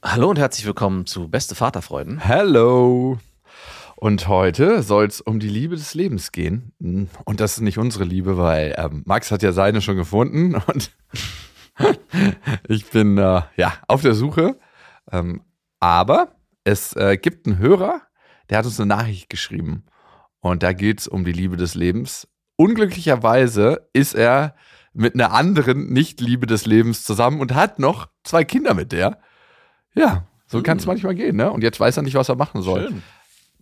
Hallo 0.00 0.30
und 0.30 0.38
herzlich 0.38 0.64
willkommen 0.64 1.06
zu 1.06 1.28
Beste 1.28 1.56
Vaterfreuden. 1.56 2.18
Hello. 2.18 3.18
Und 3.96 4.28
heute 4.28 4.84
soll 4.84 5.06
es 5.06 5.20
um 5.20 5.40
die 5.40 5.48
Liebe 5.48 5.74
des 5.74 5.94
Lebens 5.94 6.30
gehen. 6.30 6.72
Und 7.24 7.40
das 7.40 7.54
ist 7.54 7.62
nicht 7.62 7.78
unsere 7.78 8.04
Liebe, 8.04 8.38
weil 8.38 8.76
ähm, 8.78 9.02
Max 9.06 9.32
hat 9.32 9.42
ja 9.42 9.50
seine 9.50 9.80
schon 9.80 9.96
gefunden 9.96 10.54
und 10.66 10.92
ich 12.68 12.88
bin 12.90 13.18
äh, 13.18 13.42
ja 13.56 13.72
auf 13.88 14.02
der 14.02 14.14
Suche. 14.14 14.60
Ähm, 15.10 15.42
aber 15.80 16.36
es 16.62 16.94
äh, 16.94 17.16
gibt 17.16 17.46
einen 17.46 17.58
Hörer, 17.58 18.02
der 18.50 18.58
hat 18.58 18.66
uns 18.66 18.78
eine 18.78 18.86
Nachricht 18.86 19.28
geschrieben. 19.28 19.84
Und 20.38 20.62
da 20.62 20.74
geht 20.74 21.00
es 21.00 21.08
um 21.08 21.24
die 21.24 21.32
Liebe 21.32 21.56
des 21.56 21.74
Lebens. 21.74 22.28
Unglücklicherweise 22.54 23.88
ist 23.92 24.14
er 24.14 24.54
mit 24.92 25.14
einer 25.14 25.32
anderen 25.32 25.92
Nicht-Liebe 25.92 26.46
des 26.46 26.66
Lebens 26.66 27.02
zusammen 27.02 27.40
und 27.40 27.56
hat 27.56 27.80
noch 27.80 28.08
zwei 28.22 28.44
Kinder 28.44 28.74
mit 28.74 28.92
der. 28.92 29.18
Ja, 29.98 30.24
so 30.46 30.58
Hm. 30.58 30.64
kann 30.64 30.78
es 30.78 30.86
manchmal 30.86 31.14
gehen, 31.14 31.36
ne? 31.36 31.50
Und 31.50 31.62
jetzt 31.62 31.78
weiß 31.80 31.96
er 31.96 32.02
nicht, 32.02 32.14
was 32.14 32.28
er 32.28 32.36
machen 32.36 32.62
soll. 32.62 32.88
Schön. 32.88 33.02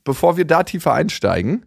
Bevor 0.04 0.36
wir 0.36 0.44
da 0.44 0.62
tiefer 0.62 0.92
einsteigen, 0.92 1.66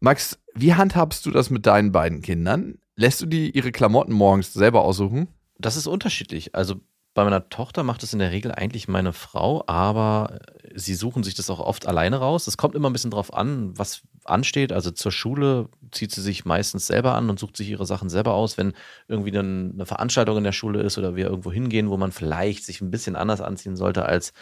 Max, 0.00 0.38
wie 0.54 0.74
handhabst 0.74 1.24
du 1.26 1.30
das 1.30 1.50
mit 1.50 1.66
deinen 1.66 1.92
beiden 1.92 2.20
Kindern? 2.20 2.78
Lässt 2.96 3.20
du 3.22 3.26
die 3.26 3.50
ihre 3.50 3.72
Klamotten 3.72 4.12
morgens 4.12 4.52
selber 4.52 4.82
aussuchen? 4.82 5.28
Das 5.58 5.76
ist 5.76 5.86
unterschiedlich. 5.86 6.54
Also 6.54 6.76
bei 7.14 7.22
meiner 7.22 7.48
Tochter 7.48 7.84
macht 7.84 8.02
es 8.02 8.12
in 8.12 8.18
der 8.18 8.32
Regel 8.32 8.50
eigentlich 8.52 8.88
meine 8.88 9.12
Frau, 9.12 9.62
aber 9.68 10.40
sie 10.74 10.94
suchen 10.94 11.22
sich 11.22 11.34
das 11.34 11.48
auch 11.48 11.60
oft 11.60 11.86
alleine 11.86 12.16
raus. 12.16 12.48
Es 12.48 12.56
kommt 12.56 12.74
immer 12.74 12.90
ein 12.90 12.92
bisschen 12.92 13.12
drauf 13.12 13.32
an, 13.32 13.78
was 13.78 14.02
ansteht. 14.24 14.72
Also 14.72 14.90
zur 14.90 15.12
Schule 15.12 15.68
zieht 15.92 16.10
sie 16.10 16.20
sich 16.20 16.44
meistens 16.44 16.88
selber 16.88 17.14
an 17.14 17.30
und 17.30 17.38
sucht 17.38 17.56
sich 17.56 17.68
ihre 17.68 17.86
Sachen 17.86 18.08
selber 18.08 18.34
aus. 18.34 18.58
Wenn 18.58 18.72
irgendwie 19.06 19.36
eine 19.38 19.86
Veranstaltung 19.86 20.38
in 20.38 20.44
der 20.44 20.52
Schule 20.52 20.82
ist 20.82 20.98
oder 20.98 21.14
wir 21.14 21.26
irgendwo 21.26 21.52
hingehen, 21.52 21.88
wo 21.88 21.96
man 21.96 22.10
vielleicht 22.10 22.64
sich 22.64 22.80
ein 22.80 22.90
bisschen 22.90 23.14
anders 23.14 23.40
anziehen 23.40 23.76
sollte 23.76 24.06
als 24.06 24.32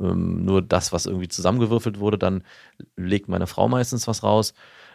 ähm, 0.00 0.44
nur 0.44 0.62
das, 0.62 0.92
was 0.92 1.04
irgendwie 1.04 1.28
zusammengewürfelt 1.28 1.98
wurde, 1.98 2.16
dann 2.16 2.44
legt 2.96 3.28
meine 3.28 3.46
Frau 3.46 3.68
meistens 3.68 4.08
was 4.08 4.22
raus. 4.22 4.54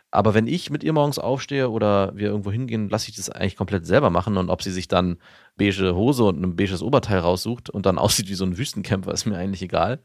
Aber 0.10 0.34
wenn 0.34 0.48
ich 0.48 0.70
mit 0.70 0.84
ihr 0.84 0.94
morgens 0.94 1.20
aufstehe 1.20 1.70
oder 1.70 2.16
wir 2.16 2.30
irgendwo 2.30 2.52
hingehen, 2.52 2.90
lasse 2.90 3.10
ich 3.10 3.16
das 3.18 3.30
eigentlich 3.30 3.58
komplett 3.58 3.86
selber 3.86 4.10
machen. 4.10 4.38
Und 4.38 4.50
ob 4.50 4.62
sie 4.62 4.72
sich 4.72 4.88
dann 4.88 5.18
beige 5.58 5.96
Hose 5.96 6.24
und 6.24 6.42
ein 6.42 6.56
beiges 6.56 6.82
Oberteil 6.82 7.20
raussucht 7.20 7.70
und 7.70 7.86
dann 7.86 7.98
aussieht 8.00 8.30
wie 8.30 8.36
so 8.36 8.46
ein 8.46 8.58
Wüstencamper, 8.58 9.12
ist 9.12 9.26
mir 9.26 9.38
eigentlich 9.38 9.62
egal. 9.62 10.00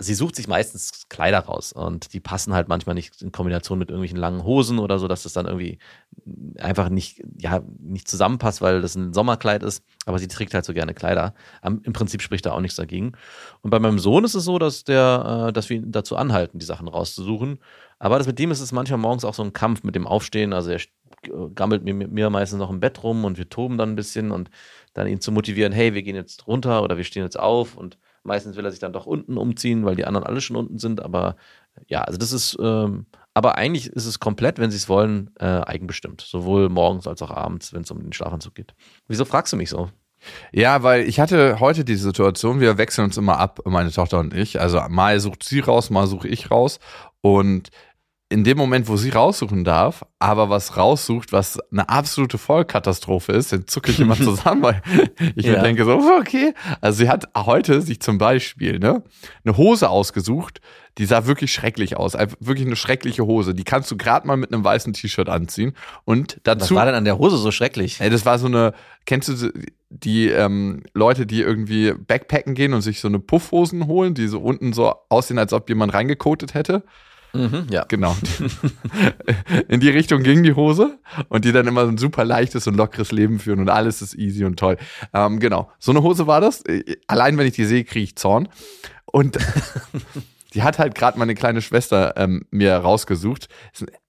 Sie 0.00 0.14
sucht 0.14 0.36
sich 0.36 0.46
meistens 0.46 1.08
Kleider 1.08 1.40
raus 1.40 1.72
und 1.72 2.12
die 2.12 2.20
passen 2.20 2.54
halt 2.54 2.68
manchmal 2.68 2.94
nicht 2.94 3.20
in 3.20 3.32
Kombination 3.32 3.80
mit 3.80 3.88
irgendwelchen 3.90 4.16
langen 4.18 4.44
Hosen 4.44 4.78
oder 4.78 5.00
so, 5.00 5.08
dass 5.08 5.24
das 5.24 5.32
dann 5.32 5.46
irgendwie 5.46 5.78
einfach 6.58 6.88
nicht, 6.88 7.22
ja, 7.36 7.62
nicht 7.80 8.06
zusammenpasst, 8.08 8.60
weil 8.60 8.80
das 8.80 8.94
ein 8.94 9.12
Sommerkleid 9.12 9.62
ist. 9.64 9.82
Aber 10.06 10.18
sie 10.20 10.28
trägt 10.28 10.54
halt 10.54 10.64
so 10.64 10.72
gerne 10.72 10.94
Kleider. 10.94 11.34
Am- 11.62 11.80
Im 11.82 11.92
Prinzip 11.92 12.22
spricht 12.22 12.46
da 12.46 12.52
auch 12.52 12.60
nichts 12.60 12.76
dagegen. 12.76 13.12
Und 13.62 13.70
bei 13.70 13.80
meinem 13.80 13.98
Sohn 13.98 14.24
ist 14.24 14.34
es 14.34 14.44
so, 14.44 14.58
dass 14.58 14.84
der, 14.84 15.46
äh, 15.48 15.52
dass 15.52 15.68
wir 15.68 15.78
ihn 15.78 15.90
dazu 15.90 16.16
anhalten, 16.16 16.58
die 16.60 16.66
Sachen 16.66 16.86
rauszusuchen. 16.86 17.58
Aber 17.98 18.18
das 18.18 18.26
mit 18.28 18.38
dem 18.38 18.50
ist 18.52 18.60
es 18.60 18.70
manchmal 18.70 18.98
morgens 18.98 19.24
auch 19.24 19.34
so 19.34 19.42
ein 19.42 19.52
Kampf 19.52 19.82
mit 19.82 19.94
dem 19.96 20.06
Aufstehen. 20.06 20.52
Also 20.52 20.70
er 20.70 20.78
st- 20.78 21.54
gammelt 21.54 21.82
mir, 21.82 21.94
mir 21.94 22.30
meistens 22.30 22.58
noch 22.58 22.70
im 22.70 22.80
Bett 22.80 23.02
rum 23.02 23.24
und 23.24 23.38
wir 23.38 23.48
toben 23.48 23.78
dann 23.78 23.90
ein 23.90 23.96
bisschen 23.96 24.30
und 24.30 24.50
dann 24.94 25.08
ihn 25.08 25.20
zu 25.20 25.32
motivieren, 25.32 25.72
hey, 25.72 25.94
wir 25.94 26.02
gehen 26.02 26.14
jetzt 26.16 26.46
runter 26.46 26.82
oder 26.82 26.96
wir 26.96 27.04
stehen 27.04 27.24
jetzt 27.24 27.38
auf 27.38 27.76
und 27.76 27.98
meistens 28.22 28.56
will 28.56 28.64
er 28.64 28.70
sich 28.70 28.80
dann 28.80 28.92
doch 28.92 29.06
unten 29.06 29.36
umziehen, 29.36 29.84
weil 29.84 29.96
die 29.96 30.04
anderen 30.04 30.26
alle 30.26 30.40
schon 30.40 30.56
unten 30.56 30.78
sind. 30.78 31.02
Aber 31.02 31.36
ja, 31.86 32.02
also 32.02 32.18
das 32.18 32.32
ist, 32.32 32.56
ähm, 32.60 33.06
aber 33.34 33.56
eigentlich 33.56 33.88
ist 33.88 34.06
es 34.06 34.18
komplett, 34.18 34.58
wenn 34.58 34.70
sie 34.70 34.76
es 34.76 34.88
wollen, 34.88 35.30
äh, 35.38 35.44
eigenbestimmt. 35.44 36.20
Sowohl 36.20 36.68
morgens 36.68 37.06
als 37.06 37.22
auch 37.22 37.30
abends, 37.30 37.72
wenn 37.72 37.82
es 37.82 37.90
um 37.90 38.00
den 38.00 38.12
Schlafanzug 38.12 38.54
geht. 38.54 38.74
Wieso 39.06 39.24
fragst 39.24 39.52
du 39.52 39.56
mich 39.56 39.70
so? 39.70 39.90
Ja, 40.52 40.82
weil 40.82 41.02
ich 41.08 41.20
hatte 41.20 41.60
heute 41.60 41.84
die 41.84 41.94
Situation, 41.94 42.60
wir 42.60 42.78
wechseln 42.78 43.04
uns 43.04 43.16
immer 43.16 43.38
ab, 43.38 43.60
meine 43.64 43.92
Tochter 43.92 44.18
und 44.18 44.34
ich. 44.34 44.60
Also 44.60 44.80
mal 44.88 45.20
sucht 45.20 45.44
sie 45.44 45.60
raus, 45.60 45.90
mal 45.90 46.06
suche 46.06 46.28
ich 46.28 46.50
raus. 46.50 46.80
Und 47.20 47.68
in 48.30 48.44
dem 48.44 48.58
Moment, 48.58 48.88
wo 48.88 48.96
sie 48.98 49.08
raussuchen 49.08 49.64
darf, 49.64 50.04
aber 50.18 50.50
was 50.50 50.76
raussucht, 50.76 51.32
was 51.32 51.58
eine 51.72 51.88
absolute 51.88 52.36
Vollkatastrophe 52.36 53.32
ist, 53.32 53.52
dann 53.52 53.66
zucke 53.66 53.90
ich 53.90 54.00
immer 54.00 54.16
zusammen, 54.22 54.62
weil 54.62 54.82
ich 55.34 55.46
mir 55.46 55.54
Ja. 55.54 55.62
denke 55.62 55.84
so, 55.86 55.94
okay. 56.20 56.52
Also 56.82 56.98
sie 56.98 57.08
hat 57.08 57.24
heute 57.34 57.80
sich 57.80 58.00
zum 58.00 58.18
Beispiel 58.18 58.78
ne, 58.78 59.02
eine 59.44 59.56
Hose 59.56 59.88
ausgesucht, 59.88 60.60
die 60.98 61.06
sah 61.06 61.26
wirklich 61.26 61.52
schrecklich 61.52 61.96
aus. 61.96 62.16
Einfach 62.16 62.36
Wirklich 62.40 62.66
eine 62.66 62.76
schreckliche 62.76 63.24
Hose. 63.24 63.54
Die 63.54 63.64
kannst 63.64 63.90
du 63.90 63.96
gerade 63.96 64.26
mal 64.26 64.36
mit 64.36 64.52
einem 64.52 64.64
weißen 64.64 64.92
T-Shirt 64.92 65.28
anziehen. 65.28 65.72
Und 66.04 66.34
Was 66.44 66.58
dazu. 66.58 66.74
war 66.74 66.84
denn 66.84 66.96
an 66.96 67.04
der 67.04 67.18
Hose 67.18 67.36
so 67.38 67.50
schrecklich? 67.50 68.00
Ey, 68.00 68.10
das 68.10 68.26
war 68.26 68.38
so 68.38 68.46
eine, 68.48 68.74
kennst 69.06 69.28
du 69.28 69.52
die 69.90 70.26
ähm, 70.28 70.82
Leute, 70.92 71.24
die 71.24 71.40
irgendwie 71.40 71.92
Backpacken 71.94 72.54
gehen 72.54 72.74
und 72.74 72.82
sich 72.82 73.00
so 73.00 73.08
eine 73.08 73.20
Puffhosen 73.20 73.86
holen, 73.86 74.12
die 74.14 74.26
so 74.26 74.40
unten 74.40 74.72
so 74.74 74.92
aussehen, 75.08 75.38
als 75.38 75.52
ob 75.54 75.68
jemand 75.70 75.94
reingekotet 75.94 76.52
hätte? 76.54 76.82
Mhm, 77.32 77.66
ja. 77.70 77.84
Genau. 77.84 78.16
In 79.68 79.80
die 79.80 79.90
Richtung 79.90 80.22
ging 80.22 80.42
die 80.42 80.54
Hose 80.54 80.98
und 81.28 81.44
die 81.44 81.52
dann 81.52 81.66
immer 81.66 81.84
so 81.84 81.90
ein 81.90 81.98
super 81.98 82.24
leichtes 82.24 82.66
und 82.66 82.76
lockeres 82.76 83.12
Leben 83.12 83.38
führen 83.38 83.60
und 83.60 83.68
alles 83.68 84.02
ist 84.02 84.14
easy 84.14 84.44
und 84.44 84.58
toll. 84.58 84.76
Ähm, 85.12 85.38
genau. 85.38 85.70
So 85.78 85.92
eine 85.92 86.02
Hose 86.02 86.26
war 86.26 86.40
das. 86.40 86.62
Äh, 86.62 86.96
Allein 87.06 87.38
wenn 87.38 87.46
ich 87.46 87.54
die 87.54 87.64
sehe, 87.64 87.84
kriege 87.84 88.04
ich 88.04 88.16
Zorn. 88.16 88.48
Und 89.04 89.38
die 90.54 90.62
hat 90.62 90.78
halt 90.78 90.94
gerade 90.94 91.18
meine 91.18 91.34
kleine 91.34 91.60
Schwester 91.62 92.14
ähm, 92.16 92.44
mir 92.50 92.74
rausgesucht. 92.76 93.48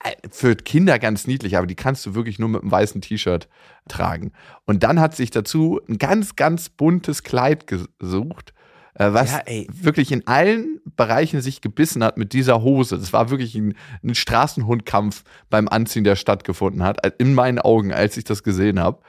Äh, 0.02 0.12
Für 0.30 0.56
Kinder 0.56 0.98
ganz 0.98 1.26
niedlich, 1.26 1.56
aber 1.56 1.66
die 1.66 1.76
kannst 1.76 2.06
du 2.06 2.14
wirklich 2.14 2.38
nur 2.38 2.48
mit 2.48 2.62
einem 2.62 2.70
weißen 2.70 3.00
T-Shirt 3.00 3.48
tragen. 3.88 4.32
Und 4.66 4.82
dann 4.82 5.00
hat 5.00 5.14
sich 5.14 5.30
dazu 5.30 5.80
ein 5.88 5.98
ganz, 5.98 6.36
ganz 6.36 6.68
buntes 6.68 7.22
Kleid 7.22 7.66
gesucht, 7.66 8.54
was 9.00 9.32
Ja, 9.32 9.42
wirklich 9.68 10.12
in 10.12 10.26
allen 10.26 10.80
Bereichen 10.96 11.40
sich 11.40 11.60
gebissen 11.60 12.04
hat 12.04 12.16
mit 12.16 12.32
dieser 12.32 12.62
Hose. 12.62 12.98
Das 12.98 13.12
war 13.12 13.30
wirklich 13.30 13.54
ein, 13.54 13.74
ein 14.02 14.14
Straßenhundkampf 14.14 15.24
beim 15.48 15.68
Anziehen, 15.68 16.04
der 16.04 16.16
stattgefunden 16.16 16.82
hat, 16.82 17.04
äh, 17.04 17.12
in 17.18 17.34
meinen 17.34 17.58
Augen, 17.58 17.92
als 17.92 18.16
ich 18.16 18.24
das 18.24 18.42
gesehen 18.42 18.78
habe. 18.78 19.00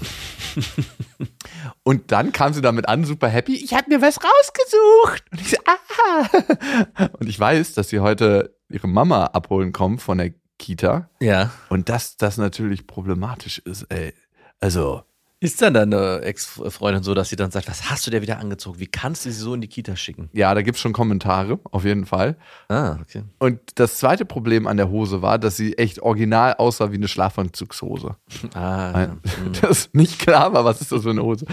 Und 1.84 2.12
dann 2.12 2.32
kam 2.32 2.52
sie 2.52 2.60
damit 2.60 2.88
an, 2.88 3.04
super 3.04 3.28
happy. 3.28 3.54
Ich 3.54 3.74
habe 3.74 3.88
mir 3.88 4.02
was 4.02 4.18
rausgesucht. 4.18 5.24
Und 5.30 5.40
ich 5.40 5.50
so, 5.50 5.56
ah. 5.66 7.08
Und 7.18 7.28
ich 7.28 7.38
weiß, 7.38 7.74
dass 7.74 7.88
sie 7.88 8.00
heute 8.00 8.56
ihre 8.68 8.88
Mama 8.88 9.26
abholen 9.26 9.72
kommt 9.72 10.02
von 10.02 10.18
der 10.18 10.32
Kita. 10.58 11.10
Ja. 11.20 11.50
Und 11.68 11.88
dass 11.88 12.16
das 12.16 12.38
natürlich 12.38 12.86
problematisch 12.86 13.58
ist, 13.58 13.84
ey. 13.90 14.14
Also, 14.60 15.02
Ist 15.42 15.60
dann 15.60 15.74
deine 15.74 16.20
Ex-Freundin 16.22 17.02
so, 17.02 17.14
dass 17.14 17.28
sie 17.28 17.34
dann 17.36 17.50
sagt, 17.50 17.68
was 17.68 17.90
hast 17.90 18.06
du 18.06 18.12
dir 18.12 18.22
wieder 18.22 18.38
angezogen? 18.38 18.78
Wie 18.78 18.86
kannst 18.86 19.26
du 19.26 19.32
sie 19.32 19.40
so 19.40 19.54
in 19.54 19.60
die 19.60 19.66
Kita 19.66 19.96
schicken? 19.96 20.30
Ja, 20.32 20.54
da 20.54 20.62
gibt 20.62 20.76
es 20.76 20.80
schon 20.80 20.92
Kommentare, 20.92 21.58
auf 21.72 21.84
jeden 21.84 22.06
Fall. 22.06 22.36
Ah, 22.68 22.96
okay. 23.00 23.24
Und 23.40 23.58
das 23.74 23.98
zweite 23.98 24.24
Problem 24.24 24.68
an 24.68 24.76
der 24.76 24.88
Hose 24.88 25.20
war, 25.20 25.40
dass 25.40 25.56
sie 25.56 25.76
echt 25.78 25.98
original 26.00 26.54
aussah 26.54 26.92
wie 26.92 26.96
eine 26.96 27.08
Schlafanzugshose. 27.08 28.16
Ah, 28.54 28.92
Ein- 28.92 29.20
Das 29.60 29.90
nicht 29.92 30.20
klar 30.20 30.52
war, 30.52 30.64
was 30.64 30.80
ist 30.80 30.92
das 30.92 31.02
für 31.02 31.10
eine 31.10 31.22
Hose. 31.24 31.44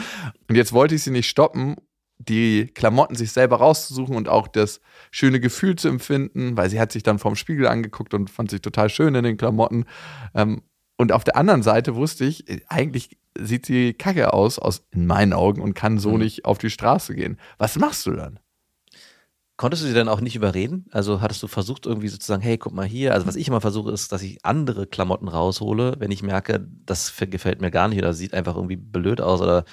Und 0.48 0.56
jetzt 0.56 0.72
wollte 0.72 0.94
ich 0.94 1.02
sie 1.04 1.12
nicht 1.12 1.28
stoppen, 1.28 1.76
die 2.20 2.68
Klamotten 2.68 3.16
sich 3.16 3.32
selber 3.32 3.56
rauszusuchen 3.58 4.16
und 4.16 4.30
auch 4.30 4.48
das 4.48 4.82
schöne 5.10 5.40
Gefühl 5.40 5.76
zu 5.78 5.88
empfinden, 5.88 6.58
weil 6.58 6.70
sie 6.70 6.80
hat 6.80 6.92
sich 6.92 7.02
dann 7.02 7.18
vorm 7.18 7.36
Spiegel 7.36 7.66
angeguckt 7.68 8.14
und 8.14 8.30
fand 8.30 8.52
sich 8.52 8.62
total 8.62 8.90
schön 8.90 9.16
in 9.16 9.24
den 9.24 9.38
Klamotten. 9.38 9.86
Ähm, 10.36 10.62
Und 10.98 11.14
auf 11.14 11.24
der 11.24 11.38
anderen 11.38 11.64
Seite 11.64 11.96
wusste 11.96 12.26
ich, 12.26 12.50
äh, 12.50 12.60
eigentlich 12.68 13.18
sieht 13.38 13.66
sie 13.66 13.94
kacke 13.94 14.34
aus, 14.34 14.60
aus 14.60 14.86
in 14.92 15.06
meinen 15.08 15.34
Augen, 15.34 15.62
und 15.62 15.74
kann 15.74 15.98
so 16.00 16.12
Mhm. 16.14 16.20
nicht 16.20 16.46
auf 16.46 16.58
die 16.58 16.70
Straße 16.70 17.16
gehen. 17.16 17.38
Was 17.58 17.78
machst 17.78 18.06
du 18.06 18.12
dann? 18.12 18.40
Konntest 19.58 19.84
du 19.84 19.88
sie 19.88 19.94
dann 19.94 20.08
auch 20.08 20.22
nicht 20.22 20.38
überreden? 20.38 20.86
Also 20.92 21.20
hattest 21.20 21.44
du 21.44 21.48
versucht, 21.48 21.86
irgendwie 21.86 22.08
sozusagen, 22.08 22.42
hey, 22.42 22.58
guck 22.58 22.74
mal 22.74 22.86
hier. 22.86 23.14
Also, 23.14 23.28
was 23.28 23.36
ich 23.36 23.48
immer 23.50 23.60
versuche, 23.60 23.92
ist, 23.92 24.12
dass 24.14 24.22
ich 24.22 24.46
andere 24.46 24.88
Klamotten 24.88 25.28
raushole, 25.28 25.96
wenn 26.00 26.12
ich 26.12 26.24
merke, 26.24 26.66
das 26.86 27.14
gefällt 27.30 27.60
mir 27.60 27.70
gar 27.70 27.90
nicht 27.90 27.98
oder 28.00 28.14
sieht 28.14 28.34
einfach 28.34 28.56
irgendwie 28.56 28.78
blöd 28.78 29.20
aus 29.20 29.42
oder 29.42 29.66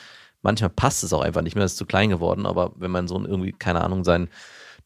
manchmal 0.43 0.71
passt 0.71 1.05
es 1.05 1.13
auch 1.13 1.21
einfach 1.23 1.43
nicht 1.43 1.55
mehr, 1.55 1.65
ist 1.65 1.77
zu 1.77 1.87
klein 1.87 2.11
geworden. 2.11 2.47
Aber 2.47 2.73
wenn 2.77 2.91
mein 2.91 3.07
Sohn 3.07 3.27
irgendwie, 3.27 3.53
keine 3.53 3.83
Ahnung, 3.83 4.03
sein 4.03 4.29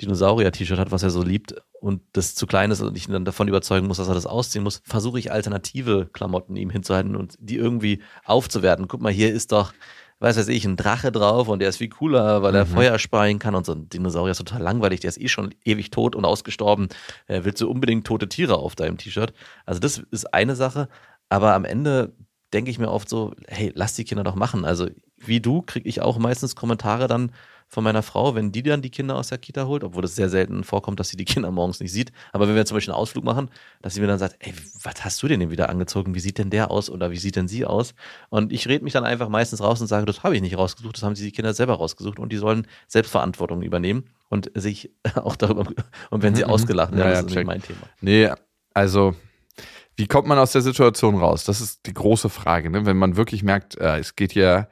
Dinosaurier-T-Shirt 0.00 0.78
hat, 0.78 0.92
was 0.92 1.02
er 1.02 1.10
so 1.10 1.22
liebt 1.22 1.54
und 1.80 2.02
das 2.12 2.34
zu 2.34 2.46
klein 2.46 2.70
ist 2.70 2.80
und 2.80 2.96
ich 2.96 3.08
ihn 3.08 3.12
dann 3.12 3.24
davon 3.24 3.48
überzeugen 3.48 3.86
muss, 3.86 3.98
dass 3.98 4.08
er 4.08 4.14
das 4.14 4.26
ausziehen 4.26 4.64
muss, 4.64 4.82
versuche 4.84 5.18
ich 5.18 5.32
alternative 5.32 6.08
Klamotten 6.12 6.56
ihm 6.56 6.70
hinzuhalten 6.70 7.16
und 7.16 7.36
die 7.38 7.56
irgendwie 7.56 8.02
aufzuwerten. 8.24 8.88
Guck 8.88 9.00
mal, 9.00 9.12
hier 9.12 9.32
ist 9.32 9.52
doch, 9.52 9.72
weiß 10.18 10.36
weiß 10.36 10.48
ich, 10.48 10.64
ein 10.64 10.76
Drache 10.76 11.12
drauf 11.12 11.48
und 11.48 11.60
der 11.60 11.68
ist 11.68 11.78
viel 11.78 11.88
cooler, 11.88 12.42
weil 12.42 12.54
er 12.54 12.64
Mhm. 12.64 12.70
Feuer 12.70 12.98
speien 12.98 13.38
kann 13.38 13.54
und 13.54 13.64
so 13.66 13.72
ein 13.72 13.88
Dinosaurier 13.88 14.32
ist 14.32 14.38
total 14.38 14.62
langweilig, 14.62 15.00
der 15.00 15.08
ist 15.08 15.20
eh 15.20 15.28
schon 15.28 15.54
ewig 15.64 15.90
tot 15.90 16.14
und 16.14 16.24
ausgestorben. 16.24 16.88
Äh, 17.26 17.40
willst 17.44 17.60
du 17.60 17.70
unbedingt 17.70 18.06
tote 18.06 18.28
Tiere 18.28 18.56
auf 18.56 18.74
deinem 18.74 18.98
T-Shirt? 18.98 19.32
Also 19.64 19.80
das 19.80 19.98
ist 20.10 20.32
eine 20.34 20.56
Sache, 20.56 20.88
aber 21.28 21.54
am 21.54 21.64
Ende 21.64 22.12
denke 22.52 22.70
ich 22.70 22.78
mir 22.78 22.90
oft 22.90 23.08
so, 23.08 23.34
hey, 23.46 23.72
lass 23.74 23.94
die 23.94 24.04
Kinder 24.04 24.24
doch 24.24 24.34
machen. 24.34 24.64
Also 24.64 24.88
wie 25.16 25.40
du 25.40 25.62
kriege 25.62 25.88
ich 25.88 26.00
auch 26.00 26.18
meistens 26.18 26.56
Kommentare 26.56 27.06
dann 27.06 27.32
von 27.70 27.84
meiner 27.84 28.02
Frau, 28.02 28.34
wenn 28.34 28.52
die 28.52 28.62
dann 28.62 28.82
die 28.82 28.90
Kinder 28.90 29.16
aus 29.16 29.28
der 29.28 29.38
Kita 29.38 29.66
holt, 29.66 29.84
obwohl 29.84 30.04
es 30.04 30.16
sehr 30.16 30.28
selten 30.28 30.64
vorkommt, 30.64 31.00
dass 31.00 31.08
sie 31.08 31.16
die 31.16 31.24
Kinder 31.24 31.50
morgens 31.50 31.80
nicht 31.80 31.92
sieht. 31.92 32.12
Aber 32.32 32.48
wenn 32.48 32.56
wir 32.56 32.66
zum 32.66 32.76
Beispiel 32.76 32.92
einen 32.92 33.00
Ausflug 33.00 33.24
machen, 33.24 33.48
dass 33.80 33.94
sie 33.94 34.00
mir 34.00 34.08
dann 34.08 34.18
sagt, 34.18 34.36
ey, 34.40 34.52
was 34.82 35.04
hast 35.04 35.22
du 35.22 35.28
denn 35.28 35.40
denn 35.40 35.50
wieder 35.50 35.68
angezogen? 35.70 36.14
Wie 36.14 36.20
sieht 36.20 36.38
denn 36.38 36.50
der 36.50 36.70
aus 36.70 36.90
oder 36.90 37.10
wie 37.10 37.16
sieht 37.16 37.36
denn 37.36 37.48
sie 37.48 37.64
aus? 37.64 37.94
Und 38.28 38.52
ich 38.52 38.66
rede 38.68 38.84
mich 38.84 38.92
dann 38.92 39.04
einfach 39.04 39.28
meistens 39.28 39.62
raus 39.62 39.80
und 39.80 39.86
sage, 39.86 40.04
das 40.04 40.22
habe 40.24 40.34
ich 40.34 40.42
nicht 40.42 40.58
rausgesucht, 40.58 40.96
das 40.96 41.02
haben 41.04 41.14
sie 41.16 41.24
die 41.24 41.32
Kinder 41.32 41.54
selber 41.54 41.74
rausgesucht 41.74 42.18
und 42.18 42.32
die 42.32 42.36
sollen 42.36 42.66
Selbstverantwortung 42.88 43.62
übernehmen 43.62 44.04
und 44.28 44.50
sich 44.54 44.90
auch 45.14 45.36
darüber, 45.36 45.72
und 46.10 46.22
wenn 46.22 46.34
sie 46.34 46.44
Mhm. 46.44 46.50
ausgelacht 46.50 46.92
werden, 46.92 47.00
Ja, 47.00 47.10
das 47.10 47.20
ja, 47.20 47.26
ist 47.26 47.34
nicht 47.34 47.46
mein 47.46 47.62
Thema. 47.62 47.80
Nee, 48.00 48.30
also 48.74 49.14
wie 49.96 50.06
kommt 50.06 50.26
man 50.28 50.38
aus 50.38 50.52
der 50.52 50.62
Situation 50.62 51.16
raus? 51.16 51.44
Das 51.44 51.60
ist 51.60 51.86
die 51.86 51.94
große 51.94 52.30
Frage, 52.30 52.70
ne? 52.70 52.86
wenn 52.86 52.96
man 52.96 53.16
wirklich 53.16 53.42
merkt, 53.42 53.76
äh, 53.76 53.98
es 53.98 54.16
geht 54.16 54.32
hier 54.32 54.68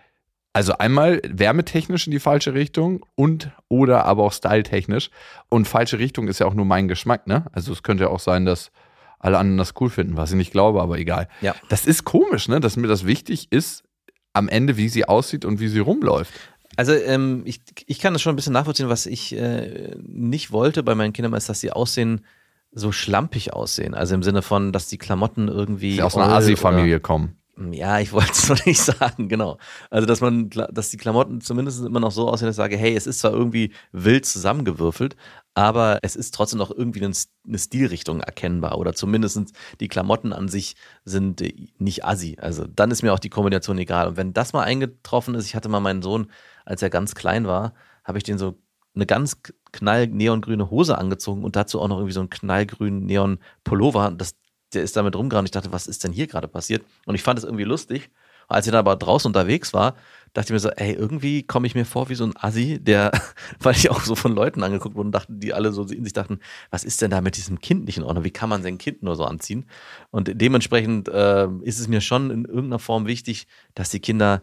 also 0.58 0.76
einmal 0.76 1.22
wärmetechnisch 1.24 2.08
in 2.08 2.10
die 2.10 2.18
falsche 2.18 2.52
Richtung 2.52 3.06
und 3.14 3.52
oder 3.68 4.06
aber 4.06 4.24
auch 4.24 4.32
styletechnisch. 4.32 5.10
Und 5.48 5.68
falsche 5.68 6.00
Richtung 6.00 6.26
ist 6.26 6.40
ja 6.40 6.46
auch 6.46 6.54
nur 6.54 6.64
mein 6.64 6.88
Geschmack, 6.88 7.28
ne? 7.28 7.44
Also 7.52 7.70
es 7.70 7.84
könnte 7.84 8.02
ja 8.02 8.10
auch 8.10 8.18
sein, 8.18 8.44
dass 8.44 8.72
alle 9.20 9.38
anderen 9.38 9.58
das 9.58 9.74
cool 9.80 9.88
finden, 9.88 10.16
was 10.16 10.32
ich 10.32 10.36
nicht 10.36 10.50
glaube, 10.50 10.82
aber 10.82 10.98
egal. 10.98 11.28
Ja. 11.42 11.54
Das 11.68 11.86
ist 11.86 12.02
komisch, 12.02 12.48
ne? 12.48 12.58
Dass 12.58 12.76
mir 12.76 12.88
das 12.88 13.06
wichtig 13.06 13.52
ist, 13.52 13.84
am 14.32 14.48
Ende, 14.48 14.76
wie 14.76 14.88
sie 14.88 15.04
aussieht 15.04 15.44
und 15.44 15.60
wie 15.60 15.68
sie 15.68 15.78
rumläuft. 15.78 16.32
Also 16.74 16.92
ähm, 16.92 17.42
ich, 17.44 17.60
ich 17.86 18.00
kann 18.00 18.12
das 18.12 18.20
schon 18.20 18.32
ein 18.32 18.36
bisschen 18.36 18.52
nachvollziehen, 18.52 18.88
was 18.88 19.06
ich 19.06 19.36
äh, 19.36 19.94
nicht 20.02 20.50
wollte 20.50 20.82
bei 20.82 20.96
meinen 20.96 21.12
Kindern, 21.12 21.34
ist, 21.34 21.48
dass 21.48 21.60
sie 21.60 21.70
aussehen, 21.70 22.24
so 22.72 22.90
schlampig 22.90 23.52
aussehen. 23.52 23.94
Also 23.94 24.16
im 24.16 24.24
Sinne 24.24 24.42
von, 24.42 24.72
dass 24.72 24.88
die 24.88 24.98
Klamotten 24.98 25.46
irgendwie. 25.46 25.92
Sie 25.92 26.02
aus 26.02 26.16
einer 26.16 26.32
Asi-Familie 26.32 26.98
kommen. 26.98 27.36
Oder- 27.58 27.72
Ja, 27.74 27.98
ich 27.98 28.12
wollte 28.12 28.32
es 28.32 28.48
noch 28.48 28.64
nicht 28.64 28.80
sagen, 28.80 29.28
genau. 29.28 29.58
Also, 29.90 30.06
dass 30.06 30.20
man, 30.20 30.50
dass 30.50 30.90
die 30.90 30.96
Klamotten 30.96 31.40
zumindest 31.40 31.84
immer 31.84 32.00
noch 32.00 32.12
so 32.12 32.28
aussehen, 32.28 32.46
dass 32.46 32.54
ich 32.54 32.58
sage, 32.58 32.76
hey, 32.76 32.94
es 32.94 33.06
ist 33.06 33.20
zwar 33.20 33.32
irgendwie 33.32 33.72
wild 33.92 34.26
zusammengewürfelt, 34.26 35.16
aber 35.54 35.98
es 36.02 36.16
ist 36.16 36.34
trotzdem 36.34 36.58
noch 36.58 36.70
irgendwie 36.70 37.04
eine, 37.04 37.58
Stilrichtung 37.58 38.20
erkennbar. 38.20 38.78
Oder 38.78 38.94
zumindest 38.94 39.52
die 39.80 39.88
Klamotten 39.88 40.32
an 40.32 40.48
sich 40.48 40.76
sind 41.04 41.40
äh, 41.40 41.54
nicht 41.78 42.04
assi. 42.04 42.36
Also 42.40 42.64
dann 42.66 42.90
ist 42.90 43.02
mir 43.02 43.12
auch 43.12 43.18
die 43.18 43.30
Kombination 43.30 43.78
egal. 43.78 44.08
Und 44.08 44.16
wenn 44.16 44.32
das 44.32 44.52
mal 44.52 44.62
eingetroffen 44.62 45.34
ist, 45.34 45.46
ich 45.46 45.54
hatte 45.56 45.68
mal 45.68 45.80
meinen 45.80 46.02
Sohn, 46.02 46.30
als 46.64 46.82
er 46.82 46.90
ganz 46.90 47.14
klein 47.14 47.46
war, 47.46 47.74
habe 48.04 48.18
ich 48.18 48.24
den 48.24 48.38
so 48.38 48.58
eine 48.94 49.06
ganz 49.06 49.40
knall 49.72 50.06
neongrüne 50.08 50.70
Hose 50.70 50.98
angezogen 50.98 51.44
und 51.44 51.56
dazu 51.56 51.80
auch 51.80 51.88
noch 51.88 51.98
irgendwie 51.98 52.12
so 52.14 52.20
einen 52.20 52.30
knallgrünen 52.30 53.06
neon 53.06 53.38
Pullover. 53.64 54.10
Das, 54.16 54.34
der 54.74 54.82
ist 54.82 54.96
damit 54.96 55.16
rumgerannt. 55.16 55.48
Ich 55.48 55.52
dachte, 55.52 55.72
was 55.72 55.86
ist 55.86 56.04
denn 56.04 56.12
hier 56.12 56.26
gerade 56.26 56.48
passiert? 56.48 56.84
Und 57.06 57.14
ich 57.14 57.22
fand 57.22 57.38
es 57.38 57.44
irgendwie 57.44 57.64
lustig. 57.64 58.10
Als 58.48 58.66
ich 58.66 58.72
dann 58.72 58.78
aber 58.78 58.96
draußen 58.96 59.28
unterwegs 59.28 59.74
war, 59.74 59.94
dachte 60.32 60.46
ich 60.46 60.52
mir 60.52 60.58
so, 60.58 60.70
ey, 60.70 60.94
irgendwie 60.94 61.42
komme 61.42 61.66
ich 61.66 61.74
mir 61.74 61.84
vor 61.84 62.08
wie 62.08 62.14
so 62.14 62.24
ein 62.24 62.34
Assi, 62.34 62.78
der, 62.80 63.12
weil 63.60 63.74
ich 63.74 63.90
auch 63.90 64.00
so 64.00 64.14
von 64.14 64.34
Leuten 64.34 64.62
angeguckt 64.62 64.94
wurde 64.94 65.06
und 65.08 65.12
dachten, 65.12 65.38
die 65.38 65.52
alle 65.52 65.70
so 65.72 65.84
in 65.84 66.04
sich 66.04 66.14
dachten, 66.14 66.40
was 66.70 66.84
ist 66.84 67.02
denn 67.02 67.10
da 67.10 67.20
mit 67.20 67.36
diesem 67.36 67.60
Kind 67.60 67.84
nicht 67.84 67.98
in 67.98 68.04
Ordnung? 68.04 68.24
Wie 68.24 68.30
kann 68.30 68.48
man 68.48 68.62
sein 68.62 68.78
Kind 68.78 69.02
nur 69.02 69.16
so 69.16 69.24
anziehen? 69.24 69.66
Und 70.10 70.30
dementsprechend 70.40 71.08
äh, 71.08 71.46
ist 71.62 71.78
es 71.78 71.88
mir 71.88 72.00
schon 72.00 72.30
in 72.30 72.46
irgendeiner 72.46 72.78
Form 72.78 73.06
wichtig, 73.06 73.46
dass 73.74 73.90
die 73.90 74.00
Kinder 74.00 74.42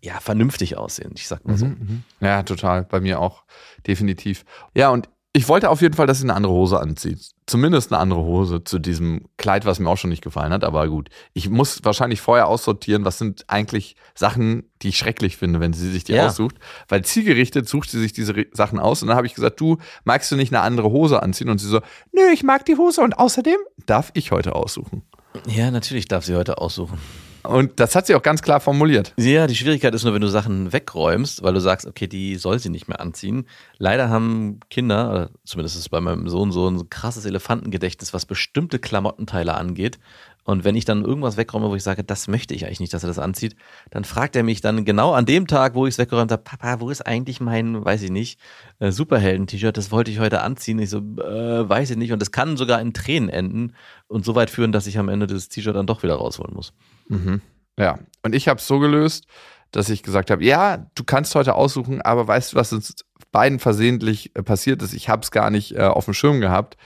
ja 0.00 0.18
vernünftig 0.18 0.76
aussehen. 0.76 1.12
Ich 1.14 1.28
sag 1.28 1.46
mal 1.46 1.56
so. 1.56 1.66
Mhm, 1.66 1.78
mhm. 1.78 2.02
Ja, 2.20 2.42
total. 2.42 2.82
Bei 2.82 3.00
mir 3.00 3.20
auch. 3.20 3.44
Definitiv. 3.86 4.44
Ja, 4.74 4.90
und 4.90 5.08
ich 5.34 5.48
wollte 5.48 5.70
auf 5.70 5.80
jeden 5.80 5.94
Fall, 5.94 6.06
dass 6.06 6.18
sie 6.18 6.24
eine 6.24 6.34
andere 6.34 6.52
Hose 6.52 6.78
anzieht. 6.78 7.30
Zumindest 7.46 7.90
eine 7.90 8.00
andere 8.00 8.20
Hose 8.20 8.64
zu 8.64 8.78
diesem 8.78 9.24
Kleid, 9.38 9.64
was 9.64 9.78
mir 9.78 9.88
auch 9.88 9.96
schon 9.96 10.10
nicht 10.10 10.22
gefallen 10.22 10.52
hat. 10.52 10.62
Aber 10.62 10.86
gut, 10.88 11.08
ich 11.32 11.48
muss 11.48 11.82
wahrscheinlich 11.84 12.20
vorher 12.20 12.48
aussortieren, 12.48 13.06
was 13.06 13.16
sind 13.18 13.44
eigentlich 13.48 13.96
Sachen, 14.14 14.64
die 14.82 14.88
ich 14.88 14.98
schrecklich 14.98 15.38
finde, 15.38 15.58
wenn 15.60 15.72
sie 15.72 15.90
sich 15.90 16.04
die 16.04 16.12
Ja. 16.12 16.26
aussucht. 16.26 16.56
Weil 16.88 17.02
zielgerichtet 17.04 17.66
sucht 17.66 17.90
sie 17.90 17.98
sich 17.98 18.12
diese 18.12 18.34
Sachen 18.52 18.78
aus. 18.78 19.00
Und 19.00 19.08
dann 19.08 19.16
habe 19.16 19.26
ich 19.26 19.34
gesagt, 19.34 19.58
du, 19.58 19.78
magst 20.04 20.30
du 20.30 20.36
nicht 20.36 20.52
eine 20.52 20.62
andere 20.62 20.90
Hose 20.90 21.22
anziehen? 21.22 21.48
Und 21.48 21.58
sie 21.58 21.68
so, 21.68 21.80
nö, 22.12 22.30
ich 22.32 22.42
mag 22.42 22.66
die 22.66 22.76
Hose. 22.76 23.00
Und 23.00 23.18
außerdem 23.18 23.56
darf 23.86 24.10
ich 24.12 24.32
heute 24.32 24.54
aussuchen. 24.54 25.02
Ja, 25.46 25.70
natürlich 25.70 26.08
darf 26.08 26.26
sie 26.26 26.36
heute 26.36 26.58
aussuchen. 26.58 26.98
Und 27.42 27.80
das 27.80 27.94
hat 27.96 28.06
sie 28.06 28.14
auch 28.14 28.22
ganz 28.22 28.42
klar 28.42 28.60
formuliert. 28.60 29.14
Ja, 29.16 29.46
die 29.46 29.56
Schwierigkeit 29.56 29.94
ist 29.94 30.04
nur, 30.04 30.14
wenn 30.14 30.20
du 30.20 30.28
Sachen 30.28 30.72
wegräumst, 30.72 31.42
weil 31.42 31.54
du 31.54 31.60
sagst, 31.60 31.86
okay, 31.86 32.06
die 32.06 32.36
soll 32.36 32.58
sie 32.58 32.70
nicht 32.70 32.88
mehr 32.88 33.00
anziehen. 33.00 33.46
Leider 33.78 34.08
haben 34.08 34.60
Kinder, 34.70 35.30
zumindest 35.44 35.76
ist 35.76 35.82
es 35.82 35.88
bei 35.88 36.00
meinem 36.00 36.28
Sohn 36.28 36.52
so 36.52 36.68
ein 36.68 36.88
krasses 36.88 37.24
Elefantengedächtnis, 37.24 38.14
was 38.14 38.26
bestimmte 38.26 38.78
Klamottenteile 38.78 39.54
angeht. 39.54 39.98
Und 40.44 40.64
wenn 40.64 40.74
ich 40.74 40.84
dann 40.84 41.04
irgendwas 41.04 41.36
wegräume, 41.36 41.68
wo 41.68 41.74
ich 41.76 41.82
sage, 41.82 42.02
das 42.02 42.26
möchte 42.26 42.54
ich 42.54 42.66
eigentlich 42.66 42.80
nicht, 42.80 42.92
dass 42.92 43.04
er 43.04 43.08
das 43.08 43.18
anzieht, 43.18 43.54
dann 43.90 44.04
fragt 44.04 44.34
er 44.34 44.42
mich 44.42 44.60
dann 44.60 44.84
genau 44.84 45.12
an 45.12 45.24
dem 45.24 45.46
Tag, 45.46 45.74
wo 45.74 45.86
ich 45.86 45.94
es 45.94 45.98
weggeräumt 45.98 46.32
habe, 46.32 46.42
Papa, 46.42 46.80
wo 46.80 46.90
ist 46.90 47.06
eigentlich 47.06 47.40
mein, 47.40 47.84
weiß 47.84 48.02
ich 48.02 48.10
nicht, 48.10 48.40
äh, 48.80 48.90
Superhelden-T-Shirt, 48.90 49.76
das 49.76 49.92
wollte 49.92 50.10
ich 50.10 50.18
heute 50.18 50.42
anziehen. 50.42 50.78
Ich 50.80 50.90
so, 50.90 50.98
äh, 50.98 51.68
weiß 51.68 51.90
ich 51.90 51.96
nicht. 51.96 52.12
Und 52.12 52.20
das 52.20 52.32
kann 52.32 52.56
sogar 52.56 52.80
in 52.80 52.92
Tränen 52.92 53.28
enden 53.28 53.74
und 54.08 54.24
so 54.24 54.34
weit 54.34 54.50
führen, 54.50 54.72
dass 54.72 54.86
ich 54.86 54.98
am 54.98 55.08
Ende 55.08 55.26
das 55.26 55.48
T-Shirt 55.48 55.76
dann 55.76 55.86
doch 55.86 56.02
wieder 56.02 56.16
rausholen 56.16 56.54
muss. 56.54 56.72
Mhm. 57.08 57.40
Ja, 57.78 57.98
und 58.22 58.34
ich 58.34 58.48
habe 58.48 58.58
es 58.58 58.66
so 58.66 58.78
gelöst, 58.80 59.26
dass 59.70 59.88
ich 59.88 60.02
gesagt 60.02 60.30
habe, 60.30 60.44
ja, 60.44 60.86
du 60.94 61.04
kannst 61.04 61.34
heute 61.34 61.54
aussuchen, 61.54 62.02
aber 62.02 62.28
weißt 62.28 62.52
du, 62.52 62.56
was 62.56 62.72
uns 62.72 62.94
beiden 63.30 63.58
versehentlich 63.58 64.36
äh, 64.36 64.42
passiert 64.42 64.82
ist? 64.82 64.92
Ich 64.92 65.08
habe 65.08 65.22
es 65.22 65.30
gar 65.30 65.50
nicht 65.50 65.72
äh, 65.72 65.82
auf 65.82 66.04
dem 66.04 66.14
Schirm 66.14 66.40
gehabt. 66.40 66.76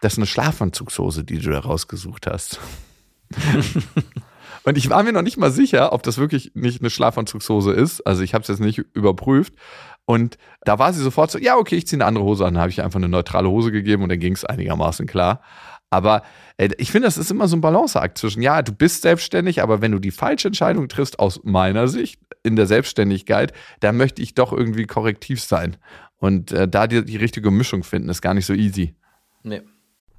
Das 0.00 0.14
ist 0.14 0.18
eine 0.18 0.26
Schlafanzugshose, 0.26 1.24
die 1.24 1.38
du 1.38 1.50
da 1.50 1.60
rausgesucht 1.60 2.26
hast. 2.26 2.60
und 4.64 4.78
ich 4.78 4.90
war 4.90 5.02
mir 5.02 5.12
noch 5.12 5.22
nicht 5.22 5.36
mal 5.36 5.50
sicher, 5.50 5.92
ob 5.92 6.02
das 6.02 6.18
wirklich 6.18 6.52
nicht 6.54 6.80
eine 6.80 6.90
Schlafanzugshose 6.90 7.72
ist. 7.72 8.06
Also 8.06 8.22
ich 8.22 8.34
habe 8.34 8.42
es 8.42 8.48
jetzt 8.48 8.60
nicht 8.60 8.78
überprüft. 8.94 9.54
Und 10.04 10.38
da 10.62 10.78
war 10.78 10.92
sie 10.92 11.02
sofort 11.02 11.30
so, 11.30 11.38
ja, 11.38 11.56
okay, 11.56 11.76
ich 11.76 11.86
ziehe 11.86 11.98
eine 11.98 12.06
andere 12.06 12.24
Hose 12.24 12.46
an. 12.46 12.54
Da 12.54 12.60
habe 12.60 12.70
ich 12.70 12.82
einfach 12.82 12.98
eine 12.98 13.08
neutrale 13.08 13.50
Hose 13.50 13.72
gegeben 13.72 14.04
und 14.04 14.08
dann 14.08 14.20
ging 14.20 14.34
es 14.34 14.44
einigermaßen 14.44 15.06
klar. 15.06 15.42
Aber 15.90 16.22
äh, 16.56 16.70
ich 16.78 16.90
finde, 16.90 17.06
das 17.06 17.18
ist 17.18 17.30
immer 17.30 17.48
so 17.48 17.56
ein 17.56 17.60
Balanceakt 17.60 18.18
zwischen, 18.18 18.42
ja, 18.42 18.62
du 18.62 18.72
bist 18.72 19.02
selbstständig, 19.02 19.62
aber 19.62 19.80
wenn 19.80 19.92
du 19.92 19.98
die 19.98 20.10
falsche 20.10 20.48
Entscheidung 20.48 20.88
triffst, 20.88 21.18
aus 21.18 21.40
meiner 21.44 21.88
Sicht, 21.88 22.20
in 22.42 22.56
der 22.56 22.66
Selbstständigkeit, 22.66 23.52
dann 23.80 23.96
möchte 23.96 24.22
ich 24.22 24.34
doch 24.34 24.52
irgendwie 24.52 24.86
korrektiv 24.86 25.42
sein. 25.42 25.76
Und 26.18 26.52
äh, 26.52 26.68
da 26.68 26.86
die, 26.86 27.04
die 27.04 27.16
richtige 27.16 27.50
Mischung 27.50 27.82
finden, 27.82 28.08
ist 28.08 28.22
gar 28.22 28.34
nicht 28.34 28.46
so 28.46 28.54
easy. 28.54 28.94
Nee. 29.42 29.62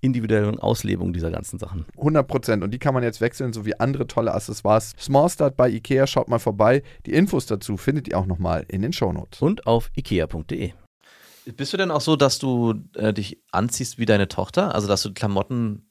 individuellen 0.00 0.58
Auslebung 0.58 1.12
dieser 1.12 1.30
ganzen 1.30 1.58
Sachen. 1.58 1.86
100 1.96 2.26
Prozent. 2.26 2.64
Und 2.64 2.72
die 2.72 2.78
kann 2.78 2.94
man 2.94 3.02
jetzt 3.02 3.20
wechseln, 3.20 3.52
so 3.52 3.64
wie 3.66 3.78
andere 3.78 4.06
tolle 4.06 4.32
Accessoires. 4.34 4.94
Small 4.98 5.28
Start 5.28 5.56
bei 5.56 5.68
Ikea, 5.68 6.06
schaut 6.06 6.28
mal 6.28 6.38
vorbei. 6.38 6.82
Die 7.06 7.12
Infos 7.12 7.46
dazu 7.46 7.76
findet 7.76 8.08
ihr 8.08 8.18
auch 8.18 8.26
nochmal 8.26 8.64
in 8.68 8.82
den 8.82 8.92
Shownotes. 8.92 9.42
Und 9.42 9.66
auf 9.66 9.90
ikea.de. 9.96 10.72
Bist 11.56 11.72
du 11.72 11.76
denn 11.76 11.90
auch 11.90 12.00
so, 12.00 12.16
dass 12.16 12.38
du 12.38 12.74
äh, 12.94 13.12
dich 13.12 13.40
anziehst 13.50 13.98
wie 13.98 14.06
deine 14.06 14.28
Tochter? 14.28 14.74
Also, 14.74 14.88
dass 14.88 15.02
du 15.02 15.12
Klamotten 15.12 15.86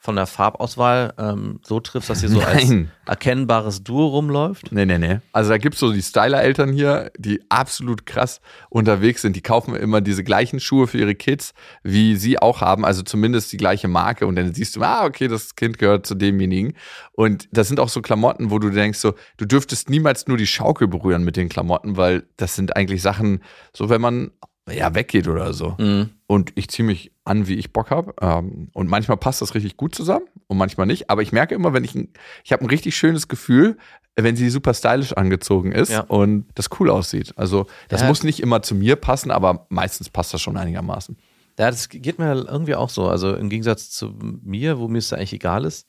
von 0.00 0.14
der 0.14 0.26
Farbauswahl 0.26 1.12
ähm, 1.18 1.58
so 1.64 1.80
triffst, 1.80 2.08
dass 2.08 2.22
ihr 2.22 2.28
so 2.28 2.38
Nein. 2.38 2.90
als 3.04 3.08
erkennbares 3.08 3.82
Duo 3.82 4.06
rumläuft? 4.06 4.70
Nee, 4.70 4.86
nee, 4.86 4.96
nee. 4.96 5.18
Also 5.32 5.50
da 5.50 5.58
gibt 5.58 5.74
es 5.74 5.80
so 5.80 5.92
die 5.92 6.02
Styler-Eltern 6.02 6.72
hier, 6.72 7.10
die 7.18 7.40
absolut 7.48 8.06
krass 8.06 8.40
unterwegs 8.70 9.22
sind. 9.22 9.34
Die 9.34 9.40
kaufen 9.40 9.74
immer 9.74 10.00
diese 10.00 10.22
gleichen 10.22 10.60
Schuhe 10.60 10.86
für 10.86 10.98
ihre 10.98 11.16
Kids, 11.16 11.52
wie 11.82 12.14
sie 12.14 12.38
auch 12.38 12.60
haben. 12.60 12.84
Also 12.84 13.02
zumindest 13.02 13.52
die 13.52 13.56
gleiche 13.56 13.88
Marke. 13.88 14.26
Und 14.26 14.36
dann 14.36 14.54
siehst 14.54 14.76
du, 14.76 14.82
ah, 14.82 15.04
okay, 15.04 15.26
das 15.26 15.56
Kind 15.56 15.78
gehört 15.78 16.06
zu 16.06 16.14
demjenigen. 16.14 16.74
Und 17.12 17.48
das 17.50 17.66
sind 17.66 17.80
auch 17.80 17.88
so 17.88 18.00
Klamotten, 18.00 18.52
wo 18.52 18.60
du 18.60 18.70
denkst, 18.70 19.00
so, 19.00 19.14
du 19.36 19.46
dürftest 19.46 19.90
niemals 19.90 20.28
nur 20.28 20.36
die 20.36 20.46
Schaukel 20.46 20.86
berühren 20.86 21.24
mit 21.24 21.36
den 21.36 21.48
Klamotten, 21.48 21.96
weil 21.96 22.22
das 22.36 22.54
sind 22.54 22.76
eigentlich 22.76 23.02
Sachen, 23.02 23.42
so 23.72 23.90
wenn 23.90 24.00
man 24.00 24.30
ja, 24.70 24.94
weggeht 24.94 25.28
oder 25.28 25.52
so. 25.52 25.76
Mhm. 25.78 26.10
Und 26.26 26.52
ich 26.56 26.68
ziehe 26.68 26.86
mich 26.86 27.12
an, 27.24 27.46
wie 27.48 27.54
ich 27.54 27.72
Bock 27.72 27.90
habe. 27.90 28.14
Ähm, 28.20 28.68
und 28.72 28.88
manchmal 28.88 29.16
passt 29.16 29.40
das 29.42 29.54
richtig 29.54 29.76
gut 29.76 29.94
zusammen 29.94 30.26
und 30.46 30.56
manchmal 30.56 30.86
nicht. 30.86 31.10
Aber 31.10 31.22
ich 31.22 31.32
merke 31.32 31.54
immer, 31.54 31.72
wenn 31.72 31.84
ich, 31.84 31.94
ein, 31.94 32.12
ich 32.44 32.52
habe 32.52 32.64
ein 32.64 32.68
richtig 32.68 32.96
schönes 32.96 33.28
Gefühl, 33.28 33.76
wenn 34.16 34.36
sie 34.36 34.50
super 34.50 34.74
stylisch 34.74 35.12
angezogen 35.12 35.72
ist 35.72 35.90
ja. 35.90 36.00
und 36.00 36.46
das 36.54 36.68
cool 36.78 36.90
aussieht. 36.90 37.32
Also 37.36 37.66
das 37.88 38.02
ja. 38.02 38.08
muss 38.08 38.24
nicht 38.24 38.40
immer 38.40 38.62
zu 38.62 38.74
mir 38.74 38.96
passen, 38.96 39.30
aber 39.30 39.66
meistens 39.68 40.10
passt 40.10 40.34
das 40.34 40.40
schon 40.40 40.56
einigermaßen. 40.56 41.16
Ja, 41.58 41.70
das 41.70 41.88
geht 41.88 42.18
mir 42.18 42.32
irgendwie 42.34 42.74
auch 42.74 42.90
so. 42.90 43.08
Also 43.08 43.34
im 43.34 43.48
Gegensatz 43.48 43.90
zu 43.90 44.14
mir, 44.42 44.78
wo 44.78 44.88
mir 44.88 44.98
es 44.98 45.12
eigentlich 45.12 45.32
egal 45.32 45.64
ist, 45.64 45.88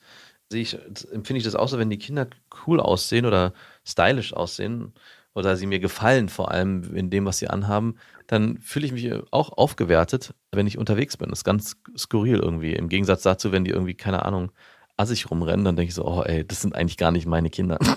sehe 0.51 0.61
ich, 0.61 0.77
empfinde 1.11 1.37
ich 1.37 1.43
das 1.43 1.55
auch 1.55 1.67
so, 1.67 1.77
wenn 1.77 1.89
die 1.89 1.99
Kinder 1.99 2.27
cool 2.65 2.79
aussehen 2.79 3.25
oder 3.25 3.53
stylisch 3.83 4.33
aussehen 4.33 4.93
oder 5.33 5.55
sie 5.55 5.67
mir 5.67 5.79
gefallen, 5.79 6.29
vor 6.29 6.51
allem 6.51 6.95
in 6.95 7.09
dem, 7.09 7.25
was 7.25 7.37
sie 7.37 7.49
anhaben, 7.49 7.95
dann 8.27 8.57
fühle 8.59 8.85
ich 8.85 8.91
mich 8.91 9.11
auch 9.31 9.57
aufgewertet, 9.57 10.33
wenn 10.51 10.67
ich 10.67 10.77
unterwegs 10.77 11.17
bin. 11.17 11.29
Das 11.29 11.39
ist 11.39 11.45
ganz 11.45 11.77
skurril 11.97 12.39
irgendwie. 12.39 12.73
Im 12.73 12.89
Gegensatz 12.89 13.23
dazu, 13.23 13.51
wenn 13.51 13.63
die 13.63 13.71
irgendwie, 13.71 13.95
keine 13.95 14.25
Ahnung, 14.25 14.51
assig 14.99 15.31
rumrennen, 15.31 15.63
dann 15.63 15.75
denke 15.75 15.89
ich 15.89 15.95
so, 15.95 16.05
oh 16.05 16.23
ey, 16.23 16.45
das 16.45 16.61
sind 16.61 16.75
eigentlich 16.75 16.97
gar 16.97 17.11
nicht 17.11 17.25
meine 17.25 17.49
Kinder. 17.49 17.79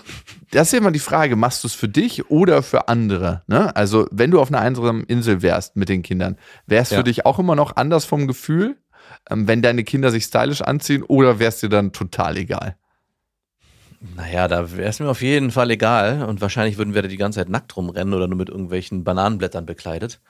Das 0.51 0.69
ist 0.69 0.73
ja 0.73 0.81
immer 0.81 0.91
die 0.91 0.99
Frage, 0.99 1.35
machst 1.35 1.65
du 1.65 1.67
es 1.67 1.73
für 1.73 1.89
dich 1.89 2.31
oder 2.31 2.63
für 2.63 2.89
andere? 2.89 3.41
Ne? 3.47 3.75
Also, 3.75 4.07
wenn 4.11 4.31
du 4.31 4.39
auf 4.39 4.49
einer 4.49 4.61
einsamen 4.61 5.03
Insel 5.05 5.41
wärst 5.41 5.77
mit 5.77 5.89
den 5.89 6.03
Kindern, 6.03 6.37
wäre 6.67 6.83
es 6.83 6.91
für 6.91 6.97
ja. 6.97 7.03
dich 7.03 7.25
auch 7.25 7.39
immer 7.39 7.57
noch 7.57 7.77
anders 7.77 8.05
vom 8.05 8.27
Gefühl, 8.27 8.77
ähm, 9.31 9.49
wenn 9.49 9.63
deine 9.63 9.83
Kinder 9.83 10.11
sich 10.11 10.25
stylisch 10.25 10.61
anziehen 10.61 11.05
oder 11.05 11.39
wäre 11.39 11.49
es 11.49 11.61
dir 11.61 11.71
dann 11.71 11.93
total 11.93 12.37
egal? 12.37 12.77
Naja, 14.05 14.49
da 14.49 14.77
wäre 14.77 14.89
es 14.89 14.99
mir 14.99 15.09
auf 15.09 15.23
jeden 15.23 15.53
Fall 15.53 15.71
egal. 15.71 16.25
Und 16.25 16.41
wahrscheinlich 16.41 16.77
würden 16.77 16.93
wir 16.95 17.03
da 17.03 17.09
die 17.09 17.17
ganze 17.17 17.39
Zeit 17.39 17.49
nackt 17.49 17.77
rumrennen 17.77 18.15
oder 18.15 18.27
nur 18.27 18.37
mit 18.37 18.49
irgendwelchen 18.49 19.05
Bananenblättern 19.05 19.65
bekleidet. 19.65 20.21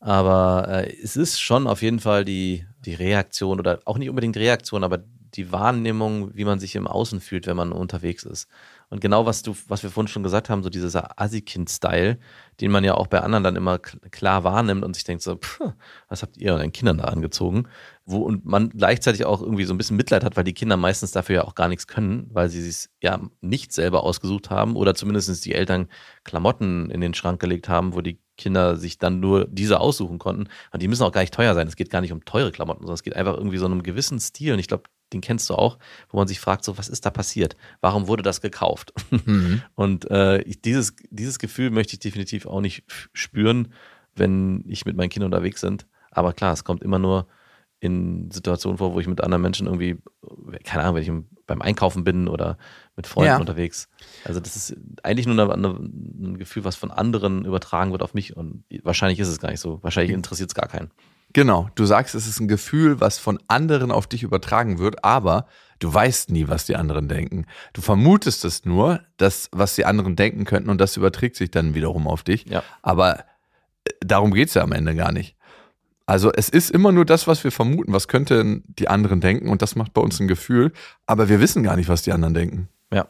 Aber 0.00 0.66
äh, 0.68 0.92
es 1.02 1.16
ist 1.16 1.40
schon 1.40 1.66
auf 1.68 1.82
jeden 1.82 2.00
Fall 2.00 2.24
die, 2.24 2.66
die 2.84 2.94
Reaktion 2.94 3.60
oder 3.60 3.80
auch 3.84 3.98
nicht 3.98 4.08
unbedingt 4.08 4.36
Reaktion, 4.36 4.82
aber 4.82 5.04
die 5.34 5.52
Wahrnehmung, 5.52 6.34
wie 6.34 6.44
man 6.44 6.58
sich 6.58 6.74
im 6.74 6.88
Außen 6.88 7.20
fühlt, 7.20 7.46
wenn 7.46 7.56
man 7.56 7.70
unterwegs 7.70 8.24
ist. 8.24 8.48
Und 8.88 9.00
genau 9.00 9.26
was 9.26 9.42
du, 9.42 9.54
was 9.68 9.84
wir 9.84 9.90
vorhin 9.90 10.08
schon 10.08 10.24
gesagt 10.24 10.50
haben, 10.50 10.64
so 10.64 10.70
dieser 10.70 11.20
Assi-Kind-Style, 11.20 12.18
den 12.60 12.70
man 12.72 12.82
ja 12.82 12.94
auch 12.94 13.06
bei 13.06 13.20
anderen 13.20 13.44
dann 13.44 13.54
immer 13.54 13.78
klar 13.78 14.42
wahrnimmt 14.42 14.84
und 14.84 14.94
sich 14.94 15.04
denkt 15.04 15.22
so, 15.22 15.36
pff, 15.36 15.60
was 16.08 16.22
habt 16.22 16.36
ihr 16.38 16.54
euren 16.54 16.72
Kindern 16.72 16.98
da 16.98 17.04
angezogen? 17.04 17.68
Wo, 18.10 18.18
und 18.18 18.44
man 18.44 18.70
gleichzeitig 18.70 19.24
auch 19.24 19.40
irgendwie 19.40 19.64
so 19.64 19.74
ein 19.74 19.78
bisschen 19.78 19.96
Mitleid 19.96 20.24
hat, 20.24 20.36
weil 20.36 20.44
die 20.44 20.54
Kinder 20.54 20.76
meistens 20.76 21.12
dafür 21.12 21.36
ja 21.36 21.44
auch 21.44 21.54
gar 21.54 21.68
nichts 21.68 21.86
können, 21.86 22.28
weil 22.32 22.48
sie 22.48 22.62
sich 22.62 22.88
ja 23.02 23.20
nicht 23.40 23.72
selber 23.72 24.04
ausgesucht 24.04 24.50
haben 24.50 24.76
oder 24.76 24.94
zumindest 24.94 25.44
die 25.44 25.54
Eltern 25.54 25.88
Klamotten 26.24 26.90
in 26.90 27.00
den 27.00 27.14
Schrank 27.14 27.40
gelegt 27.40 27.68
haben, 27.68 27.94
wo 27.94 28.00
die 28.00 28.18
Kinder 28.36 28.76
sich 28.76 28.98
dann 28.98 29.20
nur 29.20 29.46
diese 29.46 29.80
aussuchen 29.80 30.18
konnten. 30.18 30.48
Und 30.72 30.82
die 30.82 30.88
müssen 30.88 31.02
auch 31.02 31.12
gar 31.12 31.20
nicht 31.20 31.34
teuer 31.34 31.54
sein. 31.54 31.68
Es 31.68 31.76
geht 31.76 31.90
gar 31.90 32.00
nicht 32.00 32.12
um 32.12 32.24
teure 32.24 32.50
Klamotten, 32.50 32.80
sondern 32.80 32.94
es 32.94 33.02
geht 33.02 33.14
einfach 33.14 33.36
irgendwie 33.36 33.58
so 33.58 33.66
einem 33.66 33.82
gewissen 33.82 34.18
Stil. 34.18 34.54
Und 34.54 34.58
ich 34.58 34.66
glaube, 34.66 34.84
den 35.12 35.20
kennst 35.20 35.50
du 35.50 35.54
auch, 35.54 35.78
wo 36.08 36.16
man 36.16 36.26
sich 36.26 36.40
fragt, 36.40 36.64
so, 36.64 36.78
was 36.78 36.88
ist 36.88 37.04
da 37.04 37.10
passiert? 37.10 37.56
Warum 37.80 38.08
wurde 38.08 38.22
das 38.22 38.40
gekauft? 38.40 38.92
Mhm. 39.10 39.62
Und 39.74 40.10
äh, 40.10 40.42
dieses, 40.64 40.94
dieses 41.10 41.38
Gefühl 41.38 41.70
möchte 41.70 41.94
ich 41.94 42.00
definitiv 42.00 42.46
auch 42.46 42.60
nicht 42.60 42.84
spüren, 43.12 43.74
wenn 44.14 44.64
ich 44.66 44.86
mit 44.86 44.96
meinen 44.96 45.10
Kindern 45.10 45.32
unterwegs 45.32 45.60
bin. 45.60 45.78
Aber 46.10 46.32
klar, 46.32 46.52
es 46.52 46.64
kommt 46.64 46.82
immer 46.82 46.98
nur 46.98 47.26
in 47.80 48.30
Situationen 48.30 48.76
vor, 48.76 48.92
wo 48.92 49.00
ich 49.00 49.06
mit 49.06 49.22
anderen 49.22 49.42
Menschen 49.42 49.66
irgendwie, 49.66 49.96
keine 50.64 50.84
Ahnung, 50.84 50.96
wenn 50.96 51.02
ich 51.02 51.24
beim 51.46 51.62
Einkaufen 51.62 52.04
bin 52.04 52.28
oder 52.28 52.58
mit 52.94 53.06
Freunden 53.06 53.32
ja. 53.32 53.38
unterwegs. 53.38 53.88
Also 54.24 54.38
das 54.38 54.54
ist 54.54 54.76
eigentlich 55.02 55.26
nur 55.26 55.40
eine, 55.40 55.52
eine, 55.52 55.68
ein 55.68 56.38
Gefühl, 56.38 56.64
was 56.64 56.76
von 56.76 56.90
anderen 56.90 57.44
übertragen 57.46 57.90
wird 57.92 58.02
auf 58.02 58.12
mich 58.12 58.36
und 58.36 58.64
wahrscheinlich 58.82 59.18
ist 59.18 59.28
es 59.28 59.40
gar 59.40 59.50
nicht 59.50 59.60
so. 59.60 59.82
Wahrscheinlich 59.82 60.12
interessiert 60.12 60.50
es 60.50 60.54
gar 60.54 60.68
keinen. 60.68 60.90
Genau, 61.32 61.70
du 61.74 61.84
sagst, 61.84 62.14
es 62.14 62.26
ist 62.26 62.40
ein 62.40 62.48
Gefühl, 62.48 63.00
was 63.00 63.18
von 63.18 63.38
anderen 63.48 63.92
auf 63.92 64.06
dich 64.06 64.24
übertragen 64.24 64.78
wird, 64.78 65.04
aber 65.04 65.46
du 65.78 65.92
weißt 65.92 66.30
nie, 66.30 66.48
was 66.48 66.66
die 66.66 66.76
anderen 66.76 67.08
denken. 67.08 67.46
Du 67.72 67.80
vermutest 67.80 68.44
es 68.44 68.64
nur, 68.64 69.00
dass 69.16 69.48
was 69.52 69.76
die 69.76 69.86
anderen 69.86 70.16
denken 70.16 70.44
könnten 70.44 70.70
und 70.70 70.80
das 70.80 70.96
überträgt 70.96 71.36
sich 71.36 71.50
dann 71.50 71.74
wiederum 71.74 72.08
auf 72.08 72.24
dich. 72.24 72.46
Ja. 72.46 72.62
Aber 72.82 73.20
äh, 73.84 73.92
darum 74.00 74.34
geht 74.34 74.48
es 74.48 74.54
ja 74.54 74.62
am 74.62 74.72
Ende 74.72 74.94
gar 74.94 75.12
nicht. 75.12 75.36
Also 76.10 76.32
es 76.32 76.48
ist 76.48 76.72
immer 76.72 76.90
nur 76.90 77.04
das, 77.04 77.28
was 77.28 77.44
wir 77.44 77.52
vermuten, 77.52 77.92
was 77.92 78.08
könnten 78.08 78.64
die 78.66 78.88
anderen 78.88 79.20
denken 79.20 79.48
und 79.48 79.62
das 79.62 79.76
macht 79.76 79.94
bei 79.94 80.00
uns 80.00 80.18
ein 80.18 80.26
Gefühl, 80.26 80.72
aber 81.06 81.28
wir 81.28 81.38
wissen 81.38 81.62
gar 81.62 81.76
nicht, 81.76 81.88
was 81.88 82.02
die 82.02 82.10
anderen 82.10 82.34
denken. 82.34 82.68
Ja. 82.92 83.06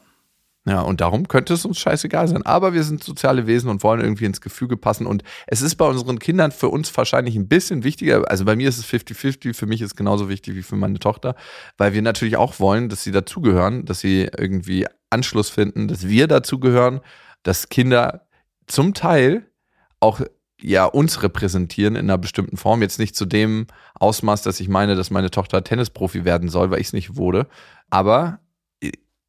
Ja, 0.67 0.81
und 0.81 1.01
darum 1.01 1.27
könnte 1.27 1.55
es 1.55 1.65
uns 1.65 1.79
scheißegal 1.79 2.27
sein. 2.27 2.45
Aber 2.45 2.75
wir 2.75 2.83
sind 2.83 3.03
soziale 3.03 3.47
Wesen 3.47 3.71
und 3.71 3.81
wollen 3.81 4.01
irgendwie 4.01 4.25
ins 4.25 4.39
Gefüge 4.39 4.77
passen. 4.77 5.07
Und 5.07 5.23
es 5.47 5.63
ist 5.63 5.77
bei 5.77 5.87
unseren 5.87 6.19
Kindern 6.19 6.51
für 6.51 6.69
uns 6.69 6.95
wahrscheinlich 6.95 7.35
ein 7.35 7.47
bisschen 7.47 7.83
wichtiger. 7.83 8.29
Also 8.29 8.45
bei 8.45 8.55
mir 8.55 8.69
ist 8.69 8.77
es 8.77 8.85
50-50, 8.85 9.55
für 9.55 9.65
mich 9.65 9.81
ist 9.81 9.93
es 9.93 9.95
genauso 9.95 10.29
wichtig 10.29 10.53
wie 10.53 10.61
für 10.61 10.75
meine 10.75 10.99
Tochter, 10.99 11.33
weil 11.79 11.93
wir 11.93 12.03
natürlich 12.03 12.37
auch 12.37 12.59
wollen, 12.59 12.87
dass 12.87 13.03
sie 13.03 13.11
dazugehören, 13.11 13.85
dass 13.85 14.01
sie 14.01 14.29
irgendwie 14.37 14.85
Anschluss 15.09 15.49
finden, 15.49 15.87
dass 15.87 16.07
wir 16.07 16.27
dazugehören, 16.27 17.01
dass 17.41 17.69
Kinder 17.69 18.27
zum 18.67 18.93
Teil 18.93 19.47
auch 19.99 20.21
ja 20.61 20.85
uns 20.85 21.23
repräsentieren 21.23 21.95
in 21.95 22.05
einer 22.05 22.17
bestimmten 22.17 22.57
Form. 22.57 22.81
Jetzt 22.81 22.99
nicht 22.99 23.15
zu 23.15 23.25
dem 23.25 23.67
Ausmaß, 23.95 24.41
dass 24.41 24.59
ich 24.59 24.69
meine, 24.69 24.95
dass 24.95 25.11
meine 25.11 25.31
Tochter 25.31 25.63
Tennisprofi 25.63 26.25
werden 26.25 26.49
soll, 26.49 26.71
weil 26.71 26.81
ich 26.81 26.87
es 26.87 26.93
nicht 26.93 27.15
wurde. 27.15 27.47
Aber 27.89 28.39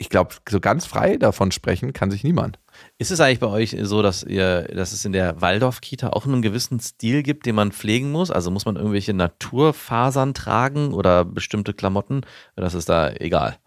ich 0.02 0.08
glaube, 0.08 0.34
so 0.48 0.58
ganz 0.58 0.84
frei 0.84 1.16
davon 1.16 1.52
sprechen 1.52 1.92
kann 1.92 2.10
sich 2.10 2.24
niemand. 2.24 2.58
Ist 2.98 3.12
es 3.12 3.20
eigentlich 3.20 3.38
bei 3.38 3.46
euch 3.46 3.76
so, 3.82 4.02
dass 4.02 4.24
ihr, 4.24 4.62
dass 4.62 4.92
es 4.92 5.04
in 5.04 5.12
der 5.12 5.40
Waldorf-Kita 5.40 6.08
auch 6.08 6.26
einen 6.26 6.42
gewissen 6.42 6.80
Stil 6.80 7.22
gibt, 7.22 7.46
den 7.46 7.54
man 7.54 7.70
pflegen 7.70 8.10
muss? 8.10 8.32
Also 8.32 8.50
muss 8.50 8.64
man 8.64 8.74
irgendwelche 8.74 9.14
Naturfasern 9.14 10.34
tragen 10.34 10.92
oder 10.92 11.24
bestimmte 11.24 11.72
Klamotten? 11.72 12.22
Das 12.56 12.74
ist 12.74 12.88
da 12.88 13.12
egal. 13.12 13.58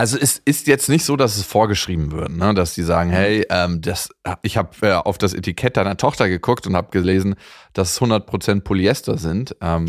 Also 0.00 0.16
es 0.16 0.38
ist 0.38 0.66
jetzt 0.66 0.88
nicht 0.88 1.04
so, 1.04 1.14
dass 1.14 1.36
es 1.36 1.44
vorgeschrieben 1.44 2.10
wird, 2.10 2.30
ne? 2.30 2.54
dass 2.54 2.72
die 2.72 2.82
sagen, 2.84 3.10
hey, 3.10 3.44
ähm, 3.50 3.82
das, 3.82 4.08
ich 4.40 4.56
habe 4.56 4.70
äh, 4.80 4.94
auf 4.94 5.18
das 5.18 5.34
Etikett 5.34 5.76
deiner 5.76 5.98
Tochter 5.98 6.26
geguckt 6.26 6.66
und 6.66 6.74
habe 6.74 6.88
gelesen, 6.90 7.34
dass 7.74 7.90
es 7.90 8.00
100% 8.00 8.62
Polyester 8.62 9.18
sind. 9.18 9.54
Ähm, 9.60 9.88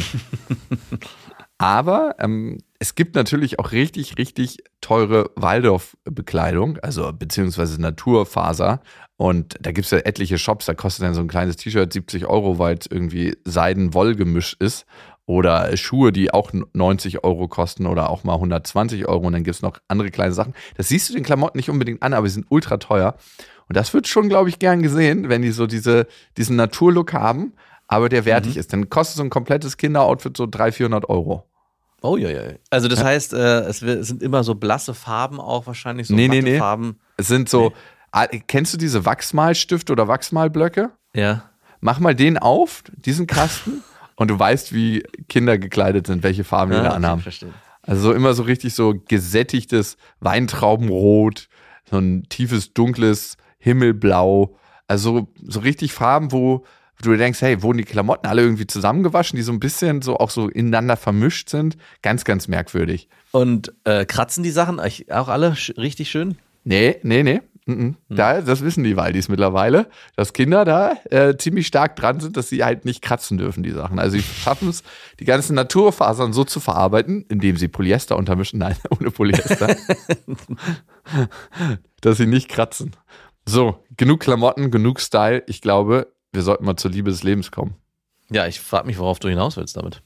aber 1.59 2.15
ähm, 2.19 2.57
es 2.77 2.95
gibt 2.95 3.15
natürlich 3.15 3.57
auch 3.59 3.71
richtig, 3.71 4.17
richtig 4.17 4.57
teure 4.81 5.31
Waldorf-Bekleidung, 5.37 6.77
also 6.79 7.13
beziehungsweise 7.13 7.79
Naturfaser. 7.79 8.81
Und 9.15 9.55
da 9.61 9.71
gibt 9.71 9.85
es 9.85 9.91
ja 9.91 9.99
etliche 9.99 10.37
Shops, 10.37 10.65
da 10.65 10.73
kostet 10.73 11.05
dann 11.05 11.13
so 11.13 11.21
ein 11.21 11.29
kleines 11.29 11.55
T-Shirt 11.55 11.93
70 11.93 12.25
Euro, 12.25 12.59
weil 12.59 12.75
es 12.77 12.87
irgendwie 12.87 13.37
Seiden-Woll-Gemisch 13.45 14.57
ist. 14.59 14.85
Oder 15.31 15.77
Schuhe, 15.77 16.11
die 16.11 16.33
auch 16.33 16.51
90 16.73 17.23
Euro 17.23 17.47
kosten 17.47 17.85
oder 17.85 18.09
auch 18.09 18.25
mal 18.25 18.33
120 18.33 19.07
Euro. 19.07 19.27
Und 19.27 19.31
dann 19.31 19.45
gibt 19.45 19.55
es 19.55 19.61
noch 19.61 19.77
andere 19.87 20.11
kleine 20.11 20.33
Sachen. 20.33 20.53
Das 20.75 20.89
siehst 20.89 21.09
du 21.09 21.13
den 21.13 21.23
Klamotten 21.23 21.57
nicht 21.57 21.69
unbedingt 21.69 22.03
an, 22.03 22.13
aber 22.13 22.27
sie 22.27 22.33
sind 22.33 22.47
ultra 22.49 22.75
teuer. 22.77 23.15
Und 23.69 23.77
das 23.77 23.93
wird 23.93 24.09
schon, 24.09 24.27
glaube 24.27 24.49
ich, 24.49 24.59
gern 24.59 24.81
gesehen, 24.81 25.29
wenn 25.29 25.41
die 25.41 25.51
so 25.51 25.67
diese, 25.67 26.05
diesen 26.35 26.57
Naturlook 26.57 27.13
haben, 27.13 27.53
aber 27.87 28.09
der 28.09 28.25
wertig 28.25 28.55
mhm. 28.55 28.59
ist. 28.59 28.73
Dann 28.73 28.89
kostet 28.89 29.17
so 29.17 29.23
ein 29.23 29.29
komplettes 29.29 29.77
Kinderoutfit 29.77 30.35
so 30.35 30.47
300, 30.47 30.75
400 30.75 31.09
Euro. 31.09 31.47
Oh 32.01 32.17
ja, 32.17 32.29
ja. 32.29 32.41
Also 32.69 32.89
das 32.89 32.99
ja. 32.99 33.05
heißt, 33.05 33.31
äh, 33.31 33.61
es 33.61 33.79
sind 33.79 34.21
immer 34.21 34.43
so 34.43 34.55
blasse 34.55 34.93
Farben 34.93 35.39
auch 35.39 35.65
wahrscheinlich, 35.65 36.07
so 36.07 36.13
nee, 36.13 36.27
nee, 36.27 36.41
nee. 36.41 36.59
Farben. 36.59 36.99
Es 37.15 37.29
sind 37.29 37.47
so, 37.47 37.69
nee. 37.69 37.75
Ah, 38.11 38.27
kennst 38.27 38.73
du 38.73 38.77
diese 38.77 39.05
Wachsmalstifte 39.05 39.93
oder 39.93 40.09
Wachsmalblöcke? 40.09 40.91
Ja. 41.15 41.49
Mach 41.79 41.99
mal 41.99 42.13
den 42.13 42.37
auf, 42.37 42.83
diesen 42.97 43.27
Kasten, 43.27 43.81
und 44.21 44.27
du 44.27 44.37
weißt, 44.37 44.71
wie 44.71 45.03
Kinder 45.29 45.57
gekleidet 45.57 46.05
sind, 46.05 46.21
welche 46.21 46.43
Farben 46.43 46.73
ja, 46.73 46.77
die 46.77 46.83
da 46.85 46.91
anhaben. 46.91 47.23
Also 47.81 48.01
so 48.03 48.13
immer 48.13 48.35
so 48.35 48.43
richtig 48.43 48.75
so 48.75 48.93
gesättigtes 49.07 49.97
Weintraubenrot, 50.19 51.49
so 51.89 51.97
ein 51.97 52.27
tiefes, 52.29 52.71
dunkles 52.75 53.37
Himmelblau. 53.57 54.55
Also 54.87 55.17
so, 55.17 55.27
so 55.41 55.59
richtig 55.61 55.93
Farben, 55.93 56.31
wo 56.31 56.63
du 57.01 57.17
denkst, 57.17 57.41
hey, 57.41 57.63
wurden 57.63 57.79
die 57.79 57.83
Klamotten 57.83 58.27
alle 58.27 58.43
irgendwie 58.43 58.67
zusammengewaschen, 58.67 59.37
die 59.37 59.41
so 59.41 59.53
ein 59.53 59.59
bisschen 59.59 60.03
so 60.03 60.17
auch 60.17 60.29
so 60.29 60.49
ineinander 60.49 60.97
vermischt 60.97 61.49
sind. 61.49 61.75
Ganz, 62.03 62.23
ganz 62.23 62.47
merkwürdig. 62.47 63.09
Und 63.31 63.73
äh, 63.85 64.05
kratzen 64.05 64.43
die 64.43 64.51
Sachen 64.51 64.79
auch 64.79 65.29
alle 65.29 65.57
richtig 65.77 66.11
schön? 66.11 66.37
Nee, 66.63 66.97
nee, 67.01 67.23
nee. 67.23 67.41
Mhm. 67.67 67.95
Da, 68.09 68.41
das 68.41 68.63
wissen 68.63 68.83
die 68.83 68.97
Waldis 68.97 69.29
mittlerweile, 69.29 69.87
dass 70.15 70.33
Kinder 70.33 70.65
da 70.65 70.97
äh, 71.09 71.37
ziemlich 71.37 71.67
stark 71.67 71.95
dran 71.95 72.19
sind, 72.19 72.35
dass 72.35 72.49
sie 72.49 72.63
halt 72.63 72.85
nicht 72.85 73.01
kratzen 73.01 73.37
dürfen, 73.37 73.61
die 73.61 73.71
Sachen. 73.71 73.99
Also 73.99 74.17
sie 74.17 74.23
schaffen 74.43 74.69
es, 74.69 74.83
die 75.19 75.25
ganzen 75.25 75.55
Naturfasern 75.55 76.33
so 76.33 76.43
zu 76.43 76.59
verarbeiten, 76.59 77.25
indem 77.29 77.57
sie 77.57 77.67
Polyester 77.67 78.17
untermischen. 78.17 78.59
Nein, 78.59 78.75
ohne 78.89 79.11
Polyester. 79.11 79.75
dass 82.01 82.17
sie 82.17 82.27
nicht 82.27 82.49
kratzen. 82.49 82.95
So, 83.45 83.83
genug 83.95 84.21
Klamotten, 84.21 84.71
genug 84.71 84.99
Style. 84.99 85.43
Ich 85.47 85.61
glaube, 85.61 86.11
wir 86.31 86.41
sollten 86.41 86.65
mal 86.65 86.77
zur 86.77 86.91
Liebe 86.91 87.11
des 87.11 87.23
Lebens 87.23 87.51
kommen. 87.51 87.75
Ja, 88.31 88.47
ich 88.47 88.59
frage 88.59 88.87
mich, 88.87 88.97
worauf 88.97 89.19
du 89.19 89.27
hinaus 89.27 89.57
willst 89.57 89.77
damit. 89.77 90.01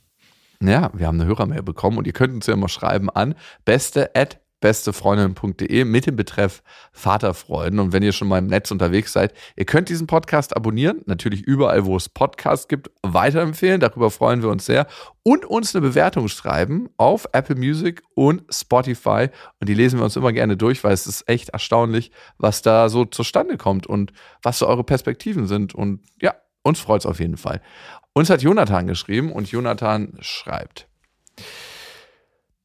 Ja, 0.61 0.89
wir 0.93 1.07
haben 1.07 1.19
eine 1.19 1.29
Hörermail 1.29 1.63
bekommen 1.63 1.97
und 1.97 2.07
ihr 2.07 2.13
könnt 2.13 2.33
uns 2.33 2.47
ja 2.47 2.55
mal 2.55 2.69
schreiben 2.69 3.09
an 3.09 3.35
beste 3.65 4.15
at 4.15 4.39
bestefreundin.de 4.65 5.85
mit 5.85 6.07
dem 6.07 6.15
Betreff 6.15 6.63
Vaterfreuden. 6.91 7.77
Und 7.77 7.93
wenn 7.93 8.01
ihr 8.01 8.13
schon 8.13 8.27
mal 8.27 8.39
im 8.39 8.47
Netz 8.47 8.71
unterwegs 8.71 9.13
seid, 9.13 9.31
ihr 9.55 9.65
könnt 9.65 9.89
diesen 9.89 10.07
Podcast 10.07 10.55
abonnieren, 10.55 11.03
natürlich 11.05 11.43
überall, 11.43 11.85
wo 11.85 11.95
es 11.95 12.09
Podcasts 12.09 12.67
gibt, 12.67 12.89
weiterempfehlen. 13.03 13.79
Darüber 13.79 14.09
freuen 14.09 14.41
wir 14.41 14.49
uns 14.49 14.65
sehr. 14.65 14.87
Und 15.21 15.45
uns 15.45 15.75
eine 15.75 15.87
Bewertung 15.87 16.29
schreiben 16.29 16.89
auf 16.97 17.27
Apple 17.31 17.57
Music 17.57 18.01
und 18.15 18.41
Spotify. 18.49 19.29
Und 19.59 19.69
die 19.69 19.75
lesen 19.75 19.99
wir 19.99 20.03
uns 20.03 20.15
immer 20.15 20.33
gerne 20.33 20.57
durch, 20.57 20.83
weil 20.83 20.93
es 20.93 21.05
ist 21.05 21.29
echt 21.29 21.49
erstaunlich, 21.49 22.09
was 22.39 22.63
da 22.63 22.89
so 22.89 23.05
zustande 23.05 23.57
kommt 23.57 23.85
und 23.85 24.13
was 24.41 24.57
so 24.57 24.67
eure 24.67 24.83
Perspektiven 24.83 25.45
sind. 25.45 25.75
Und 25.75 26.01
ja, 26.19 26.33
uns 26.63 26.79
freut 26.79 27.01
es 27.01 27.05
auf 27.05 27.19
jeden 27.19 27.37
Fall. 27.37 27.61
Uns 28.13 28.31
hat 28.31 28.41
Jonathan 28.41 28.87
geschrieben 28.87 29.31
und 29.31 29.51
Jonathan 29.51 30.17
schreibt. 30.21 30.87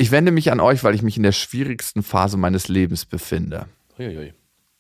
Ich 0.01 0.13
wende 0.13 0.33
mich 0.33 0.51
an 0.51 0.61
euch, 0.61 0.83
weil 0.83 0.95
ich 0.95 1.03
mich 1.03 1.19
in 1.19 1.25
der 1.25 1.33
schwierigsten 1.33 2.03
Phase 2.03 2.39
meines 2.39 2.69
Lebens 2.69 3.05
befinde. 3.05 3.67
Uiui. 3.99 4.33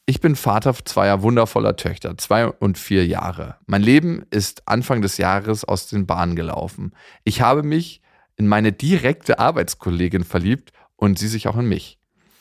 Ich 0.06 0.22
bin 0.22 0.34
Vater 0.34 0.74
zweier 0.82 1.20
wundervoller 1.20 1.76
Töchter, 1.76 2.16
zwei 2.16 2.46
und 2.46 2.78
vier 2.78 3.06
Jahre. 3.06 3.56
Mein 3.66 3.82
Leben 3.82 4.24
ist 4.30 4.66
Anfang 4.66 5.02
des 5.02 5.18
Jahres 5.18 5.66
aus 5.66 5.88
den 5.88 6.06
Bahnen 6.06 6.36
gelaufen. 6.36 6.94
Ich 7.22 7.42
habe 7.42 7.62
mich 7.62 8.00
in 8.36 8.48
meine 8.48 8.72
direkte 8.72 9.38
Arbeitskollegin 9.38 10.24
verliebt 10.24 10.72
und 10.96 11.18
sie 11.18 11.28
sich 11.28 11.48
auch 11.48 11.58
in 11.58 11.66
mich. 11.66 11.98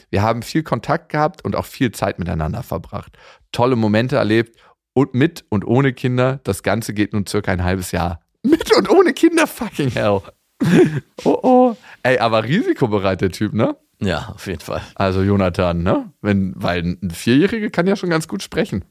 Wir 0.09 0.21
haben 0.21 0.41
viel 0.41 0.63
Kontakt 0.63 1.09
gehabt 1.09 1.43
und 1.43 1.57
auch 1.57 1.65
viel 1.65 1.91
Zeit 1.91 2.17
miteinander 2.17 2.63
verbracht. 2.63 3.17
Tolle 3.51 3.75
Momente 3.75 4.15
erlebt 4.15 4.57
und 4.93 5.13
mit 5.15 5.43
und 5.49 5.67
ohne 5.67 5.91
Kinder. 5.91 6.39
Das 6.45 6.63
Ganze 6.63 6.93
geht 6.93 7.11
nun 7.11 7.27
circa 7.27 7.51
ein 7.51 7.65
halbes 7.65 7.91
Jahr. 7.91 8.21
Mit 8.41 8.73
und 8.73 8.89
ohne 8.89 9.11
Kinder, 9.11 9.47
fucking 9.47 9.89
hell. 9.91 10.21
oh 11.23 11.39
oh. 11.41 11.77
Ey, 12.03 12.19
aber 12.19 12.43
risikobereit 12.43 13.21
der 13.21 13.31
Typ, 13.31 13.53
ne? 13.53 13.75
Ja, 14.01 14.31
auf 14.35 14.47
jeden 14.47 14.61
Fall. 14.61 14.81
Also 14.95 15.21
Jonathan, 15.21 15.83
ne? 15.83 16.11
Wenn, 16.21 16.53
weil 16.55 16.83
ein 16.83 17.11
Vierjähriger 17.11 17.69
kann 17.69 17.87
ja 17.87 17.95
schon 17.95 18.09
ganz 18.09 18.27
gut 18.27 18.43
sprechen. 18.43 18.85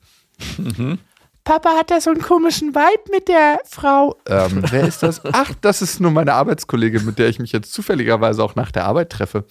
Mhm. 0.58 0.98
Papa 1.44 1.70
hat 1.78 1.90
da 1.90 1.98
so 2.00 2.10
einen 2.10 2.20
komischen 2.20 2.74
Vibe 2.74 3.10
mit 3.10 3.28
der 3.28 3.60
Frau. 3.64 4.16
Ähm, 4.26 4.62
wer 4.68 4.86
ist 4.86 5.02
das? 5.02 5.22
Ach, 5.24 5.54
das 5.62 5.80
ist 5.80 5.98
nur 5.98 6.10
meine 6.10 6.34
Arbeitskollegin, 6.34 7.06
mit 7.06 7.18
der 7.18 7.28
ich 7.28 7.38
mich 7.38 7.52
jetzt 7.52 7.72
zufälligerweise 7.72 8.44
auch 8.44 8.54
nach 8.54 8.70
der 8.70 8.84
Arbeit 8.84 9.10
treffe. 9.10 9.46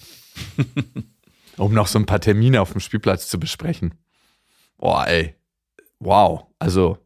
um 1.58 1.74
noch 1.74 1.88
so 1.88 1.98
ein 1.98 2.06
paar 2.06 2.22
Termine 2.22 2.62
auf 2.62 2.72
dem 2.72 2.82
Spielplatz 2.82 3.28
zu 3.28 3.40
besprechen. 3.40 3.96
Boah, 4.78 5.08
ey. 5.08 5.36
Wow. 6.00 6.46
Also 6.60 7.00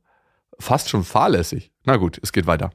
fast 0.59 0.89
schon 0.89 1.05
fahrlässig. 1.05 1.71
Na 1.85 1.95
gut, 1.95 2.19
es 2.21 2.33
geht 2.33 2.45
weiter. 2.45 2.71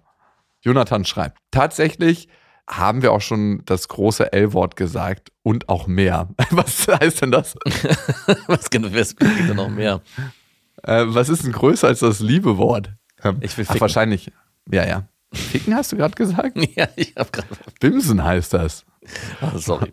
Jonathan 0.62 1.04
schreibt, 1.04 1.38
tatsächlich 1.50 2.28
haben 2.68 3.02
wir 3.02 3.12
auch 3.12 3.20
schon 3.20 3.62
das 3.64 3.88
große 3.88 4.32
L-Wort 4.32 4.76
gesagt 4.76 5.30
und 5.42 5.68
auch 5.68 5.86
mehr. 5.86 6.28
Was 6.50 6.88
heißt 6.88 7.22
denn 7.22 7.30
das? 7.30 7.54
was 8.48 8.70
genau 8.70 8.88
ist 8.88 9.20
denn 9.20 9.56
noch 9.56 9.68
mehr? 9.68 10.02
Äh, 10.82 11.04
was 11.08 11.28
ist 11.28 11.44
denn 11.44 11.52
größer 11.52 11.88
als 11.88 12.00
das 12.00 12.20
Liebe-Wort? 12.20 12.90
Ähm, 13.22 13.38
ich 13.40 13.56
will 13.56 13.64
ficken. 13.64 13.76
Ach, 13.76 13.80
wahrscheinlich. 13.82 14.32
Ja, 14.70 14.86
ja. 14.86 15.08
Ficken 15.32 15.74
hast 15.74 15.92
du 15.92 15.96
gerade 15.96 16.14
gesagt? 16.14 16.56
ja, 16.76 16.88
ich 16.96 17.14
habe 17.16 17.30
gerade. 17.30 17.48
Bimsen 17.80 18.22
heißt 18.22 18.52
das. 18.52 18.84
Ach, 19.40 19.56
sorry. 19.56 19.92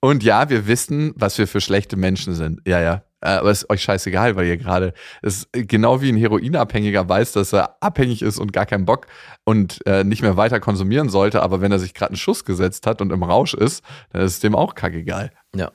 Und 0.00 0.24
ja, 0.24 0.50
wir 0.50 0.66
wissen, 0.66 1.12
was 1.14 1.38
wir 1.38 1.46
für 1.46 1.60
schlechte 1.60 1.96
Menschen 1.96 2.34
sind. 2.34 2.60
Ja, 2.66 2.80
ja. 2.80 3.04
Äh, 3.22 3.28
aber 3.28 3.50
ist 3.50 3.70
euch 3.70 3.82
scheißegal, 3.82 4.36
weil 4.36 4.46
ihr 4.46 4.56
gerade, 4.56 4.92
ist 5.22 5.48
genau 5.52 6.02
wie 6.02 6.10
ein 6.10 6.16
Heroinabhängiger 6.16 7.08
weiß, 7.08 7.32
dass 7.32 7.52
er 7.52 7.76
abhängig 7.80 8.20
ist 8.22 8.38
und 8.38 8.52
gar 8.52 8.66
keinen 8.66 8.84
Bock 8.84 9.06
und 9.44 9.80
äh, 9.86 10.04
nicht 10.04 10.22
mehr 10.22 10.36
weiter 10.36 10.60
konsumieren 10.60 11.08
sollte, 11.08 11.42
aber 11.42 11.60
wenn 11.60 11.72
er 11.72 11.78
sich 11.78 11.94
gerade 11.94 12.10
einen 12.10 12.16
Schuss 12.16 12.44
gesetzt 12.44 12.86
hat 12.86 13.00
und 13.00 13.12
im 13.12 13.22
Rausch 13.22 13.54
ist, 13.54 13.84
dann 14.10 14.22
ist 14.22 14.32
es 14.32 14.40
dem 14.40 14.54
auch 14.54 14.74
kackegal. 14.74 15.30
Ja. 15.54 15.70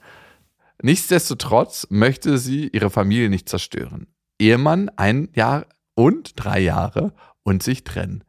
Nichtsdestotrotz 0.82 1.86
möchte 1.90 2.38
sie 2.38 2.68
ihre 2.68 2.90
Familie 2.90 3.30
nicht 3.30 3.48
zerstören. 3.48 4.06
Ehemann 4.38 4.90
ein 4.96 5.28
Jahr 5.34 5.66
und 5.94 6.32
drei 6.36 6.60
Jahre 6.60 7.12
und 7.42 7.62
sich 7.62 7.82
trennen. 7.82 8.22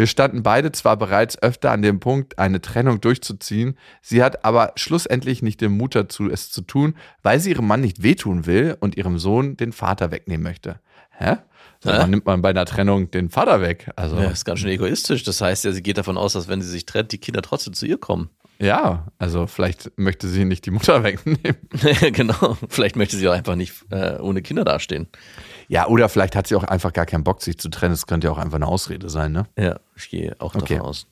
Wir 0.00 0.06
standen 0.06 0.42
beide 0.42 0.72
zwar 0.72 0.96
bereits 0.96 1.42
öfter 1.42 1.72
an 1.72 1.82
dem 1.82 2.00
Punkt, 2.00 2.38
eine 2.38 2.62
Trennung 2.62 3.02
durchzuziehen, 3.02 3.76
sie 4.00 4.22
hat 4.22 4.46
aber 4.46 4.72
schlussendlich 4.76 5.42
nicht 5.42 5.60
den 5.60 5.72
Mut 5.72 5.94
dazu, 5.94 6.30
es 6.30 6.50
zu 6.50 6.62
tun, 6.62 6.94
weil 7.22 7.38
sie 7.38 7.50
ihrem 7.50 7.66
Mann 7.66 7.82
nicht 7.82 8.02
wehtun 8.02 8.46
will 8.46 8.78
und 8.80 8.96
ihrem 8.96 9.18
Sohn 9.18 9.58
den 9.58 9.72
Vater 9.72 10.10
wegnehmen 10.10 10.42
möchte. 10.42 10.80
Hä? 11.10 11.36
So, 11.80 11.90
Dann 11.90 12.08
nimmt 12.08 12.24
man 12.24 12.40
bei 12.40 12.48
einer 12.48 12.64
Trennung 12.64 13.10
den 13.10 13.28
Vater 13.28 13.60
weg. 13.60 13.90
Also, 13.94 14.16
ja, 14.16 14.30
ist 14.30 14.46
ganz 14.46 14.60
schön 14.60 14.70
egoistisch. 14.70 15.22
Das 15.22 15.42
heißt 15.42 15.66
ja, 15.66 15.72
sie 15.72 15.82
geht 15.82 15.98
davon 15.98 16.16
aus, 16.16 16.32
dass 16.32 16.48
wenn 16.48 16.62
sie 16.62 16.70
sich 16.70 16.86
trennt, 16.86 17.12
die 17.12 17.18
Kinder 17.18 17.42
trotzdem 17.42 17.74
zu 17.74 17.84
ihr 17.84 17.98
kommen. 17.98 18.30
Ja, 18.60 19.06
also 19.18 19.46
vielleicht 19.46 19.90
möchte 19.96 20.28
sie 20.28 20.44
nicht 20.44 20.66
die 20.66 20.70
Mutter 20.70 21.02
wegnehmen. 21.02 21.56
genau, 22.12 22.56
vielleicht 22.68 22.96
möchte 22.96 23.16
sie 23.16 23.28
auch 23.28 23.32
einfach 23.32 23.56
nicht 23.56 23.72
äh, 23.90 24.18
ohne 24.18 24.42
Kinder 24.42 24.64
dastehen. 24.64 25.08
Ja, 25.68 25.86
oder 25.86 26.08
vielleicht 26.08 26.36
hat 26.36 26.46
sie 26.46 26.56
auch 26.56 26.64
einfach 26.64 26.92
gar 26.92 27.06
keinen 27.06 27.24
Bock, 27.24 27.42
sich 27.42 27.58
zu 27.58 27.70
trennen. 27.70 27.92
Das 27.92 28.06
könnte 28.06 28.26
ja 28.26 28.32
auch 28.32 28.38
einfach 28.38 28.56
eine 28.56 28.66
Ausrede 28.66 29.08
sein, 29.08 29.32
ne? 29.32 29.46
Ja, 29.56 29.80
ich 29.96 30.10
gehe 30.10 30.36
auch 30.40 30.52
davon 30.52 30.62
okay. 30.62 30.78
aus. 30.80 31.06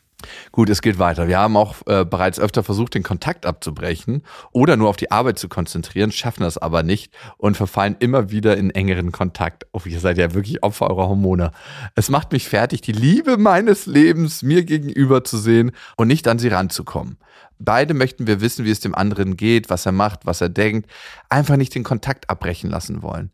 Gut, 0.51 0.69
es 0.69 0.83
geht 0.83 0.99
weiter. 0.99 1.29
Wir 1.29 1.39
haben 1.39 1.57
auch 1.57 1.77
äh, 1.87 2.05
bereits 2.05 2.41
öfter 2.41 2.65
versucht, 2.65 2.95
den 2.95 3.05
Kontakt 3.05 3.47
abzubrechen 3.47 4.25
oder 4.51 4.77
nur 4.77 4.89
auf 4.89 4.97
die 4.97 5.13
Arbeit 5.13 5.39
zu 5.39 5.49
konzentrieren, 5.49 6.11
schaffen 6.11 6.43
das 6.43 6.59
aber 6.59 6.83
nicht 6.83 7.13
und 7.37 7.57
verfallen 7.57 7.97
immer 8.01 8.31
wieder 8.31 8.57
in 8.57 8.71
engeren 8.71 9.13
Kontakt. 9.13 9.67
Oh, 9.73 9.81
ihr 9.85 10.01
seid 10.01 10.19
ja 10.19 10.35
wirklich 10.35 10.63
Opfer 10.65 10.91
eurer 10.91 11.09
Hormone. 11.09 11.53
Es 11.95 12.11
macht 12.11 12.33
mich 12.33 12.49
fertig, 12.49 12.81
die 12.81 12.93
Liebe 12.93 13.37
meines 13.37 13.87
Lebens 13.87 14.43
mir 14.43 14.65
gegenüber 14.65 15.23
zu 15.23 15.39
sehen 15.39 15.71
und 15.97 16.09
nicht 16.09 16.27
an 16.27 16.41
sie 16.41 16.49
ranzukommen. 16.49 17.19
Beide 17.61 17.95
möchten 17.95 18.27
wir 18.27 18.41
wissen, 18.41 18.65
wie 18.65 18.71
es 18.71 18.81
dem 18.81 18.95
anderen 18.95 19.37
geht, 19.37 19.71
was 19.71 19.87
er 19.87 19.93
macht, 19.93 20.27
was 20.27 20.41
er 20.41 20.49
denkt, 20.49 20.91
einfach 21.29 21.57
nicht 21.57 21.75
den 21.75 21.85
Kontakt 21.85 22.29
abbrechen 22.31 22.71
lassen 22.71 23.03
wollen. 23.03 23.31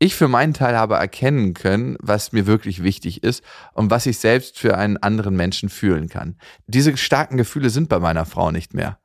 Ich 0.00 0.14
für 0.14 0.28
meinen 0.28 0.54
Teil 0.54 0.76
habe 0.76 0.94
erkennen 0.94 1.54
können, 1.54 1.96
was 2.00 2.30
mir 2.30 2.46
wirklich 2.46 2.84
wichtig 2.84 3.24
ist 3.24 3.42
und 3.72 3.90
was 3.90 4.06
ich 4.06 4.18
selbst 4.18 4.56
für 4.58 4.78
einen 4.78 4.96
anderen 4.96 5.34
Menschen 5.34 5.68
fühlen 5.68 6.08
kann. 6.08 6.36
Diese 6.68 6.96
starken 6.96 7.36
Gefühle 7.36 7.70
sind 7.70 7.88
bei 7.88 7.98
meiner 7.98 8.24
Frau 8.24 8.52
nicht 8.52 8.74
mehr. 8.74 8.98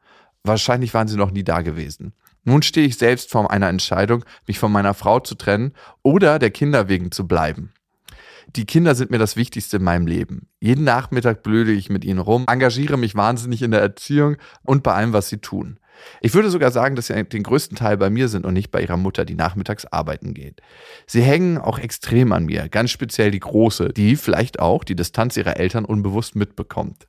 Wahrscheinlich 0.44 0.94
waren 0.94 1.08
sie 1.08 1.18
noch 1.18 1.32
nie 1.32 1.44
da 1.44 1.62
gewesen. 1.62 2.14
Nun 2.44 2.62
stehe 2.62 2.86
ich 2.86 2.98
selbst 2.98 3.32
vor 3.32 3.50
einer 3.50 3.70
Entscheidung, 3.70 4.24
mich 4.46 4.60
von 4.60 4.72
meiner 4.72 4.94
Frau 4.94 5.20
zu 5.20 5.34
trennen 5.34 5.74
oder 6.04 6.38
der 6.38 6.52
Kinder 6.52 6.90
wegen 6.90 7.12
zu 7.12 7.28
bleiben. 7.28 7.74
Die 8.56 8.66
Kinder 8.66 8.94
sind 8.94 9.10
mir 9.10 9.18
das 9.18 9.36
Wichtigste 9.36 9.78
in 9.78 9.84
meinem 9.84 10.06
Leben. 10.06 10.48
Jeden 10.60 10.84
Nachmittag 10.84 11.42
blöde 11.42 11.72
ich 11.72 11.90
mit 11.90 12.04
ihnen 12.06 12.20
rum, 12.20 12.46
engagiere 12.48 12.98
mich 12.98 13.16
wahnsinnig 13.16 13.62
in 13.62 13.72
der 13.72 13.82
Erziehung 13.82 14.36
und 14.64 14.84
bei 14.84 14.94
allem, 14.94 15.14
was 15.14 15.30
sie 15.30 15.38
tun. 15.38 15.80
Ich 16.22 16.34
würde 16.34 16.50
sogar 16.50 16.72
sagen, 16.72 16.96
dass 16.96 17.08
sie 17.08 17.24
den 17.24 17.44
größten 17.44 17.78
Teil 17.78 17.98
bei 17.98 18.10
mir 18.10 18.30
sind 18.30 18.46
und 18.46 18.54
nicht 18.54 18.72
bei 18.72 18.82
ihrer 18.82 18.98
Mutter, 18.98 19.26
die 19.26 19.36
nachmittags 19.36 19.86
arbeiten 19.86 20.34
geht. 20.34 20.62
Sie 21.06 21.22
hängen 21.22 21.58
auch 21.58 21.80
extrem 21.80 22.32
an 22.32 22.46
mir, 22.46 22.70
ganz 22.70 22.92
speziell 22.92 23.32
die 23.32 23.40
Große, 23.40 23.90
die 23.90 24.16
vielleicht 24.16 24.60
auch 24.60 24.84
die 24.84 24.96
Distanz 24.96 25.38
ihrer 25.38 25.58
Eltern 25.58 25.86
unbewusst 25.86 26.36
mitbekommt. 26.36 27.08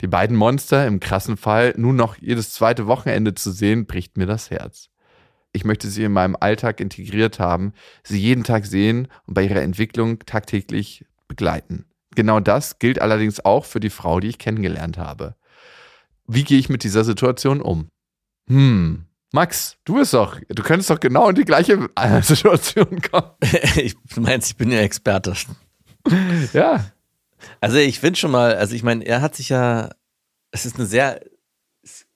Die 0.00 0.06
beiden 0.06 0.36
Monster 0.36 0.86
im 0.86 1.00
krassen 1.00 1.36
Fall 1.36 1.74
nun 1.76 1.96
noch 1.96 2.16
jedes 2.16 2.52
zweite 2.52 2.86
Wochenende 2.86 3.34
zu 3.34 3.50
sehen, 3.50 3.86
bricht 3.86 4.16
mir 4.16 4.26
das 4.26 4.50
Herz. 4.50 4.90
Ich 5.52 5.64
möchte 5.64 5.88
sie 5.88 6.04
in 6.04 6.12
meinem 6.12 6.36
Alltag 6.38 6.80
integriert 6.80 7.40
haben, 7.40 7.72
sie 8.04 8.20
jeden 8.20 8.44
Tag 8.44 8.66
sehen 8.66 9.08
und 9.26 9.34
bei 9.34 9.42
ihrer 9.42 9.62
Entwicklung 9.62 10.20
tagtäglich 10.20 11.04
begleiten. 11.26 11.86
Genau 12.14 12.38
das 12.40 12.78
gilt 12.78 13.00
allerdings 13.00 13.44
auch 13.44 13.64
für 13.64 13.80
die 13.80 13.90
Frau, 13.90 14.20
die 14.20 14.28
ich 14.28 14.38
kennengelernt 14.38 14.98
habe. 14.98 15.34
Wie 16.26 16.44
gehe 16.44 16.58
ich 16.58 16.68
mit 16.68 16.84
dieser 16.84 17.04
Situation 17.04 17.60
um? 17.60 17.88
Hm, 18.48 19.04
Max, 19.32 19.76
du 19.84 19.96
bist 19.96 20.14
doch, 20.14 20.38
du 20.48 20.62
könntest 20.62 20.90
doch 20.90 21.00
genau 21.00 21.28
in 21.28 21.34
die 21.34 21.44
gleiche 21.44 21.88
äh, 21.94 22.22
Situation 22.22 23.00
kommen. 23.02 23.32
ich, 23.76 23.94
du 24.14 24.20
meinst, 24.20 24.50
ich 24.50 24.56
bin 24.56 24.70
ja 24.70 24.80
Experte. 24.80 25.34
Ja. 26.52 26.84
Also 27.60 27.76
ich 27.76 28.00
finde 28.00 28.18
schon 28.18 28.30
mal, 28.30 28.56
also 28.56 28.74
ich 28.74 28.82
meine, 28.82 29.04
er 29.04 29.20
hat 29.20 29.36
sich 29.36 29.50
ja, 29.50 29.90
es 30.50 30.66
ist 30.66 30.76
eine 30.76 30.86
sehr 30.86 31.20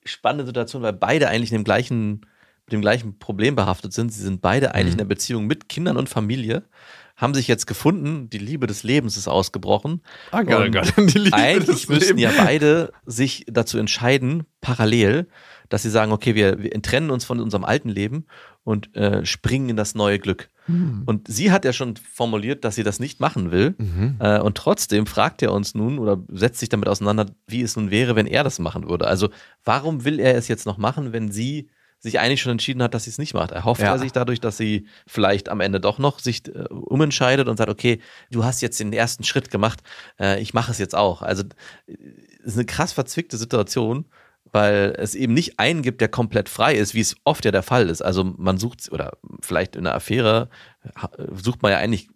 spannende 0.03 0.45
Situation, 0.45 0.81
weil 0.81 0.93
beide 0.93 1.29
eigentlich 1.29 1.51
in 1.51 1.59
dem 1.59 1.63
gleichen, 1.63 2.25
mit 2.65 2.73
dem 2.73 2.81
gleichen 2.81 3.19
Problem 3.19 3.55
behaftet 3.55 3.93
sind. 3.93 4.13
Sie 4.13 4.21
sind 4.21 4.41
beide 4.41 4.73
eigentlich 4.73 4.93
mhm. 4.93 4.99
in 4.99 4.99
einer 5.01 5.09
Beziehung 5.09 5.47
mit 5.47 5.69
Kindern 5.69 5.97
und 5.97 6.09
Familie 6.09 6.63
haben 7.15 7.33
sich 7.33 7.47
jetzt 7.47 7.67
gefunden, 7.67 8.29
die 8.29 8.39
Liebe 8.39 8.65
des 8.65 8.83
Lebens 8.83 9.17
ist 9.17 9.27
ausgebrochen. 9.27 10.01
Ah, 10.31 10.41
Gott, 10.41 10.71
Gott. 10.71 10.93
Die 11.13 11.19
Liebe 11.19 11.37
eigentlich 11.37 11.87
müssten 11.87 12.17
ja 12.17 12.31
beide 12.35 12.91
sich 13.05 13.45
dazu 13.47 13.77
entscheiden, 13.77 14.45
parallel, 14.61 15.27
dass 15.69 15.83
sie 15.83 15.89
sagen, 15.89 16.11
okay, 16.11 16.33
wir, 16.33 16.61
wir 16.61 16.81
trennen 16.81 17.11
uns 17.11 17.23
von 17.23 17.39
unserem 17.39 17.63
alten 17.65 17.89
Leben 17.89 18.25
und 18.63 18.95
äh, 18.95 19.25
springen 19.25 19.69
in 19.69 19.77
das 19.77 19.93
neue 19.93 20.17
Glück. 20.17 20.49
Mhm. 20.67 21.03
Und 21.05 21.27
sie 21.27 21.51
hat 21.51 21.65
ja 21.65 21.73
schon 21.73 21.95
formuliert, 21.97 22.65
dass 22.65 22.75
sie 22.75 22.83
das 22.83 22.99
nicht 22.99 23.19
machen 23.19 23.51
will. 23.51 23.75
Mhm. 23.77 24.15
Äh, 24.19 24.39
und 24.39 24.57
trotzdem 24.57 25.05
fragt 25.05 25.41
er 25.43 25.53
uns 25.53 25.75
nun 25.75 25.99
oder 25.99 26.21
setzt 26.29 26.59
sich 26.59 26.69
damit 26.69 26.87
auseinander, 26.87 27.27
wie 27.47 27.61
es 27.61 27.75
nun 27.75 27.91
wäre, 27.91 28.15
wenn 28.15 28.27
er 28.27 28.43
das 28.43 28.59
machen 28.59 28.89
würde. 28.89 29.07
Also 29.07 29.29
warum 29.63 30.03
will 30.03 30.19
er 30.19 30.35
es 30.35 30.47
jetzt 30.47 30.65
noch 30.65 30.77
machen, 30.77 31.13
wenn 31.13 31.31
sie 31.31 31.69
sich 32.03 32.19
eigentlich 32.19 32.41
schon 32.41 32.51
entschieden 32.51 32.83
hat, 32.83 32.93
dass 32.93 33.05
sie 33.05 33.09
es 33.11 33.17
nicht 33.17 33.33
macht. 33.33 33.51
Erhofft 33.51 33.81
ja. 33.81 33.93
er 33.93 33.97
sich 33.97 34.11
dadurch, 34.11 34.41
dass 34.41 34.57
sie 34.57 34.87
vielleicht 35.07 35.47
am 35.47 35.61
Ende 35.61 35.79
doch 35.79 35.99
noch 35.99 36.19
sich 36.19 36.45
äh, 36.53 36.65
umentscheidet 36.69 37.47
und 37.47 37.55
sagt, 37.55 37.69
okay, 37.69 38.01
du 38.29 38.43
hast 38.43 38.61
jetzt 38.61 38.79
den 38.81 38.91
ersten 38.91 39.23
Schritt 39.23 39.49
gemacht, 39.49 39.79
äh, 40.19 40.41
ich 40.41 40.53
mache 40.53 40.71
es 40.71 40.79
jetzt 40.79 40.95
auch. 40.95 41.21
Also 41.21 41.43
es 41.87 41.95
ist 42.43 42.57
eine 42.57 42.65
krass 42.65 42.91
verzwickte 42.91 43.37
Situation, 43.37 44.05
weil 44.51 44.93
es 44.97 45.15
eben 45.15 45.33
nicht 45.33 45.59
einen 45.59 45.81
gibt, 45.81 46.01
der 46.01 46.09
komplett 46.09 46.49
frei 46.49 46.75
ist, 46.75 46.93
wie 46.93 46.99
es 46.99 47.15
oft 47.23 47.45
ja 47.45 47.51
der 47.51 47.63
Fall 47.63 47.89
ist. 47.89 48.01
Also 48.01 48.25
man 48.25 48.57
sucht, 48.57 48.91
oder 48.91 49.17
vielleicht 49.41 49.77
in 49.77 49.87
einer 49.87 49.95
Affäre 49.95 50.49
sucht 51.41 51.61
man 51.61 51.71
ja 51.71 51.77
eigentlich 51.77 52.09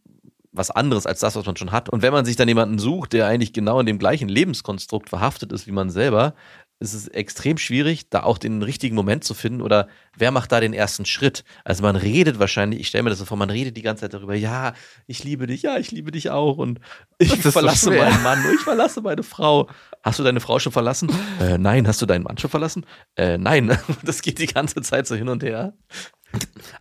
was 0.52 0.70
anderes 0.70 1.06
als 1.06 1.22
das, 1.22 1.36
was 1.36 1.46
man 1.46 1.56
schon 1.56 1.72
hat. 1.72 1.88
Und 1.88 2.02
wenn 2.02 2.12
man 2.12 2.26
sich 2.26 2.36
dann 2.36 2.48
jemanden 2.48 2.78
sucht, 2.78 3.14
der 3.14 3.28
eigentlich 3.28 3.54
genau 3.54 3.80
in 3.80 3.86
dem 3.86 4.00
gleichen 4.00 4.28
Lebenskonstrukt 4.28 5.10
verhaftet 5.10 5.54
ist 5.54 5.66
wie 5.66 5.72
man 5.72 5.90
selber, 5.90 6.34
ist 6.80 6.94
es 6.94 7.08
extrem 7.08 7.58
schwierig, 7.58 8.10
da 8.10 8.24
auch 8.24 8.38
den 8.38 8.62
richtigen 8.62 8.96
Moment 8.96 9.24
zu 9.24 9.34
finden 9.34 9.62
oder 9.62 9.88
wer 10.16 10.32
macht 10.32 10.52
da 10.52 10.60
den 10.60 10.74
ersten 10.74 11.06
Schritt? 11.06 11.44
Also 11.64 11.82
man 11.82 11.96
redet 11.96 12.40
wahrscheinlich, 12.40 12.80
ich 12.80 12.88
stelle 12.88 13.04
mir 13.04 13.10
das 13.10 13.20
so 13.20 13.26
vor, 13.26 13.38
man 13.38 13.50
redet 13.50 13.76
die 13.78 13.82
ganze 13.82 14.02
Zeit 14.02 14.14
darüber, 14.14 14.36
ja, 14.36 14.74
ich 15.08 15.24
liebe 15.24 15.48
dich, 15.48 15.64
ja, 15.64 15.78
ich 15.78 15.92
liebe 15.92 16.12
dich 16.12 16.30
auch 16.30 16.58
und 16.58 16.80
ich 17.18 17.36
verlasse 17.36 17.86
so 17.86 17.92
meinen 17.92 18.22
Mann, 18.22 18.40
ich 18.54 18.62
verlasse 18.62 19.02
meine 19.02 19.24
Frau. 19.24 19.68
Hast 20.04 20.20
du 20.20 20.24
deine 20.24 20.40
Frau 20.40 20.60
schon 20.60 20.72
verlassen? 20.72 21.10
Äh, 21.42 21.58
nein, 21.58 21.88
hast 21.88 22.02
du 22.02 22.06
deinen 22.06 22.24
Mann 22.24 22.38
schon 22.38 22.50
verlassen? 22.50 22.86
Äh, 23.16 23.38
nein, 23.38 23.78
das 24.04 24.22
geht 24.22 24.40
die 24.40 24.48
ganze 24.48 24.82
Zeit 24.82 25.08
so 25.08 25.16
hin 25.16 25.30
und 25.30 25.44
her. 25.44 25.74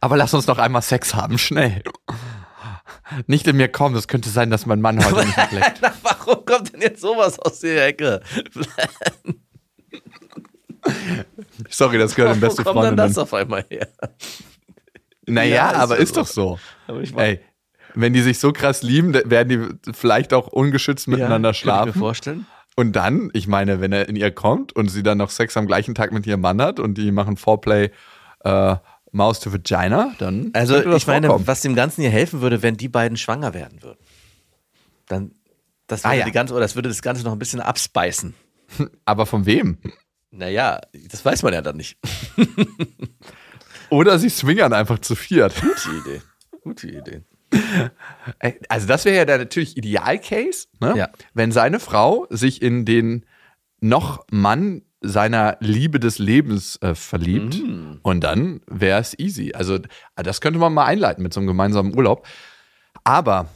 Aber 0.00 0.16
lass 0.16 0.34
uns 0.34 0.46
noch 0.46 0.58
einmal 0.58 0.82
Sex 0.82 1.14
haben, 1.14 1.38
schnell. 1.38 1.82
Nicht 3.26 3.46
in 3.46 3.56
mir 3.56 3.68
kommen, 3.68 3.96
es 3.96 4.08
könnte 4.08 4.28
sein, 4.28 4.50
dass 4.50 4.66
mein 4.66 4.80
Mann 4.80 5.04
heute 5.04 5.24
nicht 5.24 5.36
blickt. 5.50 5.80
Warum 6.02 6.44
kommt 6.44 6.72
denn 6.72 6.82
jetzt 6.82 7.00
sowas 7.00 7.38
aus 7.38 7.60
der 7.60 7.86
Ecke? 7.86 8.20
Sorry, 11.70 11.98
das 11.98 12.14
gehört 12.14 12.34
in 12.34 12.40
beste 12.40 12.62
Freunde. 12.62 12.70
Wo 12.78 12.82
kommt 12.82 12.90
denn 12.90 12.96
das 12.96 13.18
auf 13.18 13.34
einmal 13.34 13.64
her? 13.68 13.88
Naja, 15.26 15.54
ja, 15.54 15.70
ist 15.70 15.76
aber 15.76 15.96
ist 15.96 16.14
so. 16.14 16.20
doch 16.20 16.26
so. 16.28 16.58
Ey, 17.16 17.40
wenn 17.94 18.12
die 18.12 18.22
sich 18.22 18.38
so 18.38 18.52
krass 18.52 18.82
lieben, 18.82 19.14
werden 19.14 19.48
die 19.48 19.92
vielleicht 19.92 20.32
auch 20.32 20.48
ungeschützt 20.48 21.08
miteinander 21.08 21.50
ja, 21.50 21.54
schlafen. 21.54 21.80
Kann 21.80 21.88
ich 21.88 21.94
mir 21.96 22.00
vorstellen. 22.00 22.46
Und 22.76 22.94
dann, 22.94 23.30
ich 23.32 23.48
meine, 23.48 23.80
wenn 23.80 23.92
er 23.92 24.08
in 24.08 24.16
ihr 24.16 24.30
kommt 24.30 24.74
und 24.74 24.88
sie 24.88 25.02
dann 25.02 25.18
noch 25.18 25.30
Sex 25.30 25.56
am 25.56 25.66
gleichen 25.66 25.94
Tag 25.94 26.12
mit 26.12 26.26
ihrem 26.26 26.42
Mann 26.42 26.60
hat 26.60 26.78
und 26.78 26.98
die 26.98 27.10
machen 27.10 27.38
Foreplay 27.38 27.90
äh, 28.44 28.76
Mouse 29.12 29.40
to 29.40 29.52
Vagina, 29.52 30.12
dann. 30.18 30.50
Also, 30.52 30.76
ich 30.76 31.06
meine, 31.06 31.28
vorkommen. 31.28 31.46
was 31.46 31.62
dem 31.62 31.74
Ganzen 31.74 32.02
hier 32.02 32.10
helfen 32.10 32.42
würde, 32.42 32.62
wenn 32.62 32.76
die 32.76 32.88
beiden 32.88 33.16
schwanger 33.16 33.54
werden 33.54 33.82
würden. 33.82 33.98
Dann, 35.08 35.32
das 35.86 36.04
ah 36.04 36.08
würde, 36.08 36.16
ah, 36.16 36.18
ja. 36.18 36.24
die 36.26 36.32
ganze, 36.32 36.52
oder 36.52 36.62
das 36.62 36.74
würde 36.74 36.90
das 36.90 37.00
Ganze 37.00 37.24
noch 37.24 37.32
ein 37.32 37.38
bisschen 37.38 37.60
abspeisen. 37.60 38.34
Aber 39.04 39.26
von 39.26 39.46
wem? 39.46 39.78
Naja, 40.30 40.80
das 41.10 41.24
weiß 41.24 41.42
man 41.42 41.54
ja 41.54 41.62
dann 41.62 41.76
nicht. 41.76 41.98
Oder 43.90 44.18
sie 44.18 44.28
swingern 44.28 44.72
einfach 44.72 44.98
zu 44.98 45.14
viert. 45.14 45.54
Gute 45.60 45.96
Idee. 45.96 46.22
Gute 46.62 46.88
Idee. 46.88 47.22
Also, 48.68 48.86
das 48.86 49.04
wäre 49.04 49.16
ja 49.16 49.24
der 49.24 49.38
natürlich 49.38 49.76
Idealcase, 49.76 50.66
ne? 50.80 50.94
ja. 50.96 51.08
wenn 51.32 51.52
seine 51.52 51.78
Frau 51.78 52.26
sich 52.28 52.60
in 52.60 52.84
den 52.84 53.24
noch 53.80 54.26
Mann 54.30 54.82
seiner 55.00 55.56
Liebe 55.60 56.00
des 56.00 56.18
Lebens 56.18 56.76
äh, 56.82 56.94
verliebt. 56.94 57.62
Mm. 57.62 57.98
Und 58.02 58.24
dann 58.24 58.60
wäre 58.66 59.00
es 59.00 59.16
easy. 59.18 59.52
Also, 59.54 59.78
das 60.16 60.40
könnte 60.40 60.58
man 60.58 60.74
mal 60.74 60.86
einleiten 60.86 61.22
mit 61.22 61.32
so 61.32 61.40
einem 61.40 61.46
gemeinsamen 61.46 61.96
Urlaub. 61.96 62.26
Aber 63.04 63.48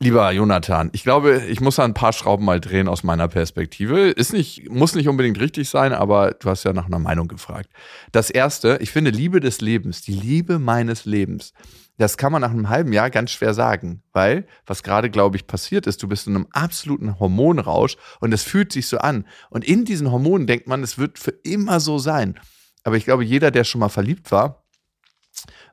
Lieber 0.00 0.30
Jonathan, 0.30 0.90
ich 0.92 1.02
glaube, 1.02 1.42
ich 1.48 1.60
muss 1.60 1.74
da 1.74 1.84
ein 1.84 1.92
paar 1.92 2.12
Schrauben 2.12 2.44
mal 2.44 2.60
drehen 2.60 2.86
aus 2.86 3.02
meiner 3.02 3.26
Perspektive. 3.26 4.10
Ist 4.10 4.32
nicht, 4.32 4.70
muss 4.70 4.94
nicht 4.94 5.08
unbedingt 5.08 5.40
richtig 5.40 5.68
sein, 5.68 5.92
aber 5.92 6.34
du 6.34 6.48
hast 6.48 6.62
ja 6.62 6.72
nach 6.72 6.86
einer 6.86 7.00
Meinung 7.00 7.26
gefragt. 7.26 7.68
Das 8.12 8.30
erste, 8.30 8.78
ich 8.80 8.92
finde 8.92 9.10
Liebe 9.10 9.40
des 9.40 9.60
Lebens, 9.60 10.02
die 10.02 10.12
Liebe 10.12 10.60
meines 10.60 11.04
Lebens, 11.04 11.52
das 11.96 12.16
kann 12.16 12.30
man 12.30 12.42
nach 12.42 12.52
einem 12.52 12.68
halben 12.68 12.92
Jahr 12.92 13.10
ganz 13.10 13.32
schwer 13.32 13.54
sagen, 13.54 14.04
weil 14.12 14.46
was 14.66 14.84
gerade, 14.84 15.10
glaube 15.10 15.36
ich, 15.36 15.48
passiert 15.48 15.88
ist, 15.88 16.00
du 16.00 16.06
bist 16.06 16.28
in 16.28 16.36
einem 16.36 16.46
absoluten 16.52 17.18
Hormonrausch 17.18 17.96
und 18.20 18.32
es 18.32 18.44
fühlt 18.44 18.70
sich 18.70 18.86
so 18.86 18.98
an. 18.98 19.26
Und 19.50 19.64
in 19.64 19.84
diesen 19.84 20.12
Hormonen 20.12 20.46
denkt 20.46 20.68
man, 20.68 20.84
es 20.84 20.98
wird 20.98 21.18
für 21.18 21.34
immer 21.42 21.80
so 21.80 21.98
sein. 21.98 22.38
Aber 22.84 22.96
ich 22.96 23.04
glaube, 23.04 23.24
jeder, 23.24 23.50
der 23.50 23.64
schon 23.64 23.80
mal 23.80 23.88
verliebt 23.88 24.30
war, 24.30 24.57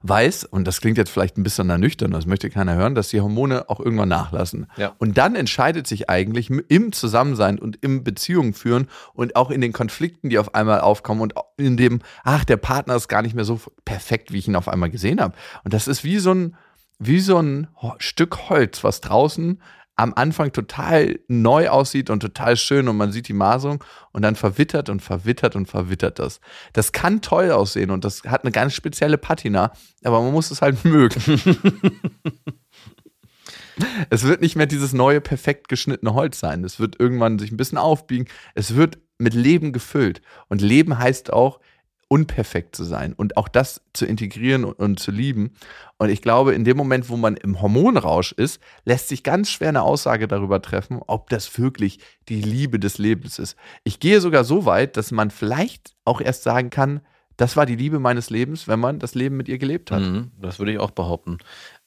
weiß, 0.01 0.45
und 0.45 0.65
das 0.65 0.81
klingt 0.81 0.97
jetzt 0.97 1.09
vielleicht 1.09 1.37
ein 1.37 1.43
bisschen 1.43 1.69
ernüchternd, 1.69 2.13
das 2.13 2.25
möchte 2.25 2.49
keiner 2.49 2.75
hören, 2.75 2.95
dass 2.95 3.09
die 3.09 3.21
Hormone 3.21 3.69
auch 3.69 3.79
irgendwann 3.79 4.09
nachlassen. 4.09 4.67
Ja. 4.77 4.93
Und 4.97 5.17
dann 5.17 5.35
entscheidet 5.35 5.87
sich 5.87 6.09
eigentlich 6.09 6.49
im 6.49 6.91
Zusammensein 6.91 7.59
und 7.59 7.77
im 7.81 8.03
Beziehungen 8.03 8.53
führen 8.53 8.87
und 9.13 9.35
auch 9.35 9.51
in 9.51 9.61
den 9.61 9.73
Konflikten, 9.73 10.29
die 10.29 10.39
auf 10.39 10.55
einmal 10.55 10.81
aufkommen 10.81 11.21
und 11.21 11.33
in 11.57 11.77
dem, 11.77 11.99
ach, 12.23 12.45
der 12.45 12.57
Partner 12.57 12.95
ist 12.95 13.07
gar 13.07 13.21
nicht 13.21 13.35
mehr 13.35 13.45
so 13.45 13.59
perfekt, 13.83 14.31
wie 14.31 14.37
ich 14.37 14.47
ihn 14.47 14.55
auf 14.55 14.67
einmal 14.67 14.89
gesehen 14.89 15.21
habe. 15.21 15.35
Und 15.63 15.73
das 15.73 15.87
ist 15.87 16.03
wie 16.03 16.19
so 16.19 16.33
ein, 16.33 16.55
wie 16.99 17.19
so 17.19 17.41
ein 17.41 17.67
Stück 17.97 18.49
Holz, 18.49 18.83
was 18.83 19.01
draußen 19.01 19.61
am 19.95 20.13
Anfang 20.13 20.51
total 20.51 21.19
neu 21.27 21.69
aussieht 21.69 22.09
und 22.09 22.19
total 22.19 22.57
schön 22.57 22.87
und 22.87 22.97
man 22.97 23.11
sieht 23.11 23.27
die 23.27 23.33
Maserung 23.33 23.83
und 24.11 24.21
dann 24.23 24.35
verwittert 24.35 24.89
und 24.89 25.01
verwittert 25.01 25.55
und 25.55 25.67
verwittert 25.67 26.19
das. 26.19 26.41
Das 26.73 26.91
kann 26.91 27.21
toll 27.21 27.51
aussehen 27.51 27.91
und 27.91 28.03
das 28.03 28.23
hat 28.23 28.43
eine 28.43 28.51
ganz 28.51 28.73
spezielle 28.73 29.17
Patina, 29.17 29.71
aber 30.03 30.21
man 30.21 30.33
muss 30.33 30.51
es 30.51 30.61
halt 30.61 30.83
mögen. 30.85 31.21
es 34.09 34.23
wird 34.23 34.41
nicht 34.41 34.55
mehr 34.55 34.65
dieses 34.65 34.91
neue, 34.91 35.21
perfekt 35.21 35.69
geschnittene 35.69 36.13
Holz 36.13 36.39
sein. 36.39 36.63
Es 36.63 36.79
wird 36.79 36.99
irgendwann 36.99 37.39
sich 37.39 37.51
ein 37.51 37.57
bisschen 37.57 37.77
aufbiegen. 37.77 38.27
Es 38.53 38.75
wird 38.75 38.97
mit 39.17 39.33
Leben 39.33 39.71
gefüllt. 39.71 40.21
Und 40.49 40.61
Leben 40.61 40.97
heißt 40.97 41.31
auch, 41.31 41.59
unperfekt 42.15 42.77
zu 42.77 42.85
sein 42.85 43.11
und 43.11 43.35
auch 43.35 43.49
das 43.49 43.81
zu 43.91 44.05
integrieren 44.05 44.63
und, 44.63 44.79
und, 44.79 44.99
zu 45.01 45.11
lieben. 45.11 45.51
Und 45.97 46.07
ich 46.07 46.21
glaube, 46.21 46.55
in 46.55 46.63
dem 46.63 46.77
Moment, 46.77 47.09
wo 47.09 47.17
man 47.17 47.35
im 47.35 47.61
Hormonrausch 47.61 48.31
ist, 48.31 48.61
lässt 48.85 49.09
sich 49.09 49.21
ganz 49.21 49.49
schwer 49.49 49.67
eine 49.67 49.81
Aussage 49.81 50.29
darüber 50.29 50.61
treffen, 50.61 51.01
ob 51.07 51.29
das 51.29 51.59
wirklich 51.59 51.99
die 52.29 52.41
Liebe 52.41 52.79
des 52.79 52.99
Lebens 52.99 53.37
ist. 53.37 53.57
Ich 53.83 53.99
gehe 53.99 54.21
sogar 54.21 54.45
so 54.45 54.65
weit, 54.65 54.95
dass 54.95 55.11
man 55.11 55.29
vielleicht 55.29 55.93
auch 56.05 56.21
erst 56.21 56.43
sagen 56.43 56.69
kann, 56.69 57.01
das 57.37 57.57
war 57.57 57.65
die 57.65 57.75
Liebe 57.75 57.99
meines 57.99 58.29
Lebens, 58.29 58.67
wenn 58.67 58.79
man 58.79 58.99
das 58.99 59.13
Leben 59.13 59.35
mit 59.35 59.49
ihr 59.49 59.57
gelebt 59.57 59.91
hat. 59.91 60.01
Mhm, 60.01 60.31
das 60.39 60.57
würde 60.57 60.71
ich 60.71 60.79
auch 60.79 60.91
behaupten. 60.91 61.39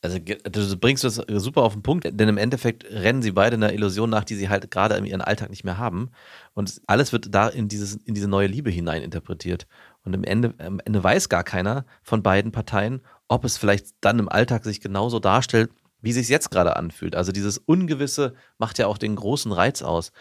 Also 0.03 0.19
du 0.19 0.77
bringst 0.77 1.05
das 1.05 1.17
super 1.27 1.63
auf 1.63 1.73
den 1.73 1.83
Punkt, 1.83 2.07
denn 2.09 2.29
im 2.29 2.37
Endeffekt 2.37 2.85
rennen 2.85 3.23
sie 3.23 3.33
beide 3.33 3.57
einer 3.57 3.73
Illusion 3.73 4.11
nach, 4.11 4.25
die 4.25 4.35
sie 4.35 4.49
halt 4.49 4.71
gerade 4.71 4.97
in 4.97 5.07
ihrem 5.07 5.23
Alltag 5.23 5.51
nicht 5.51 5.65
mehr 5.65 5.79
haben. 5.79 6.11
Und 6.55 6.81
alles 6.87 7.13
wird 7.13 7.35
da 7.35 7.49
in, 7.49 7.69
dieses, 7.69 7.97
in 7.97 8.15
diese 8.15 8.29
neue 8.29 8.47
Liebe 8.47 8.71
hinein 8.71 9.03
interpretiert. 9.03 9.67
Und 10.05 10.15
im 10.15 10.25
Ende, 10.25 10.55
am 10.59 10.81
Ende 10.85 11.03
weiß 11.03 11.29
gar 11.29 11.45
keiner 11.45 11.85
von 12.03 12.23
beiden 12.23 12.53
Parteien, 12.53 13.03
ob 13.29 13.45
es 13.45 13.59
vielleicht 13.59 13.89
dann 14.01 14.19
im 14.19 14.29
Alltag 14.29 14.65
sich 14.65 14.81
genauso 14.81 15.19
darstellt, 15.19 15.71
wie 16.01 16.13
sich 16.13 16.29
jetzt 16.29 16.51
gerade 16.51 16.77
anfühlt. 16.77 17.17
Also 17.17 17.33
dieses 17.33 17.59
Ungewisse 17.59 18.35
macht 18.59 18.79
ja 18.79 18.87
auch 18.87 18.99
den 18.99 19.17
großen 19.17 19.53
Reiz 19.53 19.83
aus. 19.83 20.13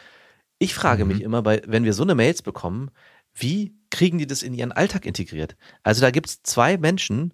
Ich 0.59 0.73
frage 0.73 1.05
mhm. 1.05 1.11
mich 1.11 1.21
immer, 1.21 1.41
bei, 1.41 1.61
wenn 1.67 1.83
wir 1.83 1.93
so 1.93 2.03
eine 2.03 2.15
Mails 2.15 2.41
bekommen, 2.41 2.91
wie 3.33 3.75
kriegen 3.91 4.17
die 4.17 4.27
das 4.27 4.43
in 4.43 4.53
ihren 4.53 4.71
Alltag 4.71 5.05
integriert? 5.05 5.55
Also 5.83 6.01
da 6.01 6.11
gibt 6.11 6.27
es 6.27 6.41
zwei 6.41 6.77
Menschen 6.77 7.33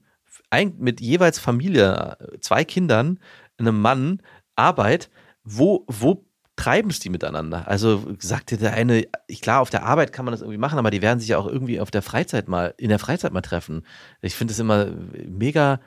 ein, 0.50 0.76
mit 0.78 1.02
jeweils 1.02 1.40
Familie, 1.40 2.18
zwei 2.42 2.64
Kindern, 2.64 3.20
einem 3.58 3.80
Mann, 3.82 4.22
Arbeit, 4.56 5.10
wo, 5.44 5.86
wo 5.88 6.26
treiben 6.56 6.90
es 6.90 7.00
die 7.00 7.10
miteinander? 7.10 7.68
Also 7.68 8.04
sagte 8.20 8.58
der 8.58 8.74
eine, 8.74 9.06
klar, 9.42 9.62
auf 9.62 9.70
der 9.70 9.86
Arbeit 9.86 10.14
kann 10.14 10.26
man 10.26 10.32
das 10.32 10.42
irgendwie 10.42 10.58
machen, 10.58 10.80
aber 10.80 10.92
die 10.92 11.02
werden 11.02 11.20
sich 11.20 11.30
ja 11.30 11.38
auch 11.38 11.48
irgendwie 11.48 11.80
auf 11.80 11.92
der 11.92 12.02
Freizeit 12.02 12.48
mal, 12.48 12.74
in 12.78 12.90
der 12.90 13.00
Freizeit 13.00 13.34
mal 13.34 13.42
treffen. 13.42 13.86
Ich 14.22 14.36
finde 14.36 14.54
es 14.54 14.60
immer 14.60 14.88
mega 15.28 15.80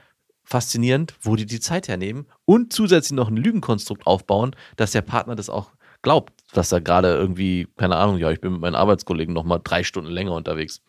faszinierend, 0.44 1.14
wo 1.20 1.36
die 1.36 1.46
die 1.46 1.60
Zeit 1.60 1.88
hernehmen 1.88 2.26
und 2.44 2.72
zusätzlich 2.72 3.16
noch 3.16 3.28
ein 3.28 3.36
Lügenkonstrukt 3.36 4.06
aufbauen, 4.06 4.54
dass 4.76 4.92
der 4.92 5.02
Partner 5.02 5.34
das 5.34 5.50
auch 5.50 5.72
glaubt, 6.02 6.32
dass 6.52 6.70
er 6.70 6.80
gerade 6.80 7.08
irgendwie, 7.08 7.66
keine 7.76 7.96
Ahnung, 7.96 8.18
ja, 8.18 8.30
ich 8.30 8.40
bin 8.40 8.52
mit 8.52 8.60
meinen 8.60 8.76
Arbeitskollegen 8.76 9.34
noch 9.34 9.44
mal 9.44 9.58
drei 9.58 9.82
Stunden 9.82 10.10
länger 10.10 10.32
unterwegs. 10.32 10.82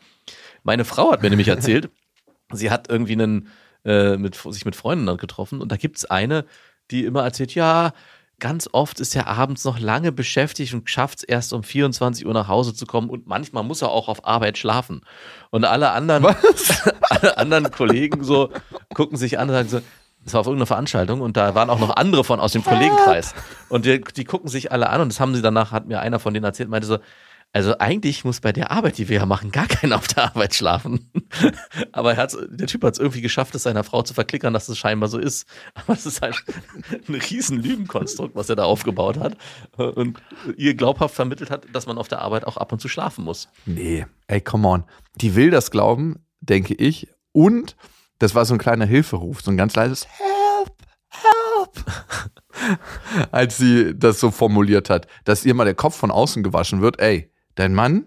Meine 0.64 0.86
Frau 0.86 1.12
hat 1.12 1.24
mir 1.24 1.30
nämlich 1.30 1.48
erzählt, 1.48 1.90
sie 2.54 2.70
hat 2.70 2.90
irgendwie 2.90 3.14
einen, 3.14 3.48
äh, 3.84 4.18
mit, 4.18 4.36
sich 4.36 4.66
mit 4.66 4.76
Freunden 4.76 5.18
getroffen 5.18 5.60
und 5.60 5.72
da 5.72 5.76
gibt 5.76 5.98
es 5.98 6.06
eine, 6.06 6.46
die 6.92 7.04
immer 7.04 7.24
erzählt, 7.24 7.56
ja, 7.56 7.94
ganz 8.40 8.70
oft 8.72 9.00
ist 9.00 9.16
er 9.16 9.28
abends 9.28 9.64
noch 9.64 9.80
lange 9.80 10.12
beschäftigt 10.12 10.74
und 10.74 10.90
schafft 10.90 11.20
es 11.20 11.24
erst 11.24 11.54
um 11.54 11.64
24 11.64 12.26
Uhr 12.26 12.34
nach 12.34 12.48
Hause 12.48 12.74
zu 12.74 12.86
kommen 12.86 13.10
und 13.10 13.28
manchmal 13.28 13.64
muss 13.64 13.82
er 13.82 13.90
auch 13.90 14.08
auf 14.08 14.26
Arbeit 14.26 14.58
schlafen. 14.58 15.02
Und 15.50 15.66
alle 15.66 15.92
anderen, 15.92 16.26
alle 17.02 17.38
anderen 17.38 17.72
Kollegen 17.72 18.24
so 18.24 18.52
gucken 18.94 19.18
sich 19.18 19.40
an 19.40 19.50
und 19.50 19.56
sagen 19.56 19.70
so, 19.70 19.82
das 20.24 20.34
war 20.34 20.42
auf 20.42 20.48
irgendeiner 20.48 20.68
Veranstaltung 20.68 21.22
und 21.22 21.38
da 21.38 21.56
waren 21.56 21.70
auch 21.70 21.80
noch 21.80 21.96
andere 21.96 22.24
von 22.24 22.40
aus 22.40 22.52
dem 22.52 22.64
Kollegenkreis. 22.64 23.34
Und 23.70 23.86
die, 23.86 24.02
die 24.02 24.26
gucken 24.26 24.50
sich 24.50 24.72
alle 24.72 24.90
an 24.90 25.02
und 25.02 25.10
das 25.10 25.20
haben 25.20 25.34
sie 25.34 25.42
danach, 25.42 25.72
hat 25.72 25.88
mir 25.88 26.02
einer 26.02 26.20
von 26.20 26.34
denen 26.34 26.44
erzählt, 26.44 26.70
meinte 26.70 26.88
so, 26.88 26.98
also 27.54 27.78
eigentlich 27.80 28.24
muss 28.24 28.42
bei 28.42 28.52
der 28.52 28.72
Arbeit, 28.72 28.98
die 28.98 29.10
wir 29.10 29.18
ja 29.18 29.26
machen, 29.26 29.52
gar 29.52 29.68
keiner 29.68 29.96
auf 29.96 30.08
der 30.08 30.26
Arbeit 30.26 30.54
schlafen. 30.54 31.12
Aber 31.92 32.14
der 32.14 32.68
Typ 32.68 32.84
hat 32.84 32.94
es 32.94 33.00
irgendwie 33.00 33.22
geschafft, 33.22 33.56
es 33.56 33.64
seiner 33.64 33.84
Frau 33.84 34.04
zu 34.04 34.14
verklickern, 34.14 34.54
dass 34.54 34.70
es 34.70 34.78
scheinbar 34.78 35.10
so 35.10 35.18
ist. 35.18 35.48
Aber 35.74 35.94
es 35.94 36.06
ist 36.06 36.22
halt 36.22 36.36
ein 37.08 37.16
riesen 37.16 37.62
Lügenkonstrukt, 37.62 38.36
was 38.36 38.50
er 38.50 38.56
da 38.58 38.66
aufgebaut 38.66 39.18
hat 39.18 39.38
und 39.78 40.22
ihr 40.56 40.76
glaubhaft 40.76 41.16
vermittelt 41.16 41.50
hat, 41.50 41.66
dass 41.74 41.88
man 41.88 41.98
auf 41.98 42.08
der 42.08 42.22
Arbeit 42.22 42.46
auch 42.46 42.58
ab 42.58 42.72
und 42.72 42.80
zu 42.80 42.90
schlafen 42.90 43.24
muss. 43.24 43.48
Nee, 43.66 44.06
ey, 44.28 44.42
come 44.42 44.68
on. 44.68 44.84
Die 45.16 45.36
will 45.36 45.50
das 45.50 45.72
glauben, 45.72 46.26
denke 46.42 46.76
ich. 46.76 47.08
Und 47.32 47.76
das 48.20 48.36
war 48.36 48.46
so 48.46 48.54
ein 48.54 48.60
kleiner 48.60 48.86
Hilferuf, 48.86 49.42
so 49.42 49.52
ein 49.52 49.58
ganz 49.58 49.76
leises 49.76 50.08
Help, 50.08 50.76
Help. 51.10 52.80
Als 53.32 53.58
sie 53.58 53.98
das 53.98 54.20
so 54.20 54.32
formuliert 54.32 54.90
hat, 54.90 55.08
dass 55.24 55.46
ihr 55.46 55.54
mal 55.54 55.66
der 55.66 55.76
Kopf 55.76 55.96
von 55.96 56.12
außen 56.12 56.44
gewaschen 56.44 56.82
wird, 56.82 57.00
ey, 57.00 57.32
dein 57.58 57.74
Mann, 57.74 58.06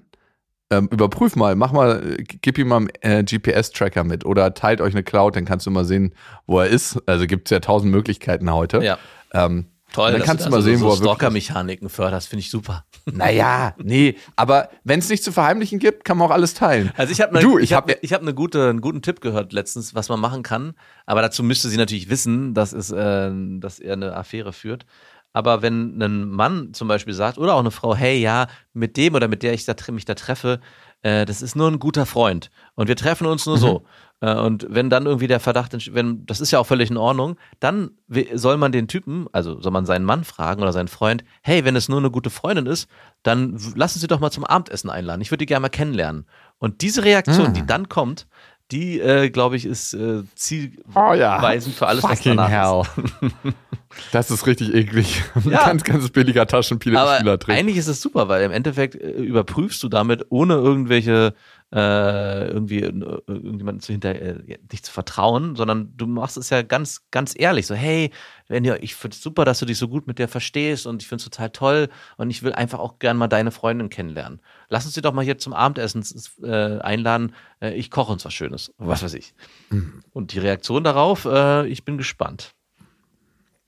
ähm, 0.70 0.88
überprüf 0.90 1.36
mal, 1.36 1.56
mach 1.56 1.72
mal, 1.72 2.16
gib 2.20 2.56
ihm 2.56 2.68
mal 2.68 2.76
einen 2.76 2.90
äh, 3.02 3.24
GPS-Tracker 3.24 4.04
mit 4.04 4.24
oder 4.24 4.54
teilt 4.54 4.80
euch 4.80 4.94
eine 4.94 5.02
Cloud, 5.02 5.36
dann 5.36 5.44
kannst 5.44 5.66
du 5.66 5.70
mal 5.70 5.84
sehen, 5.84 6.14
wo 6.46 6.60
er 6.60 6.68
ist. 6.68 6.98
Also 7.06 7.26
gibt 7.26 7.48
es 7.48 7.50
ja 7.50 7.60
tausend 7.60 7.90
Möglichkeiten 7.90 8.50
heute. 8.52 8.82
Ja. 8.82 8.98
Ähm, 9.32 9.66
Toll, 9.92 10.12
dann 10.12 10.22
kannst 10.22 10.46
du, 10.46 10.50
mal 10.50 10.62
sehen, 10.62 10.78
so, 10.78 10.86
wo 10.86 10.90
er 10.90 10.96
Stalker-Mechaniken 10.98 11.88
förderst, 11.88 12.28
finde 12.28 12.40
ich 12.40 12.50
super. 12.50 12.84
Naja, 13.12 13.74
nee, 13.78 14.14
aber 14.36 14.68
wenn 14.84 15.00
es 15.00 15.08
nicht 15.08 15.24
zu 15.24 15.32
verheimlichen 15.32 15.80
gibt, 15.80 16.04
kann 16.04 16.16
man 16.16 16.28
auch 16.28 16.32
alles 16.32 16.54
teilen. 16.54 16.92
Also 16.96 17.12
ich 17.12 17.20
habe 17.20 17.34
ne, 17.34 17.40
du, 17.40 17.58
ich, 17.58 17.64
ich 17.64 17.72
habe 17.72 17.94
hab, 17.94 18.10
hab 18.12 18.22
eine 18.22 18.32
gute, 18.32 18.68
einen 18.68 18.80
guten 18.80 19.02
Tipp 19.02 19.20
gehört 19.20 19.52
letztens, 19.52 19.92
was 19.94 20.08
man 20.08 20.20
machen 20.20 20.44
kann. 20.44 20.74
Aber 21.06 21.22
dazu 21.22 21.42
müsste 21.42 21.68
sie 21.68 21.76
natürlich 21.76 22.08
wissen, 22.08 22.54
dass, 22.54 22.72
es, 22.72 22.92
äh, 22.92 23.32
dass 23.58 23.80
er 23.80 23.94
eine 23.94 24.14
Affäre 24.14 24.52
führt. 24.52 24.86
Aber 25.32 25.62
wenn 25.62 26.02
ein 26.02 26.28
Mann 26.28 26.74
zum 26.74 26.88
Beispiel 26.88 27.14
sagt, 27.14 27.38
oder 27.38 27.54
auch 27.54 27.60
eine 27.60 27.70
Frau, 27.70 27.94
hey, 27.94 28.18
ja, 28.18 28.48
mit 28.72 28.96
dem 28.96 29.14
oder 29.14 29.28
mit 29.28 29.42
der 29.42 29.52
ich 29.52 29.64
da, 29.64 29.74
mich 29.92 30.04
da 30.04 30.14
treffe, 30.14 30.60
äh, 31.02 31.24
das 31.24 31.40
ist 31.40 31.56
nur 31.56 31.68
ein 31.68 31.78
guter 31.78 32.04
Freund 32.04 32.50
und 32.74 32.88
wir 32.88 32.96
treffen 32.96 33.26
uns 33.26 33.46
nur 33.46 33.56
mhm. 33.56 33.60
so. 33.60 33.82
Äh, 34.20 34.34
und 34.34 34.66
wenn 34.68 34.90
dann 34.90 35.06
irgendwie 35.06 35.28
der 35.28 35.40
Verdacht, 35.40 35.72
wenn, 35.94 36.26
das 36.26 36.40
ist 36.40 36.50
ja 36.50 36.58
auch 36.58 36.66
völlig 36.66 36.90
in 36.90 36.96
Ordnung, 36.96 37.36
dann 37.58 37.92
soll 38.34 38.56
man 38.56 38.72
den 38.72 38.88
Typen, 38.88 39.26
also 39.32 39.60
soll 39.60 39.72
man 39.72 39.86
seinen 39.86 40.04
Mann 40.04 40.24
fragen 40.24 40.62
oder 40.62 40.72
seinen 40.72 40.88
Freund, 40.88 41.24
hey, 41.42 41.64
wenn 41.64 41.76
es 41.76 41.88
nur 41.88 41.98
eine 41.98 42.10
gute 42.10 42.30
Freundin 42.30 42.66
ist, 42.66 42.88
dann 43.22 43.58
lassen 43.74 43.98
Sie 43.98 44.08
doch 44.08 44.20
mal 44.20 44.30
zum 44.30 44.44
Abendessen 44.44 44.90
einladen. 44.90 45.22
Ich 45.22 45.30
würde 45.30 45.42
die 45.42 45.46
gerne 45.46 45.62
mal 45.62 45.68
kennenlernen. 45.68 46.26
Und 46.58 46.82
diese 46.82 47.04
Reaktion, 47.04 47.50
mhm. 47.50 47.54
die 47.54 47.66
dann 47.66 47.88
kommt, 47.88 48.26
die, 48.70 49.00
äh, 49.00 49.30
glaube 49.30 49.56
ich, 49.56 49.66
ist 49.66 49.94
äh, 49.94 50.22
zielweisend 50.34 50.86
oh 50.94 51.12
ja. 51.14 51.40
für 51.58 51.86
alles, 51.86 52.00
Fucking 52.00 52.36
was 52.36 52.48
danach 52.48 52.50
hell. 52.50 53.06
ist. 53.26 53.54
Das 54.12 54.30
ist 54.30 54.46
richtig 54.46 54.72
eklig. 54.72 55.24
Ja. 55.44 55.66
ganz, 55.66 55.82
ganz 55.82 56.08
billiger 56.10 56.46
Taschenspieler 56.46 57.38
drin. 57.38 57.56
Eigentlich 57.56 57.76
ist 57.76 57.88
es 57.88 58.00
super, 58.00 58.28
weil 58.28 58.44
im 58.44 58.52
Endeffekt 58.52 58.94
äh, 58.94 59.10
überprüfst 59.10 59.82
du 59.82 59.88
damit, 59.88 60.26
ohne 60.30 60.54
irgendwelche 60.54 61.34
äh, 61.72 62.48
irgendwie 62.48 62.80
äh, 62.80 63.20
irgendjemanden 63.26 63.80
zu 63.80 63.92
hinter 63.92 64.14
äh, 64.14 64.58
nicht 64.70 64.84
zu 64.84 64.92
vertrauen, 64.92 65.54
sondern 65.54 65.92
du 65.96 66.06
machst 66.06 66.36
es 66.36 66.50
ja 66.50 66.62
ganz, 66.62 67.06
ganz 67.10 67.34
ehrlich. 67.36 67.66
So, 67.66 67.74
hey, 67.74 68.10
wenn 68.48 68.64
ihr, 68.64 68.82
ich 68.82 68.96
finde 68.96 69.14
es 69.14 69.22
super, 69.22 69.44
dass 69.44 69.60
du 69.60 69.66
dich 69.66 69.78
so 69.78 69.86
gut 69.86 70.06
mit 70.06 70.18
der 70.18 70.26
verstehst 70.26 70.86
und 70.86 71.02
ich 71.02 71.08
finde 71.08 71.22
es 71.22 71.30
total 71.30 71.50
toll 71.50 71.88
und 72.16 72.30
ich 72.30 72.42
will 72.42 72.52
einfach 72.52 72.80
auch 72.80 72.98
gern 72.98 73.16
mal 73.16 73.28
deine 73.28 73.52
Freundin 73.52 73.88
kennenlernen. 73.88 74.40
Lass 74.68 74.84
uns 74.84 74.94
sie 74.94 75.02
doch 75.02 75.12
mal 75.12 75.24
hier 75.24 75.38
zum 75.38 75.52
Abendessen 75.52 76.04
äh, 76.42 76.80
einladen. 76.80 77.34
Äh, 77.60 77.74
ich 77.74 77.90
koche 77.90 78.12
uns 78.12 78.24
was 78.24 78.34
Schönes. 78.34 78.72
Was 78.78 79.02
weiß 79.04 79.14
ich. 79.14 79.32
Mhm. 79.70 80.02
Und 80.12 80.32
die 80.32 80.40
Reaktion 80.40 80.82
darauf, 80.82 81.24
äh, 81.24 81.68
ich 81.68 81.84
bin 81.84 81.98
gespannt. 81.98 82.52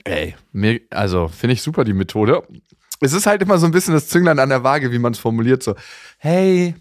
Ey, 0.05 0.35
mir, 0.51 0.81
also 0.91 1.29
finde 1.29 1.55
ich 1.55 1.63
super 1.63 1.85
die 1.85 1.93
Methode. 1.93 2.43
Es 3.01 3.13
ist 3.13 3.27
halt 3.27 3.43
immer 3.43 3.59
so 3.59 3.67
ein 3.67 3.73
bisschen 3.73 3.95
das 3.95 4.09
Zünglein 4.09 4.41
an 4.41 4.49
der 4.49 4.65
Waage, 4.65 4.91
wie 4.91 4.99
man 4.99 5.13
es 5.13 5.19
formuliert. 5.21 5.63
So, 5.63 5.77
hey, 6.19 6.75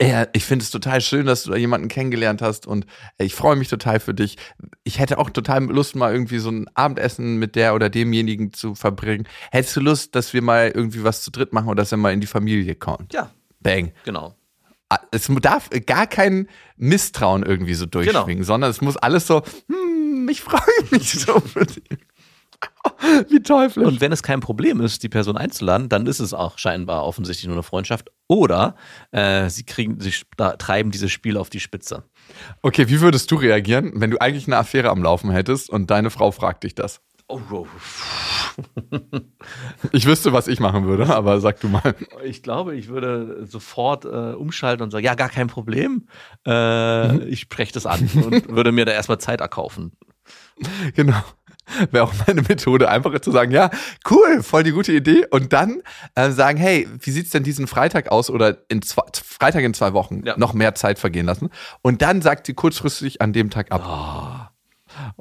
ja, 0.00 0.26
ich 0.32 0.44
finde 0.44 0.62
es 0.62 0.70
total 0.70 1.00
schön, 1.00 1.26
dass 1.26 1.44
du 1.44 1.50
da 1.50 1.56
jemanden 1.56 1.88
kennengelernt 1.88 2.42
hast 2.42 2.66
und 2.66 2.86
ich 3.18 3.34
freue 3.34 3.56
mich 3.56 3.68
total 3.68 4.00
für 4.00 4.14
dich. 4.14 4.36
Ich 4.84 4.98
hätte 4.98 5.18
auch 5.18 5.30
total 5.30 5.64
Lust, 5.64 5.96
mal 5.96 6.12
irgendwie 6.12 6.38
so 6.38 6.50
ein 6.50 6.68
Abendessen 6.74 7.36
mit 7.38 7.56
der 7.56 7.74
oder 7.74 7.90
demjenigen 7.90 8.52
zu 8.52 8.74
verbringen. 8.74 9.26
Hättest 9.50 9.76
du 9.76 9.80
Lust, 9.80 10.14
dass 10.14 10.32
wir 10.32 10.42
mal 10.42 10.70
irgendwie 10.74 11.04
was 11.04 11.22
zu 11.22 11.30
dritt 11.30 11.52
machen 11.52 11.68
oder 11.68 11.82
dass 11.82 11.92
er 11.92 11.98
mal 11.98 12.12
in 12.12 12.20
die 12.20 12.26
Familie 12.26 12.74
kommt? 12.74 13.12
Ja. 13.12 13.30
Bang. 13.60 13.92
Genau. 14.04 14.34
Ah, 14.88 14.98
es 15.12 15.30
darf 15.40 15.70
gar 15.86 16.06
kein 16.08 16.48
Misstrauen 16.76 17.44
irgendwie 17.44 17.74
so 17.74 17.86
durchschwingen, 17.86 18.38
genau. 18.38 18.44
sondern 18.44 18.70
es 18.70 18.80
muss 18.80 18.96
alles 18.96 19.26
so, 19.26 19.42
hm, 19.68 20.28
ich 20.28 20.40
freue 20.40 20.60
mich 20.90 21.12
so 21.12 21.38
für 21.40 21.64
dich. 21.64 21.84
Wie 23.28 23.42
teuflisch. 23.42 23.86
Und 23.86 24.00
wenn 24.00 24.12
es 24.12 24.22
kein 24.22 24.40
Problem 24.40 24.80
ist, 24.80 25.02
die 25.02 25.08
Person 25.08 25.36
einzuladen, 25.36 25.88
dann 25.88 26.06
ist 26.06 26.20
es 26.20 26.34
auch 26.34 26.58
scheinbar 26.58 27.04
offensichtlich 27.04 27.46
nur 27.46 27.56
eine 27.56 27.62
Freundschaft. 27.62 28.10
Oder 28.28 28.74
äh, 29.10 29.48
sie 29.48 29.64
kriegen, 29.64 30.00
sie 30.00 30.12
treiben 30.36 30.90
dieses 30.90 31.10
Spiel 31.10 31.36
auf 31.36 31.50
die 31.50 31.60
Spitze. 31.60 32.04
Okay, 32.62 32.88
wie 32.88 33.00
würdest 33.00 33.30
du 33.30 33.36
reagieren, 33.36 33.92
wenn 33.94 34.10
du 34.10 34.20
eigentlich 34.20 34.46
eine 34.46 34.56
Affäre 34.56 34.90
am 34.90 35.02
Laufen 35.02 35.30
hättest 35.30 35.70
und 35.70 35.90
deine 35.90 36.10
Frau 36.10 36.30
fragt 36.30 36.64
dich 36.64 36.74
das? 36.74 37.00
Oh, 37.28 37.40
oh. 37.52 37.66
ich 39.92 40.04
wüsste, 40.06 40.32
was 40.32 40.48
ich 40.48 40.58
machen 40.58 40.84
würde, 40.84 41.14
aber 41.14 41.40
sag 41.40 41.60
du 41.60 41.68
mal. 41.68 41.94
Ich 42.24 42.42
glaube, 42.42 42.74
ich 42.74 42.88
würde 42.88 43.46
sofort 43.46 44.04
äh, 44.04 44.34
umschalten 44.34 44.82
und 44.82 44.90
sagen, 44.90 45.04
ja, 45.04 45.14
gar 45.14 45.28
kein 45.28 45.46
Problem. 45.46 46.08
Äh, 46.44 47.12
mhm. 47.12 47.22
Ich 47.28 47.40
spreche 47.40 47.72
das 47.72 47.86
an 47.86 48.00
und 48.14 48.48
würde 48.48 48.72
mir 48.72 48.84
da 48.84 48.92
erstmal 48.92 49.18
Zeit 49.18 49.40
erkaufen. 49.40 49.92
Genau. 50.94 51.22
Wäre 51.90 52.04
auch 52.04 52.14
meine 52.26 52.42
Methode, 52.42 52.88
einfach 52.88 53.18
zu 53.20 53.30
sagen, 53.30 53.52
ja, 53.52 53.70
cool, 54.10 54.42
voll 54.42 54.62
die 54.62 54.72
gute 54.72 54.92
Idee. 54.92 55.26
Und 55.30 55.52
dann 55.52 55.82
äh, 56.14 56.30
sagen, 56.30 56.58
hey, 56.58 56.88
wie 57.00 57.10
sieht's 57.10 57.30
denn 57.30 57.42
diesen 57.42 57.66
Freitag 57.66 58.10
aus 58.10 58.30
oder 58.30 58.58
in 58.68 58.82
zwei, 58.82 59.02
Freitag 59.12 59.64
in 59.64 59.74
zwei 59.74 59.92
Wochen 59.92 60.22
ja. 60.24 60.36
noch 60.36 60.54
mehr 60.54 60.74
Zeit 60.74 60.98
vergehen 60.98 61.26
lassen. 61.26 61.50
Und 61.82 62.02
dann 62.02 62.22
sagt 62.22 62.46
sie 62.46 62.54
kurzfristig 62.54 63.20
an 63.20 63.32
dem 63.32 63.50
Tag 63.50 63.72
ab. 63.72 63.82
Oh. 63.84 64.49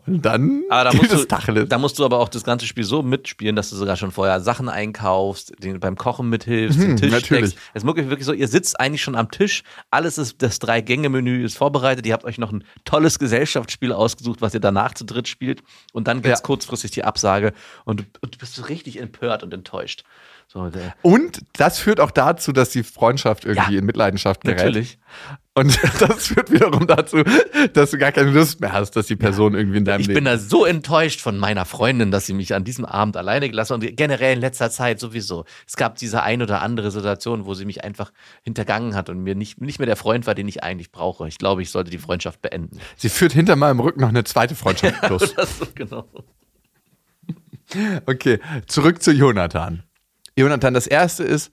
Und 0.06 0.26
dann 0.26 0.64
aber 0.70 0.90
da 0.90 0.96
musst, 0.96 1.12
du, 1.12 1.26
Tacheles. 1.26 1.70
da 1.70 1.78
musst 1.78 2.00
du 2.00 2.06
aber 2.06 2.20
auch 2.20 2.30
das 2.30 2.44
ganze 2.44 2.66
Spiel 2.66 2.84
so 2.84 3.04
mitspielen, 3.04 3.56
dass 3.56 3.70
du 3.70 3.76
sogar 3.76 3.96
schon 3.98 4.12
vorher 4.12 4.40
Sachen 4.42 4.70
einkaufst, 4.70 5.54
den, 5.64 5.80
beim 5.80 5.96
Kochen 5.96 6.30
mithilfst, 6.30 6.80
mhm, 6.80 6.84
den 6.84 6.98
Tisch 6.98 7.12
natürlich. 7.12 7.56
Es 7.74 7.84
ist 7.84 7.86
wirklich 7.86 8.26
so, 8.26 8.34
ihr 8.34 8.48
sitzt 8.48 8.80
eigentlich 8.80 9.04
schon 9.04 9.16
am 9.16 9.30
Tisch, 9.32 9.64
alles 9.92 10.18
ist, 10.18 10.42
das 10.42 10.60
Drei-Gänge-Menü 10.60 11.44
ist 11.44 11.58
vorbereitet, 11.58 12.06
ihr 12.06 12.14
habt 12.14 12.26
euch 12.26 12.38
noch 12.38 12.52
ein 12.52 12.64
tolles 12.86 13.20
Gesellschaftsspiel 13.20 13.94
ausgesucht, 13.94 14.42
was 14.42 14.54
ihr 14.54 14.60
danach 14.60 14.94
zu 14.94 15.06
dritt 15.06 15.28
spielt 15.28 15.64
und 15.94 16.08
dann 16.08 16.22
gibt 16.22 16.34
es 16.34 16.40
ja. 16.40 16.46
kurzfristig 16.46 16.92
die 16.92 17.04
Absage 17.04 17.54
und 17.86 18.02
du, 18.02 18.04
und 18.22 18.36
du 18.36 18.40
bist 18.40 18.56
so 18.56 18.64
richtig 18.64 19.00
empört 19.00 19.44
und 19.44 19.54
enttäuscht. 19.54 20.04
So, 20.52 20.68
und 21.04 21.44
das 21.54 21.78
führt 21.78 22.00
auch 22.00 22.10
dazu, 22.10 22.52
dass 22.52 22.72
die 22.72 22.82
Freundschaft 22.82 23.46
irgendwie 23.46 23.74
ja, 23.74 23.80
in 23.80 23.86
Mitleidenschaft 23.86 24.42
gerät. 24.42 24.58
Natürlich. 24.58 24.98
Und 25.60 25.78
das 26.00 26.28
führt 26.28 26.52
wiederum 26.52 26.88
dazu, 26.88 27.18
dass 27.74 27.92
du 27.92 27.98
gar 27.98 28.14
keine 28.14 28.32
Lust 28.32 28.62
mehr 28.62 28.72
hast, 28.72 28.92
dass 28.96 29.08
die 29.08 29.18
Person 29.18 29.52
ja. 29.54 29.60
irgendwie 29.60 29.80
in 29.80 29.84
deinem 29.86 30.00
ich 30.00 30.08
Leben. 30.08 30.18
Ich 30.18 30.24
bin 30.24 30.26
da 30.26 30.38
so 30.38 30.64
enttäuscht 30.64 31.20
von 31.20 31.38
meiner 31.38 31.66
Freundin, 31.66 32.12
dass 32.12 32.26
sie 32.26 32.34
mich 32.34 32.54
an 32.54 32.64
diesem 32.64 32.86
Abend 32.86 33.18
alleine 33.18 33.50
gelassen 33.50 33.74
hat 33.74 33.84
und 33.84 33.98
generell 33.98 34.36
in 34.36 34.40
letzter 34.40 34.72
Zeit 34.72 35.02
sowieso. 35.02 35.44
Es 35.68 35.76
gab 35.76 35.98
diese 35.98 36.24
ein 36.24 36.42
oder 36.42 36.62
andere 36.62 36.92
Situation, 36.92 37.46
wo 37.46 37.56
sie 37.56 37.66
mich 37.66 37.84
einfach 37.84 38.14
hintergangen 38.44 38.96
hat 38.96 39.10
und 39.10 39.22
mir 39.22 39.36
nicht, 39.36 39.60
nicht 39.60 39.80
mehr 39.80 39.86
der 39.86 39.98
Freund 39.98 40.28
war, 40.28 40.34
den 40.34 40.48
ich 40.48 40.64
eigentlich 40.64 40.94
brauche. 40.94 41.28
Ich 41.28 41.38
glaube, 41.38 41.62
ich 41.62 41.72
sollte 41.72 41.92
die 41.92 41.98
Freundschaft 41.98 42.42
beenden. 42.42 42.80
Sie 42.96 43.10
führt 43.10 43.34
hinter 43.34 43.58
meinem 43.58 43.82
Rücken 43.82 44.00
noch 44.00 44.10
eine 44.10 44.24
zweite 44.24 44.56
Freundschaft 44.56 45.02
plus. 45.02 45.20
Ja, 45.38 45.46
so, 45.46 45.68
genau. 45.76 46.08
Okay, 48.08 48.40
zurück 48.66 49.04
zu 49.04 49.12
Jonathan. 49.12 49.84
Jonathan, 50.36 50.74
das 50.74 50.88
erste 50.88 51.24
ist, 51.24 51.52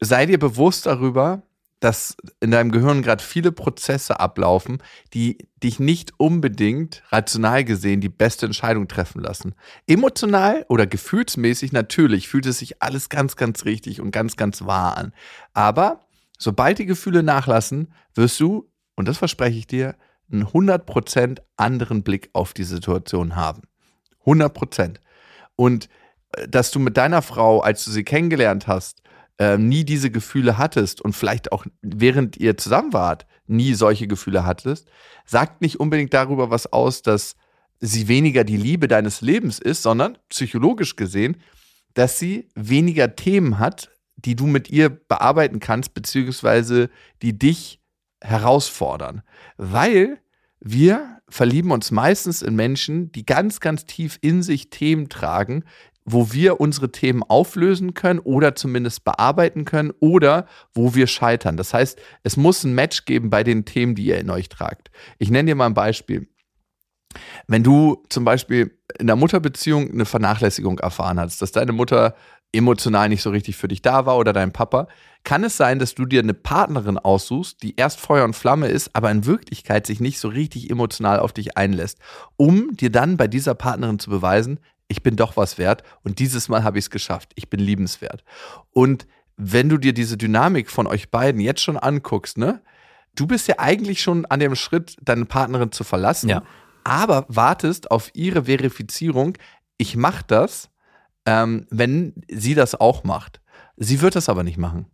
sei 0.00 0.24
dir 0.24 0.38
bewusst 0.38 0.86
darüber, 0.86 1.42
dass 1.80 2.16
in 2.40 2.50
deinem 2.50 2.72
Gehirn 2.72 3.02
gerade 3.02 3.22
viele 3.22 3.52
Prozesse 3.52 4.18
ablaufen, 4.18 4.82
die 5.14 5.48
dich 5.62 5.78
nicht 5.78 6.12
unbedingt 6.16 7.02
rational 7.10 7.64
gesehen 7.64 8.00
die 8.00 8.08
beste 8.08 8.46
Entscheidung 8.46 8.88
treffen 8.88 9.20
lassen. 9.20 9.54
Emotional 9.86 10.66
oder 10.68 10.86
gefühlsmäßig 10.86 11.72
natürlich 11.72 12.28
fühlt 12.28 12.46
es 12.46 12.58
sich 12.58 12.82
alles 12.82 13.08
ganz, 13.08 13.36
ganz 13.36 13.64
richtig 13.64 14.00
und 14.00 14.10
ganz, 14.10 14.36
ganz 14.36 14.64
wahr 14.64 14.96
an. 14.96 15.12
Aber 15.54 16.00
sobald 16.38 16.78
die 16.78 16.86
Gefühle 16.86 17.22
nachlassen, 17.22 17.92
wirst 18.14 18.40
du, 18.40 18.70
und 18.96 19.06
das 19.06 19.18
verspreche 19.18 19.58
ich 19.58 19.66
dir, 19.66 19.94
einen 20.30 20.46
100% 20.46 21.38
anderen 21.56 22.02
Blick 22.02 22.30
auf 22.32 22.52
die 22.52 22.64
Situation 22.64 23.36
haben. 23.36 23.62
100%. 24.24 24.96
Und 25.56 25.88
äh, 26.32 26.48
dass 26.48 26.70
du 26.70 26.78
mit 26.78 26.96
deiner 26.96 27.22
Frau, 27.22 27.60
als 27.60 27.84
du 27.84 27.90
sie 27.90 28.04
kennengelernt 28.04 28.66
hast, 28.66 29.02
äh, 29.38 29.56
nie 29.56 29.84
diese 29.84 30.10
Gefühle 30.10 30.58
hattest 30.58 31.00
und 31.00 31.14
vielleicht 31.14 31.52
auch 31.52 31.64
während 31.82 32.36
ihr 32.36 32.56
zusammen 32.56 32.92
wart, 32.92 33.26
nie 33.46 33.74
solche 33.74 34.06
Gefühle 34.06 34.44
hattest, 34.44 34.88
sagt 35.24 35.60
nicht 35.60 35.80
unbedingt 35.80 36.12
darüber 36.12 36.50
was 36.50 36.72
aus, 36.72 37.02
dass 37.02 37.36
sie 37.80 38.08
weniger 38.08 38.44
die 38.44 38.56
Liebe 38.56 38.88
deines 38.88 39.20
Lebens 39.20 39.58
ist, 39.58 39.82
sondern 39.82 40.18
psychologisch 40.28 40.96
gesehen, 40.96 41.36
dass 41.94 42.18
sie 42.18 42.48
weniger 42.54 43.16
Themen 43.16 43.58
hat, 43.58 43.90
die 44.16 44.36
du 44.36 44.46
mit 44.46 44.70
ihr 44.70 44.88
bearbeiten 44.88 45.60
kannst, 45.60 45.94
beziehungsweise 45.94 46.90
die 47.22 47.38
dich 47.38 47.80
herausfordern. 48.20 49.22
Weil 49.56 50.18
wir 50.60 51.20
verlieben 51.28 51.70
uns 51.70 51.90
meistens 51.90 52.42
in 52.42 52.56
Menschen, 52.56 53.12
die 53.12 53.24
ganz, 53.24 53.60
ganz 53.60 53.86
tief 53.86 54.18
in 54.20 54.42
sich 54.42 54.70
Themen 54.70 55.08
tragen, 55.08 55.64
wo 56.12 56.32
wir 56.32 56.60
unsere 56.60 56.90
Themen 56.90 57.22
auflösen 57.22 57.94
können 57.94 58.18
oder 58.18 58.54
zumindest 58.54 59.04
bearbeiten 59.04 59.64
können 59.64 59.92
oder 60.00 60.46
wo 60.72 60.94
wir 60.94 61.06
scheitern. 61.06 61.56
Das 61.56 61.74
heißt, 61.74 61.98
es 62.22 62.36
muss 62.36 62.64
ein 62.64 62.74
Match 62.74 63.04
geben 63.04 63.30
bei 63.30 63.44
den 63.44 63.64
Themen, 63.64 63.94
die 63.94 64.06
ihr 64.06 64.18
in 64.18 64.30
euch 64.30 64.48
tragt. 64.48 64.90
Ich 65.18 65.30
nenne 65.30 65.50
dir 65.50 65.54
mal 65.54 65.66
ein 65.66 65.74
Beispiel. 65.74 66.28
Wenn 67.46 67.62
du 67.62 68.02
zum 68.08 68.24
Beispiel 68.24 68.78
in 68.98 69.06
der 69.06 69.16
Mutterbeziehung 69.16 69.90
eine 69.90 70.04
Vernachlässigung 70.04 70.78
erfahren 70.78 71.18
hast, 71.18 71.40
dass 71.42 71.52
deine 71.52 71.72
Mutter 71.72 72.14
emotional 72.52 73.08
nicht 73.08 73.22
so 73.22 73.30
richtig 73.30 73.56
für 73.56 73.68
dich 73.68 73.82
da 73.82 74.06
war 74.06 74.16
oder 74.16 74.32
dein 74.32 74.52
Papa, 74.52 74.88
kann 75.24 75.44
es 75.44 75.56
sein, 75.56 75.78
dass 75.78 75.94
du 75.94 76.06
dir 76.06 76.22
eine 76.22 76.34
Partnerin 76.34 76.96
aussuchst, 76.96 77.62
die 77.62 77.76
erst 77.76 78.00
Feuer 78.00 78.24
und 78.24 78.34
Flamme 78.34 78.68
ist, 78.68 78.94
aber 78.94 79.10
in 79.10 79.26
Wirklichkeit 79.26 79.86
sich 79.86 80.00
nicht 80.00 80.18
so 80.18 80.28
richtig 80.28 80.70
emotional 80.70 81.20
auf 81.20 81.32
dich 81.32 81.58
einlässt, 81.58 81.98
um 82.36 82.74
dir 82.76 82.90
dann 82.90 83.18
bei 83.18 83.28
dieser 83.28 83.54
Partnerin 83.54 83.98
zu 83.98 84.08
beweisen, 84.08 84.60
ich 84.88 85.02
bin 85.02 85.16
doch 85.16 85.36
was 85.36 85.58
wert 85.58 85.82
und 86.02 86.18
dieses 86.18 86.48
Mal 86.48 86.64
habe 86.64 86.78
ich 86.78 86.86
es 86.86 86.90
geschafft. 86.90 87.32
Ich 87.34 87.48
bin 87.50 87.60
liebenswert. 87.60 88.24
Und 88.70 89.06
wenn 89.36 89.68
du 89.68 89.78
dir 89.78 89.92
diese 89.92 90.16
Dynamik 90.16 90.70
von 90.70 90.86
euch 90.86 91.10
beiden 91.10 91.40
jetzt 91.40 91.60
schon 91.62 91.76
anguckst, 91.76 92.38
ne, 92.38 92.62
du 93.14 93.26
bist 93.26 93.46
ja 93.48 93.56
eigentlich 93.58 94.02
schon 94.02 94.26
an 94.26 94.40
dem 94.40 94.54
Schritt, 94.56 94.96
deine 95.02 95.26
Partnerin 95.26 95.72
zu 95.72 95.84
verlassen, 95.84 96.28
Ja. 96.28 96.42
aber 96.84 97.26
wartest 97.28 97.90
auf 97.90 98.10
ihre 98.14 98.44
Verifizierung, 98.46 99.36
ich 99.76 99.94
mache 99.96 100.24
das, 100.26 100.70
ähm, 101.26 101.66
wenn 101.70 102.14
sie 102.30 102.54
das 102.54 102.74
auch 102.74 103.04
macht. 103.04 103.40
Sie 103.76 104.00
wird 104.00 104.16
das 104.16 104.28
aber 104.28 104.42
nicht 104.42 104.58
machen. 104.58 104.86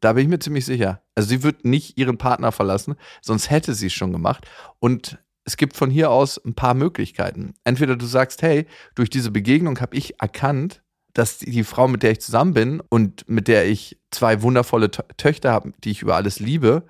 Da 0.00 0.12
bin 0.14 0.24
ich 0.24 0.28
mir 0.28 0.38
ziemlich 0.38 0.64
sicher. 0.66 1.02
Also 1.14 1.28
sie 1.28 1.42
wird 1.42 1.64
nicht 1.64 1.96
ihren 1.98 2.18
Partner 2.18 2.52
verlassen, 2.52 2.96
sonst 3.22 3.50
hätte 3.50 3.74
sie 3.74 3.86
es 3.86 3.92
schon 3.92 4.12
gemacht. 4.12 4.46
Und 4.80 5.18
es 5.44 5.56
gibt 5.56 5.76
von 5.76 5.90
hier 5.90 6.10
aus 6.10 6.42
ein 6.44 6.54
paar 6.54 6.74
Möglichkeiten. 6.74 7.54
Entweder 7.64 7.96
du 7.96 8.06
sagst, 8.06 8.42
hey, 8.42 8.66
durch 8.94 9.10
diese 9.10 9.30
Begegnung 9.30 9.80
habe 9.80 9.96
ich 9.96 10.20
erkannt, 10.20 10.82
dass 11.12 11.38
die 11.38 11.64
Frau, 11.64 11.86
mit 11.86 12.02
der 12.02 12.12
ich 12.12 12.20
zusammen 12.20 12.54
bin 12.54 12.80
und 12.80 13.28
mit 13.28 13.46
der 13.46 13.66
ich 13.66 14.00
zwei 14.10 14.42
wundervolle 14.42 14.86
Tö- 14.86 15.04
Töchter 15.16 15.52
habe, 15.52 15.72
die 15.84 15.90
ich 15.90 16.02
über 16.02 16.16
alles 16.16 16.40
liebe, 16.40 16.86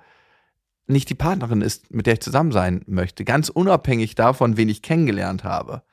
nicht 0.87 1.09
die 1.09 1.15
Partnerin 1.15 1.61
ist, 1.61 1.93
mit 1.93 2.05
der 2.07 2.13
ich 2.13 2.21
zusammen 2.21 2.51
sein 2.51 2.83
möchte. 2.87 3.25
Ganz 3.25 3.49
unabhängig 3.49 4.15
davon, 4.15 4.57
wen 4.57 4.69
ich 4.69 4.81
kennengelernt 4.81 5.43
habe. 5.43 5.83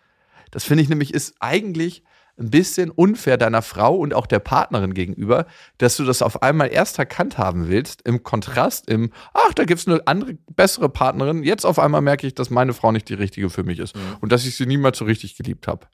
Das 0.51 0.65
finde 0.65 0.83
ich 0.83 0.89
nämlich 0.89 1.13
ist 1.13 1.35
eigentlich 1.41 2.05
ein 2.39 2.51
bisschen 2.51 2.91
unfair 2.91 3.37
deiner 3.37 3.63
Frau 3.63 3.95
und 3.97 4.15
auch 4.15 4.27
der 4.27 4.39
Partnerin 4.39 4.95
gegenüber, 4.95 5.47
dass 5.79 5.97
du 5.97 6.05
das 6.05 6.23
auf 6.23 6.43
einmal 6.43 6.73
erst 6.73 6.99
erkannt 6.99 7.37
haben 7.39 7.69
willst, 7.69 8.03
im 8.03 8.23
Kontrast, 8.23 8.89
im, 8.89 9.13
ach, 9.35 9.53
da 9.55 9.65
gibt 9.65 9.81
es 9.81 9.87
eine 9.87 10.07
andere, 10.07 10.35
bessere 10.51 10.89
Partnerin. 10.89 11.43
Jetzt 11.43 11.65
auf 11.67 11.79
einmal 11.79 12.01
merke 12.01 12.27
ich, 12.27 12.35
dass 12.35 12.49
meine 12.51 12.73
Frau 12.73 12.91
nicht 12.91 13.09
die 13.09 13.15
richtige 13.15 13.51
für 13.51 13.65
mich 13.65 13.79
ist 13.79 13.95
Mhm. 13.95 14.17
und 14.21 14.33
dass 14.33 14.47
ich 14.47 14.57
sie 14.57 14.67
niemals 14.67 14.99
so 14.99 15.05
richtig 15.05 15.37
geliebt 15.37 15.69
habe. 15.69 15.87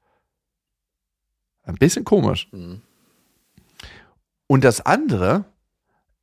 Ein 1.65 1.75
bisschen 1.75 2.05
komisch. 2.05 2.49
Mhm. 2.53 2.83
Und 4.47 4.65
das 4.65 4.81
andere 4.81 5.45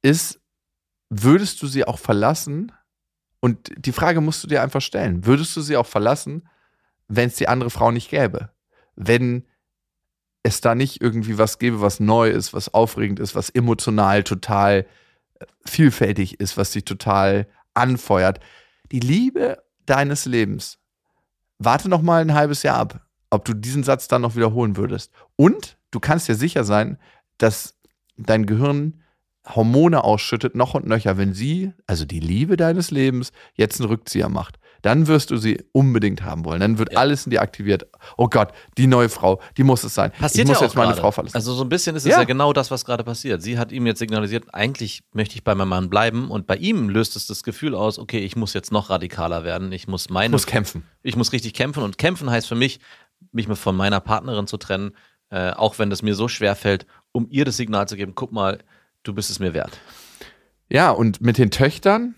ist, 0.01 0.41
würdest 1.09 1.61
du 1.61 1.67
sie 1.67 1.85
auch 1.85 1.99
verlassen? 1.99 2.71
Und 3.41 3.69
die 3.77 3.91
Frage 3.91 4.21
musst 4.21 4.43
du 4.43 4.47
dir 4.47 4.63
einfach 4.63 4.81
stellen. 4.81 5.25
Würdest 5.25 5.55
du 5.55 5.61
sie 5.61 5.77
auch 5.77 5.85
verlassen, 5.85 6.47
wenn 7.07 7.27
es 7.27 7.35
die 7.35 7.47
andere 7.47 7.69
Frau 7.69 7.91
nicht 7.91 8.09
gäbe? 8.09 8.49
Wenn 8.95 9.45
es 10.45 10.61
da 10.61 10.75
nicht 10.75 11.01
irgendwie 11.01 11.39
was 11.39 11.57
gäbe, 11.57 11.81
was 11.81 11.99
neu 11.99 12.29
ist, 12.29 12.53
was 12.53 12.71
aufregend 12.71 13.19
ist, 13.19 13.33
was 13.33 13.49
emotional 13.49 14.23
total 14.23 14.85
äh, 15.39 15.45
vielfältig 15.65 16.39
ist, 16.39 16.55
was 16.55 16.69
dich 16.71 16.85
total 16.85 17.47
anfeuert. 17.73 18.39
Die 18.91 18.99
Liebe 18.99 19.63
deines 19.87 20.25
Lebens. 20.25 20.77
Warte 21.57 21.89
noch 21.89 22.03
mal 22.03 22.21
ein 22.21 22.35
halbes 22.35 22.61
Jahr 22.61 22.77
ab, 22.77 23.01
ob 23.31 23.43
du 23.45 23.55
diesen 23.55 23.83
Satz 23.83 24.07
dann 24.07 24.21
noch 24.21 24.35
wiederholen 24.35 24.77
würdest. 24.77 25.11
Und 25.35 25.77
du 25.89 25.99
kannst 25.99 26.27
dir 26.27 26.35
sicher 26.35 26.63
sein, 26.63 26.99
dass 27.39 27.75
dein 28.15 28.45
Gehirn 28.45 29.01
Hormone 29.47 30.03
ausschüttet, 30.03 30.53
noch 30.53 30.75
und 30.75 30.85
nöcher, 30.85 31.17
wenn 31.17 31.33
sie, 31.33 31.73
also 31.87 32.05
die 32.05 32.19
Liebe 32.19 32.55
deines 32.55 32.91
Lebens, 32.91 33.31
jetzt 33.55 33.79
einen 33.79 33.89
Rückzieher 33.89 34.29
macht. 34.29 34.59
Dann 34.85 35.07
wirst 35.07 35.31
du 35.31 35.37
sie 35.37 35.63
unbedingt 35.71 36.21
haben 36.21 36.45
wollen. 36.45 36.59
Dann 36.59 36.77
wird 36.77 36.93
Ja. 36.93 36.99
alles 36.99 37.25
in 37.25 37.31
dir 37.31 37.41
aktiviert. 37.41 37.87
Oh 38.17 38.27
Gott, 38.27 38.51
die 38.77 38.85
neue 38.85 39.09
Frau, 39.09 39.41
die 39.57 39.63
muss 39.63 39.83
es 39.83 39.95
sein. 39.95 40.11
Passiert 40.11 40.45
ich 40.45 40.47
muss 40.47 40.59
ja 40.59 40.67
jetzt 40.67 40.75
meine. 40.75 40.93
Frau 40.93 41.09
verlassen. 41.09 41.35
Also 41.35 41.55
so 41.55 41.63
ein 41.63 41.69
bisschen 41.69 41.95
ist 41.95 42.03
es 42.03 42.11
Ja. 42.11 42.19
ja. 42.19 42.23
genau 42.23 42.53
das, 42.53 42.69
was 42.69 42.85
gerade 42.85 43.03
passiert. 43.03 43.41
Sie 43.41 43.57
hat 43.57 43.71
ihm 43.71 43.87
jetzt 43.87 43.97
signalisiert, 43.97 44.53
eigentlich 44.53 45.01
möchte 45.11 45.33
ich 45.33 45.43
bei 45.43 45.55
meinem 45.55 45.69
Mann 45.69 45.89
bleiben 45.89 46.29
und 46.29 46.45
bei 46.45 46.55
ihm 46.57 46.87
löst 46.89 47.15
es 47.15 47.25
das 47.25 47.41
Gefühl 47.41 47.73
aus, 47.73 47.97
okay, 47.97 48.19
ich 48.19 48.35
muss 48.35 48.53
jetzt 48.53 48.71
noch 48.71 48.91
radikaler 48.91 49.43
werden. 49.43 49.71
Ich 49.71 49.87
muss 49.87 50.11
meine 50.11 50.27
ich 50.27 50.31
muss 50.33 50.45
kämpfen. 50.45 50.83
ich 51.01 51.15
muss 51.15 51.31
richtig 51.33 51.55
kämpfen 51.55 51.81
und 51.81 51.97
kämpfen 51.97 52.29
heißt 52.29 52.47
für 52.47 52.53
mich, 52.53 52.79
mich 53.31 53.47
von 53.47 53.75
meiner 53.75 53.99
Partnerin 54.01 54.45
zu 54.45 54.57
trennen, 54.57 54.91
äh, 55.31 55.49
auch 55.49 55.79
wenn 55.79 55.89
das 55.89 56.03
mir 56.03 56.13
so 56.13 56.27
schwer 56.27 56.55
fällt, 56.55 56.85
um 57.11 57.25
ihr 57.31 57.43
das 57.43 57.57
Signal 57.57 57.87
zu 57.87 57.95
geben, 57.95 58.13
guck 58.13 58.31
mal, 58.31 58.59
du 59.01 59.15
bist 59.15 59.31
es 59.31 59.39
mir 59.39 59.55
wert. 59.55 59.79
Ja, 60.69 60.91
und 60.91 61.21
mit 61.21 61.39
den 61.39 61.49
Töchtern, 61.49 62.13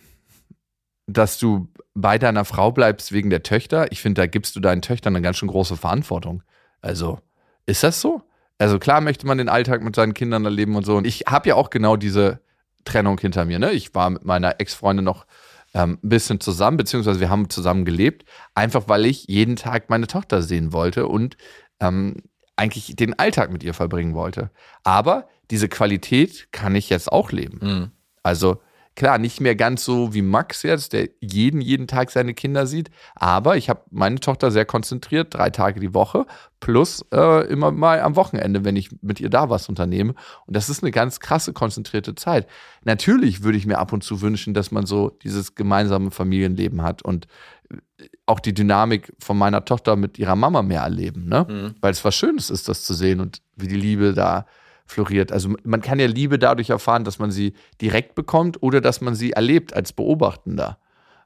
dass 1.06 1.38
du 1.38 1.70
bei 2.00 2.20
deiner 2.20 2.46
Frau 2.46 2.72
bleibst 2.72 3.12
wegen 3.12 3.32
der 3.32 3.42
Töchter, 3.42 3.92
ich 3.92 4.02
finde, 4.02 4.22
da 4.22 4.28
gibst 4.28 4.56
du 4.56 4.60
deinen 4.60 4.84
Töchtern 4.84 5.16
eine 5.16 5.24
ganz 5.24 5.38
schön 5.38 5.50
große 5.50 5.78
Verantwortung. 5.78 6.44
Also, 6.80 7.20
ist 7.66 7.84
das 7.84 8.02
so? 8.02 8.22
Also 8.60 8.78
klar 8.80 9.02
möchte 9.02 9.26
man 9.26 9.40
den 9.40 9.50
Alltag 9.50 9.84
mit 9.84 9.96
seinen 9.96 10.14
Kindern 10.14 10.46
erleben 10.46 10.76
und 10.76 10.86
so. 10.86 10.96
Und 10.96 11.08
ich 11.08 11.26
habe 11.28 11.50
ja 11.50 11.56
auch 11.56 11.70
genau 11.70 11.96
diese 11.96 12.40
Trennung 12.86 13.20
hinter 13.20 13.46
mir. 13.46 13.60
Ne? 13.60 13.72
Ich 13.72 13.94
war 13.96 14.12
mit 14.12 14.26
meiner 14.26 14.60
Ex-Freundin 14.60 15.06
noch 15.06 15.26
ähm, 15.74 16.00
ein 16.04 16.10
bisschen 16.10 16.40
zusammen, 16.40 16.78
beziehungsweise 16.78 17.20
wir 17.20 17.30
haben 17.30 17.50
zusammen 17.50 17.84
gelebt, 17.84 18.26
einfach 18.56 18.88
weil 18.88 19.06
ich 19.06 19.26
jeden 19.28 19.56
Tag 19.56 19.90
meine 19.90 20.08
Tochter 20.08 20.42
sehen 20.42 20.74
wollte 20.74 21.08
und 21.08 21.36
ähm, 21.80 22.16
eigentlich 22.56 22.96
den 22.96 23.18
Alltag 23.18 23.52
mit 23.52 23.64
ihr 23.64 23.74
verbringen 23.74 24.14
wollte. 24.14 24.52
Aber 24.84 25.28
diese 25.52 25.68
Qualität 25.68 26.52
kann 26.52 26.76
ich 26.76 26.90
jetzt 26.90 27.12
auch 27.12 27.32
leben. 27.32 27.60
Mhm. 27.62 27.92
Also 28.24 28.62
klar, 28.98 29.20
nicht 29.20 29.40
mehr 29.40 29.56
ganz 29.56 29.86
so 29.86 30.16
wie 30.16 30.24
Max 30.24 30.64
jetzt, 30.64 30.92
der 30.92 31.10
jeden, 31.22 31.62
jeden 31.62 31.86
Tag 31.86 32.10
seine 32.10 32.34
Kinder 32.34 32.66
sieht. 32.66 32.90
Aber 33.16 33.56
ich 33.56 33.70
habe 33.70 33.84
meine 33.92 34.20
Tochter 34.20 34.50
sehr 34.50 34.66
konzentriert, 34.66 35.36
drei 35.36 35.52
Tage 35.52 35.80
die 35.80 35.94
Woche, 35.94 36.26
plus 36.60 37.06
äh, 37.14 37.46
immer 37.48 37.72
mal 37.72 38.02
am 38.02 38.16
Wochenende, 38.16 38.66
wenn 38.66 38.76
ich 38.76 38.90
mit 39.04 39.20
ihr 39.20 39.30
da 39.30 39.52
was 39.52 39.70
unternehme. 39.70 40.16
Und 40.48 40.56
das 40.56 40.68
ist 40.68 40.82
eine 40.82 40.90
ganz 40.90 41.20
krasse, 41.20 41.54
konzentrierte 41.54 42.16
Zeit. 42.16 42.48
Natürlich 42.84 43.44
würde 43.44 43.60
ich 43.60 43.68
mir 43.68 43.78
ab 43.78 43.94
und 43.94 44.04
zu 44.04 44.22
wünschen, 44.22 44.56
dass 44.56 44.72
man 44.72 44.88
so 44.88 45.12
dieses 45.24 45.54
gemeinsame 45.54 46.10
Familienleben 46.10 46.82
hat 46.82 47.04
und 47.04 47.28
äh, 47.70 48.06
auch 48.26 48.40
die 48.40 48.56
Dynamik 48.56 49.14
von 49.20 49.38
meiner 49.38 49.64
Tochter 49.64 49.96
mit 49.96 50.18
ihrer 50.18 50.36
Mama 50.36 50.64
mehr 50.64 50.82
erleben, 50.82 51.30
ne? 51.30 51.46
Mhm. 51.48 51.76
Weil 51.82 51.92
es 51.92 52.04
was 52.04 52.16
Schönes 52.16 52.50
ist, 52.50 52.68
das 52.68 52.84
zu 52.84 52.96
sehen 52.96 53.20
und 53.20 53.44
wie 53.56 53.68
die 53.68 53.78
Liebe 53.78 54.14
da 54.14 54.48
floriert. 54.88 55.32
Also 55.32 55.54
man 55.64 55.82
kann 55.82 56.00
ja 56.00 56.08
Liebe 56.08 56.40
dadurch 56.40 56.70
erfahren, 56.70 57.04
dass 57.04 57.20
man 57.20 57.32
sie 57.32 57.54
direkt 57.82 58.16
bekommt 58.16 58.64
oder 58.64 58.82
dass 58.82 59.02
man 59.02 59.16
sie 59.16 59.32
erlebt 59.32 59.74
als 59.74 59.94
Beobachtender. 59.94 60.80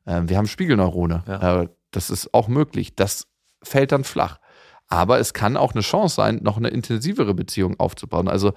Ähm, 0.06 0.30
wir 0.30 0.38
haben 0.38 0.48
Spiegelneurone. 0.48 1.24
Ja. 1.28 1.62
Äh, 1.62 1.68
das 1.92 2.10
ist 2.10 2.34
auch 2.34 2.48
möglich. 2.48 2.96
Das 2.96 3.28
fällt 3.64 3.92
dann 3.92 4.04
flach. 4.04 4.40
Aber 4.88 5.20
es 5.20 5.34
kann 5.34 5.56
auch 5.56 5.74
eine 5.74 5.82
Chance 5.82 6.16
sein, 6.16 6.40
noch 6.44 6.58
eine 6.58 6.70
intensivere 6.70 7.34
Beziehung 7.34 7.80
aufzubauen. 7.80 8.28
Also 8.28 8.54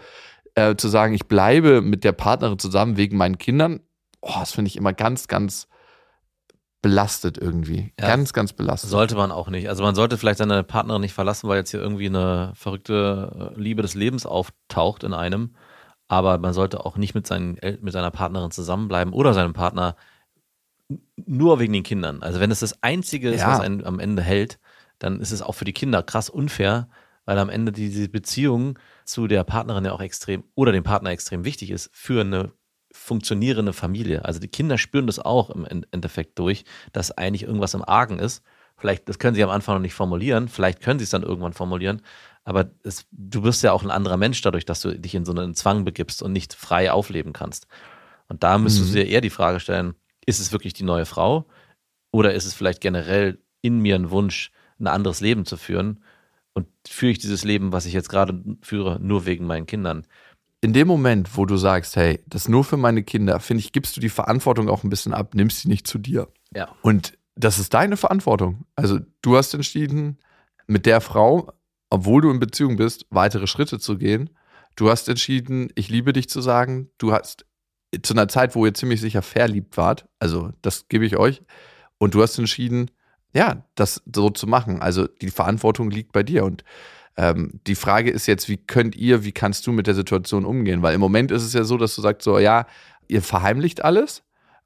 äh, 0.54 0.74
zu 0.76 0.88
sagen, 0.88 1.14
ich 1.14 1.26
bleibe 1.26 1.80
mit 1.80 2.02
der 2.04 2.12
Partnerin 2.12 2.58
zusammen 2.58 2.96
wegen 2.96 3.16
meinen 3.16 3.38
Kindern, 3.38 3.80
oh, 4.20 4.32
das 4.40 4.52
finde 4.52 4.68
ich 4.68 4.76
immer 4.76 4.92
ganz, 4.92 5.28
ganz 5.28 5.68
belastet 6.84 7.38
irgendwie. 7.38 7.92
Ja. 7.98 8.06
Ganz, 8.08 8.32
ganz 8.34 8.52
belastet. 8.52 8.90
Sollte 8.90 9.16
man 9.16 9.32
auch 9.32 9.48
nicht. 9.48 9.68
Also 9.68 9.82
man 9.82 9.94
sollte 9.94 10.18
vielleicht 10.18 10.38
seine 10.38 10.62
Partnerin 10.62 11.00
nicht 11.00 11.14
verlassen, 11.14 11.48
weil 11.48 11.56
jetzt 11.58 11.70
hier 11.70 11.80
irgendwie 11.80 12.06
eine 12.06 12.52
verrückte 12.54 13.52
äh, 13.56 13.60
Liebe 13.60 13.82
des 13.82 13.94
Lebens 13.94 14.26
auftaucht 14.26 15.02
in 15.02 15.14
einem. 15.14 15.54
aber 16.08 16.36
man 16.38 16.52
sollte 16.52 16.84
auch 16.84 16.96
nicht 16.98 17.14
mit, 17.14 17.26
seinen, 17.26 17.58
mit 17.80 17.92
seiner 17.92 18.10
Partnerin 18.10 18.50
zusammenbleiben 18.50 19.14
oder 19.14 19.32
seinem 19.32 19.54
Partner 19.54 19.96
nur 21.16 21.58
wegen 21.58 21.72
den 21.72 21.82
Kindern. 21.82 22.22
Also 22.22 22.38
wenn 22.40 22.50
es 22.50 22.60
das 22.60 22.82
Einzige 22.82 23.30
ist, 23.30 23.40
Ja. 23.40 23.52
was 23.52 23.60
einen 23.60 23.84
am 23.84 23.98
Ende 23.98 24.22
hält, 24.22 24.58
dann 24.98 25.20
ist 25.20 25.32
es 25.32 25.40
auch 25.42 25.54
für 25.54 25.64
die 25.64 25.72
Kinder 25.72 26.02
krass 26.02 26.28
unfair, 26.28 26.88
weil 27.24 27.38
am 27.38 27.48
Ende 27.48 27.72
diese 27.72 28.08
Beziehung 28.10 28.78
zu 29.06 29.26
der 29.26 29.44
Partnerin 29.44 29.84
ja 29.86 29.92
auch 29.92 30.02
extrem 30.02 30.44
oder 30.54 30.72
dem 30.72 30.84
Partner 30.84 31.10
extrem 31.10 31.44
wichtig 31.46 31.70
ist 31.70 31.88
für 31.94 32.20
eine 32.20 32.52
funktionierende 33.04 33.74
Familie. 33.74 34.24
Also 34.24 34.40
die 34.40 34.48
Kinder 34.48 34.78
spüren 34.78 35.06
das 35.06 35.18
auch 35.18 35.50
im 35.50 35.66
En- 35.66 35.86
Endeffekt 35.90 36.38
durch, 36.38 36.64
dass 36.92 37.12
eigentlich 37.12 37.42
irgendwas 37.42 37.74
im 37.74 37.86
Argen 37.86 38.18
ist. 38.18 38.42
Vielleicht, 38.76 39.08
das 39.08 39.18
können 39.18 39.34
sie 39.36 39.44
am 39.44 39.50
Anfang 39.50 39.76
noch 39.76 39.82
nicht 39.82 39.94
formulieren, 39.94 40.48
vielleicht 40.48 40.80
können 40.80 40.98
sie 40.98 41.04
es 41.04 41.10
dann 41.10 41.22
irgendwann 41.22 41.52
formulieren, 41.52 42.02
aber 42.44 42.70
es, 42.82 43.06
du 43.12 43.42
bist 43.42 43.62
ja 43.62 43.72
auch 43.72 43.84
ein 43.84 43.90
anderer 43.90 44.16
Mensch 44.16 44.40
dadurch, 44.40 44.64
dass 44.64 44.80
du 44.80 44.98
dich 44.98 45.14
in 45.14 45.24
so 45.24 45.32
einen 45.32 45.54
Zwang 45.54 45.84
begibst 45.84 46.22
und 46.22 46.32
nicht 46.32 46.54
frei 46.54 46.90
aufleben 46.90 47.32
kannst. 47.32 47.66
Und 48.28 48.42
da 48.42 48.58
müsstest 48.58 48.88
Mhm. 48.88 48.94
du 48.94 49.00
dir 49.00 49.08
eher 49.08 49.20
die 49.20 49.30
Frage 49.30 49.60
stellen, 49.60 49.94
ist 50.26 50.40
es 50.40 50.50
wirklich 50.50 50.72
die 50.72 50.84
neue 50.84 51.04
Frau 51.06 51.46
oder 52.10 52.34
ist 52.34 52.46
es 52.46 52.54
vielleicht 52.54 52.80
generell 52.80 53.38
in 53.60 53.78
mir 53.80 53.94
ein 53.94 54.10
Wunsch, 54.10 54.50
ein 54.80 54.86
anderes 54.86 55.20
Leben 55.20 55.44
zu 55.44 55.56
führen? 55.56 56.02
Und 56.56 56.68
führe 56.86 57.12
ich 57.12 57.18
dieses 57.18 57.44
Leben, 57.44 57.72
was 57.72 57.84
ich 57.84 57.92
jetzt 57.92 58.08
gerade 58.08 58.42
führe, 58.62 58.98
nur 59.00 59.26
wegen 59.26 59.46
meinen 59.46 59.66
Kindern? 59.66 60.06
In 60.64 60.72
dem 60.72 60.88
Moment, 60.88 61.36
wo 61.36 61.44
du 61.44 61.58
sagst, 61.58 61.94
hey, 61.94 62.20
das 62.26 62.44
ist 62.44 62.48
nur 62.48 62.64
für 62.64 62.78
meine 62.78 63.02
Kinder, 63.02 63.38
finde 63.38 63.62
ich, 63.62 63.72
gibst 63.72 63.98
du 63.98 64.00
die 64.00 64.08
Verantwortung 64.08 64.70
auch 64.70 64.82
ein 64.82 64.88
bisschen 64.88 65.12
ab, 65.12 65.34
nimmst 65.34 65.60
sie 65.60 65.68
nicht 65.68 65.86
zu 65.86 65.98
dir. 65.98 66.26
Ja. 66.54 66.74
Und 66.80 67.18
das 67.34 67.58
ist 67.58 67.74
deine 67.74 67.98
Verantwortung. 67.98 68.64
Also 68.74 68.98
du 69.20 69.36
hast 69.36 69.52
entschieden, 69.52 70.16
mit 70.66 70.86
der 70.86 71.02
Frau, 71.02 71.52
obwohl 71.90 72.22
du 72.22 72.30
in 72.30 72.40
Beziehung 72.40 72.76
bist, 72.76 73.04
weitere 73.10 73.46
Schritte 73.46 73.78
zu 73.78 73.98
gehen. 73.98 74.30
Du 74.74 74.88
hast 74.88 75.06
entschieden, 75.06 75.68
ich 75.74 75.90
liebe 75.90 76.14
dich 76.14 76.30
zu 76.30 76.40
sagen. 76.40 76.88
Du 76.96 77.12
hast 77.12 77.44
zu 78.02 78.14
einer 78.14 78.28
Zeit, 78.28 78.54
wo 78.54 78.64
ihr 78.64 78.72
ziemlich 78.72 79.02
sicher 79.02 79.20
verliebt 79.20 79.76
wart, 79.76 80.08
also 80.18 80.50
das 80.62 80.88
gebe 80.88 81.04
ich 81.04 81.18
euch. 81.18 81.42
Und 81.98 82.14
du 82.14 82.22
hast 82.22 82.38
entschieden, 82.38 82.90
ja, 83.34 83.66
das 83.74 84.02
so 84.10 84.30
zu 84.30 84.46
machen. 84.46 84.80
Also 84.80 85.08
die 85.08 85.28
Verantwortung 85.28 85.90
liegt 85.90 86.12
bei 86.12 86.22
dir. 86.22 86.42
Und 86.42 86.64
ähm, 87.16 87.60
die 87.66 87.74
Frage 87.74 88.10
ist 88.10 88.26
jetzt, 88.26 88.48
wie 88.48 88.56
könnt 88.56 88.96
ihr, 88.96 89.24
wie 89.24 89.32
kannst 89.32 89.66
du 89.66 89.72
mit 89.72 89.86
der 89.86 89.94
Situation 89.94 90.44
umgehen? 90.44 90.82
Weil 90.82 90.94
im 90.94 91.00
Moment 91.00 91.30
ist 91.30 91.42
es 91.42 91.52
ja 91.52 91.64
so, 91.64 91.76
dass 91.76 91.94
du 91.94 92.02
sagst, 92.02 92.22
so, 92.22 92.38
ja, 92.38 92.66
ihr 93.08 93.22
verheimlicht 93.22 93.84
alles. 93.84 94.22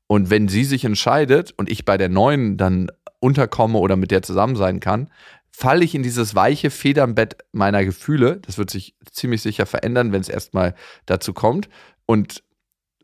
Und 0.06 0.30
wenn 0.30 0.48
sie 0.48 0.64
sich 0.64 0.84
entscheidet 0.84 1.52
und 1.56 1.70
ich 1.70 1.84
bei 1.84 1.98
der 1.98 2.08
neuen 2.08 2.56
dann 2.56 2.90
unterkomme 3.20 3.78
oder 3.78 3.96
mit 3.96 4.10
der 4.10 4.22
zusammen 4.22 4.56
sein 4.56 4.80
kann, 4.80 5.10
falle 5.50 5.84
ich 5.84 5.94
in 5.94 6.02
dieses 6.02 6.34
weiche 6.34 6.70
Federnbett 6.70 7.36
meiner 7.52 7.84
Gefühle. 7.84 8.38
Das 8.42 8.58
wird 8.58 8.70
sich 8.70 8.94
ziemlich 9.10 9.42
sicher 9.42 9.66
verändern, 9.66 10.12
wenn 10.12 10.20
es 10.20 10.28
erstmal 10.28 10.74
dazu 11.04 11.34
kommt. 11.34 11.68
Und 12.06 12.42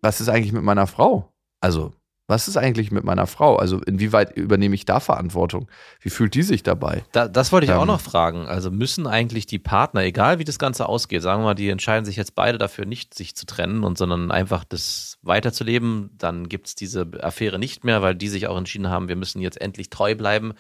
was 0.01 0.20
ist 0.20 0.28
eigentlich 0.28 0.53
mit 0.53 0.62
meiner 0.62 0.86
Frau? 0.86 1.32
Also, 1.61 1.92
was 2.26 2.48
ist 2.48 2.56
eigentlich 2.56 2.90
mit 2.90 3.04
meiner 3.04 3.26
Frau? 3.26 3.56
Also, 3.56 3.80
inwieweit 3.80 4.34
übernehme 4.36 4.74
ich 4.74 4.86
da 4.86 4.98
Verantwortung? 4.98 5.70
Wie 6.00 6.08
fühlt 6.08 6.34
die 6.34 6.42
sich 6.42 6.62
dabei? 6.62 7.04
Da, 7.12 7.28
das 7.28 7.52
wollte 7.52 7.66
ich 7.66 7.72
auch 7.72 7.82
Ähm. 7.82 7.88
noch 7.88 8.00
fragen. 8.00 8.46
Also 8.46 8.70
müssen 8.70 9.06
eigentlich 9.06 9.44
die 9.46 9.58
Partner, 9.58 10.02
egal 10.02 10.38
wie 10.38 10.44
das 10.44 10.58
Ganze 10.58 10.88
ausgeht, 10.88 11.22
sagen 11.22 11.42
wir 11.42 11.46
mal, 11.46 11.54
die 11.54 11.68
entscheiden 11.68 12.06
sich 12.06 12.16
jetzt 12.16 12.34
beide 12.34 12.56
dafür, 12.56 12.86
nicht 12.86 13.12
sich 13.14 13.34
zu 13.36 13.44
trennen 13.44 13.84
und 13.84 13.98
sondern 13.98 14.30
einfach 14.30 14.64
das 14.64 15.18
weiterzuleben, 15.22 16.10
dann 16.16 16.48
gibt 16.48 16.68
es 16.68 16.74
diese 16.74 17.06
Affäre 17.20 17.58
nicht 17.58 17.84
mehr, 17.84 18.00
weil 18.00 18.14
die 18.14 18.28
sich 18.28 18.46
auch 18.46 18.56
entschieden 18.56 18.88
haben, 18.88 19.08
wir 19.08 19.16
müssen 19.16 19.40
jetzt 19.40 19.60
endlich 19.60 19.90
treu 19.90 20.14
bleiben. 20.14 20.54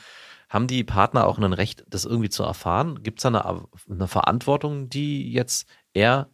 Haben 0.50 0.66
die 0.66 0.84
Partner 0.84 1.26
auch 1.26 1.38
ein 1.38 1.52
Recht, 1.54 1.84
das 1.88 2.04
irgendwie 2.04 2.28
zu 2.28 2.42
erfahren? 2.42 3.02
Gibt 3.02 3.18
es 3.18 3.22
da 3.22 3.28
eine, 3.28 3.64
eine 3.90 4.06
Verantwortung, 4.06 4.90
die 4.90 5.32
jetzt 5.32 5.66
er 5.94 6.28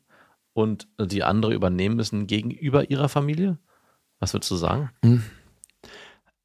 und 0.53 0.89
die 1.01 1.23
andere 1.23 1.55
übernehmen 1.55 1.95
müssen 1.95 2.27
gegenüber 2.27 2.91
ihrer 2.91 3.09
Familie? 3.09 3.59
Was 4.21 4.33
würdest 4.33 4.51
du 4.51 4.57
sagen? 4.57 4.91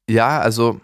Ja, 0.08 0.40
also 0.40 0.80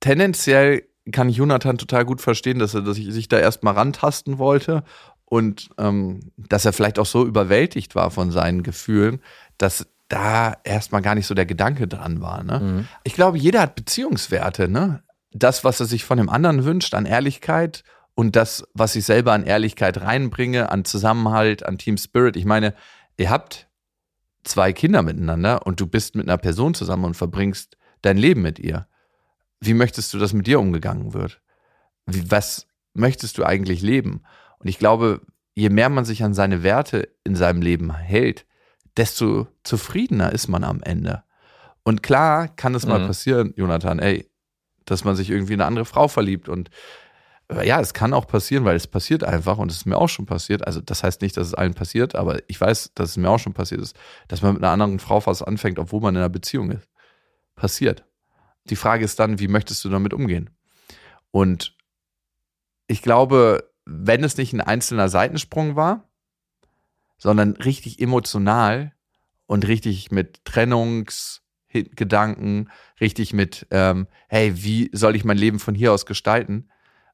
tendenziell 0.00 0.84
kann 1.12 1.28
ich 1.28 1.36
Jonathan 1.36 1.78
total 1.78 2.04
gut 2.04 2.20
verstehen, 2.20 2.58
dass 2.58 2.74
er 2.74 2.82
dass 2.82 2.98
ich 2.98 3.12
sich 3.12 3.28
da 3.28 3.38
erstmal 3.38 3.74
rantasten 3.74 4.38
wollte 4.38 4.84
und 5.24 5.70
ähm, 5.78 6.20
dass 6.36 6.64
er 6.64 6.72
vielleicht 6.72 6.98
auch 6.98 7.06
so 7.06 7.26
überwältigt 7.26 7.94
war 7.94 8.10
von 8.10 8.30
seinen 8.30 8.62
Gefühlen, 8.62 9.20
dass 9.58 9.86
da 10.08 10.56
erstmal 10.64 11.02
gar 11.02 11.14
nicht 11.14 11.26
so 11.26 11.34
der 11.34 11.46
Gedanke 11.46 11.86
dran 11.88 12.20
war. 12.20 12.42
Ne? 12.42 12.60
Mhm. 12.60 12.88
Ich 13.04 13.14
glaube, 13.14 13.38
jeder 13.38 13.62
hat 13.62 13.76
Beziehungswerte, 13.76 14.68
ne? 14.68 15.02
Das, 15.32 15.62
was 15.62 15.78
er 15.78 15.86
sich 15.86 16.04
von 16.04 16.18
dem 16.18 16.28
anderen 16.28 16.64
wünscht, 16.64 16.92
an 16.94 17.06
Ehrlichkeit 17.06 17.84
und 18.16 18.34
das, 18.34 18.64
was 18.74 18.96
ich 18.96 19.04
selber 19.04 19.32
an 19.32 19.44
Ehrlichkeit 19.44 20.00
reinbringe, 20.00 20.70
an 20.72 20.84
Zusammenhalt, 20.84 21.64
an 21.64 21.78
Team 21.78 21.96
Spirit. 21.96 22.36
Ich 22.36 22.44
meine, 22.44 22.74
ihr 23.16 23.30
habt 23.30 23.69
zwei 24.44 24.72
Kinder 24.72 25.02
miteinander 25.02 25.66
und 25.66 25.80
du 25.80 25.86
bist 25.86 26.14
mit 26.16 26.28
einer 26.28 26.38
Person 26.38 26.74
zusammen 26.74 27.04
und 27.04 27.14
verbringst 27.14 27.76
dein 28.02 28.16
Leben 28.16 28.42
mit 28.42 28.58
ihr. 28.58 28.86
Wie 29.60 29.74
möchtest 29.74 30.12
du, 30.14 30.18
dass 30.18 30.32
mit 30.32 30.46
dir 30.46 30.58
umgegangen 30.60 31.12
wird? 31.12 31.40
Wie, 32.06 32.30
was 32.30 32.66
möchtest 32.94 33.38
du 33.38 33.44
eigentlich 33.44 33.82
leben? 33.82 34.22
Und 34.58 34.68
ich 34.68 34.78
glaube, 34.78 35.20
je 35.54 35.68
mehr 35.68 35.88
man 35.88 36.04
sich 36.04 36.24
an 36.24 36.34
seine 36.34 36.62
Werte 36.62 37.08
in 37.24 37.36
seinem 37.36 37.60
Leben 37.60 37.94
hält, 37.94 38.46
desto 38.96 39.48
zufriedener 39.62 40.32
ist 40.32 40.48
man 40.48 40.64
am 40.64 40.82
Ende. 40.82 41.22
Und 41.82 42.02
klar 42.02 42.48
kann 42.48 42.74
es 42.74 42.86
mal 42.86 43.00
Mhm. 43.00 43.06
passieren, 43.06 43.54
Jonathan, 43.56 43.98
ey, 43.98 44.30
dass 44.84 45.04
man 45.04 45.16
sich 45.16 45.30
irgendwie 45.30 45.54
in 45.54 45.60
eine 45.60 45.66
andere 45.68 45.84
Frau 45.84 46.08
verliebt. 46.08 46.48
Und 46.48 46.70
ja, 47.62 47.80
es 47.80 47.94
kann 47.94 48.14
auch 48.14 48.26
passieren, 48.26 48.64
weil 48.64 48.76
es 48.76 48.86
passiert 48.86 49.24
einfach 49.24 49.58
und 49.58 49.70
es 49.70 49.78
ist 49.78 49.86
mir 49.86 49.98
auch 49.98 50.08
schon 50.08 50.26
passiert. 50.26 50.66
Also 50.66 50.80
das 50.80 51.02
heißt 51.02 51.22
nicht, 51.22 51.36
dass 51.36 51.48
es 51.48 51.54
allen 51.54 51.74
passiert, 51.74 52.14
aber 52.14 52.38
ich 52.48 52.60
weiß, 52.60 52.92
dass 52.94 53.10
es 53.10 53.16
mir 53.16 53.28
auch 53.28 53.38
schon 53.38 53.54
passiert 53.54 53.80
ist, 53.80 53.96
dass 54.28 54.42
man 54.42 54.54
mit 54.54 54.62
einer 54.62 54.72
anderen 54.72 54.98
Frau 54.98 55.20
fast 55.20 55.46
anfängt, 55.46 55.78
obwohl 55.78 56.00
man 56.00 56.14
in 56.14 56.20
einer 56.20 56.28
Beziehung 56.28 56.70
ist. 56.70 56.88
Passiert. 57.56 58.04
Die 58.66 58.76
Frage 58.76 59.04
ist 59.04 59.18
dann, 59.18 59.40
wie 59.40 59.48
möchtest 59.48 59.84
du 59.84 59.88
damit 59.88 60.14
umgehen? 60.14 60.50
Und 61.30 61.76
ich 62.86 63.02
glaube, 63.02 63.70
wenn 63.84 64.24
es 64.24 64.36
nicht 64.36 64.52
ein 64.52 64.60
einzelner 64.60 65.08
Seitensprung 65.08 65.76
war, 65.76 66.10
sondern 67.18 67.52
richtig 67.52 68.00
emotional 68.00 68.92
und 69.46 69.66
richtig 69.66 70.10
mit 70.10 70.44
Trennungsgedanken, 70.44 72.70
richtig 73.00 73.32
mit, 73.32 73.66
ähm, 73.70 74.08
hey, 74.28 74.62
wie 74.62 74.90
soll 74.92 75.16
ich 75.16 75.24
mein 75.24 75.38
Leben 75.38 75.58
von 75.58 75.74
hier 75.74 75.92
aus 75.92 76.06
gestalten? 76.06 76.68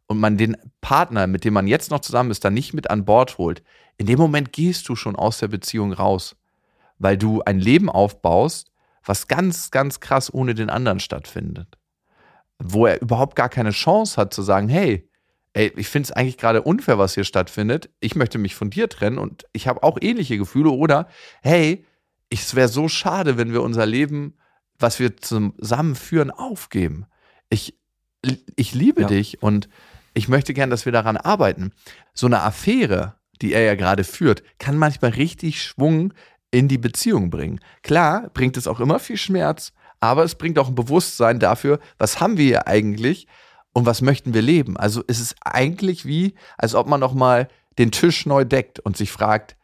Und 0.08 0.18
man 0.20 0.36
den 0.36 0.56
Partner, 0.80 1.26
mit 1.26 1.44
dem 1.44 1.54
man 1.54 1.66
jetzt 1.66 1.90
noch 1.90 2.00
zusammen 2.00 2.30
ist, 2.30 2.44
dann 2.44 2.54
nicht 2.54 2.72
mit 2.74 2.90
an 2.90 3.04
Bord 3.04 3.38
holt, 3.38 3.62
in 3.98 4.06
dem 4.06 4.18
Moment 4.18 4.52
gehst 4.52 4.88
du 4.88 4.94
schon 4.96 5.16
aus 5.16 5.38
der 5.38 5.48
Beziehung 5.48 5.92
raus, 5.92 6.36
weil 6.98 7.16
du 7.16 7.42
ein 7.42 7.58
Leben 7.58 7.88
aufbaust, 7.88 8.70
was 9.04 9.26
ganz, 9.28 9.70
ganz 9.70 10.00
krass 10.00 10.32
ohne 10.32 10.54
den 10.54 10.70
anderen 10.70 11.00
stattfindet. 11.00 11.76
Wo 12.58 12.86
er 12.86 13.00
überhaupt 13.00 13.36
gar 13.36 13.48
keine 13.48 13.70
Chance 13.70 14.16
hat 14.20 14.32
zu 14.32 14.42
sagen, 14.42 14.68
hey, 14.68 15.08
ey, 15.54 15.72
ich 15.76 15.88
finde 15.88 16.06
es 16.06 16.12
eigentlich 16.12 16.36
gerade 16.36 16.62
unfair, 16.62 16.98
was 16.98 17.14
hier 17.14 17.24
stattfindet. 17.24 17.90
Ich 18.00 18.14
möchte 18.14 18.38
mich 18.38 18.54
von 18.54 18.70
dir 18.70 18.88
trennen 18.88 19.18
und 19.18 19.46
ich 19.52 19.66
habe 19.68 19.82
auch 19.82 19.98
ähnliche 20.00 20.36
Gefühle. 20.38 20.70
Oder, 20.70 21.08
hey, 21.42 21.84
es 22.30 22.54
wäre 22.54 22.68
so 22.68 22.88
schade, 22.88 23.38
wenn 23.38 23.52
wir 23.52 23.62
unser 23.62 23.86
Leben, 23.86 24.36
was 24.78 24.98
wir 24.98 25.16
zusammen 25.16 25.94
führen, 25.94 26.30
aufgeben. 26.30 27.06
Ich, 27.48 27.78
ich 28.56 28.74
liebe 28.74 29.02
Ja. 29.02 29.06
dich 29.06 29.42
und 29.42 29.68
ich 30.16 30.28
möchte 30.28 30.54
gern, 30.54 30.70
dass 30.70 30.86
wir 30.86 30.92
daran 30.92 31.18
arbeiten. 31.18 31.72
So 32.14 32.26
eine 32.26 32.40
Affäre, 32.40 33.16
die 33.42 33.52
er 33.52 33.60
ja 33.60 33.74
gerade 33.74 34.02
führt, 34.02 34.42
kann 34.58 34.78
manchmal 34.78 35.10
richtig 35.10 35.62
Schwung 35.62 36.14
in 36.50 36.68
die 36.68 36.78
Beziehung 36.78 37.28
bringen. 37.28 37.60
Klar, 37.82 38.30
bringt 38.32 38.56
es 38.56 38.66
auch 38.66 38.80
immer 38.80 38.98
viel 38.98 39.18
Schmerz, 39.18 39.74
aber 40.00 40.24
es 40.24 40.34
bringt 40.34 40.58
auch 40.58 40.68
ein 40.68 40.74
Bewusstsein 40.74 41.38
dafür, 41.38 41.80
was 41.98 42.18
haben 42.18 42.38
wir 42.38 42.46
hier 42.46 42.66
eigentlich 42.66 43.26
und 43.74 43.84
was 43.84 44.00
möchten 44.00 44.32
wir 44.32 44.40
leben. 44.40 44.78
Also 44.78 45.04
es 45.06 45.20
ist 45.20 45.36
eigentlich 45.42 46.06
wie, 46.06 46.34
als 46.56 46.74
ob 46.74 46.88
man 46.88 47.00
noch 47.00 47.12
mal 47.12 47.48
den 47.78 47.90
Tisch 47.90 48.24
neu 48.24 48.46
deckt 48.46 48.80
und 48.80 48.96
sich 48.96 49.12
fragt, 49.12 49.54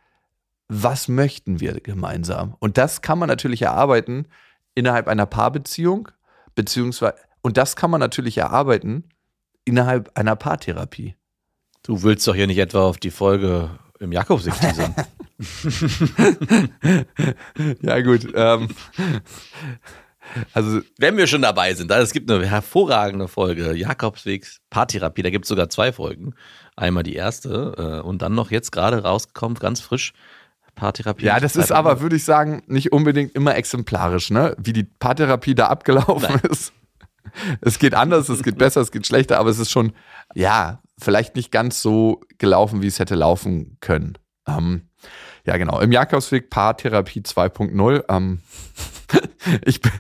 was 0.68 1.09
möchten 1.09 1.61
wir 1.61 1.80
gemeinsam? 1.80 2.57
Und 2.59 2.76
das 2.76 3.00
kann 3.00 3.18
man 3.18 3.28
natürlich 3.28 3.62
erarbeiten 3.62 4.28
innerhalb 4.74 5.09
einer 5.09 5.24
Paarbeziehung, 5.24 6.09
beziehungsweise, 6.55 7.14
und 7.40 7.57
das 7.57 7.74
kann 7.74 7.90
man 7.90 8.00
natürlich 8.00 8.36
erarbeiten 8.36 9.05
innerhalb 9.65 10.11
einer 10.17 10.37
Paartherapie. 10.37 11.17
Du 11.83 12.03
willst 12.03 12.27
doch 12.29 12.35
hier 12.35 12.47
nicht 12.47 12.59
etwa 12.59 12.83
auf 12.83 12.99
die 12.99 13.11
Folge 13.11 13.71
im 13.99 14.13
Jakobsweg 14.13 14.55
teasern. 14.61 14.95
Ja, 17.81 18.01
gut. 18.01 18.29
Ähm, 18.35 18.69
also, 20.55 20.81
Wenn 20.99 21.17
wir 21.17 21.27
schon 21.27 21.43
dabei 21.43 21.75
sind, 21.75 21.91
es 21.91 22.13
gibt 22.13 22.31
eine 22.31 22.47
hervorragende 22.47 23.27
Folge, 23.29 23.75
Jakobswegs 23.75 24.61
Paartherapie, 24.71 25.23
da 25.23 25.31
gibt 25.31 25.45
es 25.45 25.49
sogar 25.49 25.69
zwei 25.69 25.93
Folgen. 25.93 26.35
Einmal 26.77 27.03
die 27.03 27.15
erste 27.15 27.75
äh, 27.77 28.07
und 28.07 28.23
dann 28.23 28.35
noch 28.35 28.51
jetzt 28.51 28.71
gerade 28.73 29.03
rausgekommen, 29.03 29.59
ganz 29.59 29.81
frisch, 29.81 30.13
Paartherapie. 30.75 31.27
ja, 31.27 31.39
das 31.39 31.57
ist 31.57 31.71
aber, 31.71 32.01
würde 32.01 32.17
ich 32.17 32.25
sagen, 32.25 32.63
nicht 32.67 32.93
unbedingt 32.93 33.35
immer 33.35 33.57
exemplarisch, 33.57 34.31
ne? 34.31 34.57
Wie 34.59 34.73
die 34.73 34.85
Paartherapie 34.85 35.55
da 35.55 35.67
abgelaufen 35.67 36.29
Nein. 36.31 36.51
ist. 36.51 36.73
Es 37.61 37.78
geht 37.78 37.95
anders, 37.95 38.28
es 38.28 38.43
geht 38.43 38.59
besser, 38.59 38.80
es 38.80 38.93
geht 38.93 39.07
schlechter, 39.07 39.39
aber 39.39 39.51
es 39.51 39.59
ist 39.59 39.70
schon, 39.70 39.93
ja, 40.35 40.83
vielleicht 41.01 41.37
nicht 41.37 41.51
ganz 41.51 41.83
so 41.83 42.20
gelaufen, 42.39 42.83
wie 42.83 42.87
es 42.87 42.99
hätte 42.99 43.14
laufen 43.14 43.76
können. 43.80 44.18
Ähm, 44.47 44.89
Ja, 45.45 45.57
genau. 45.57 45.80
Im 45.80 45.91
Jakobsweg 45.93 46.51
Paartherapie 46.51 47.20
2.0. 47.20 48.05
Ähm, 48.09 48.41
ich 49.64 49.80
bin, 49.80 49.93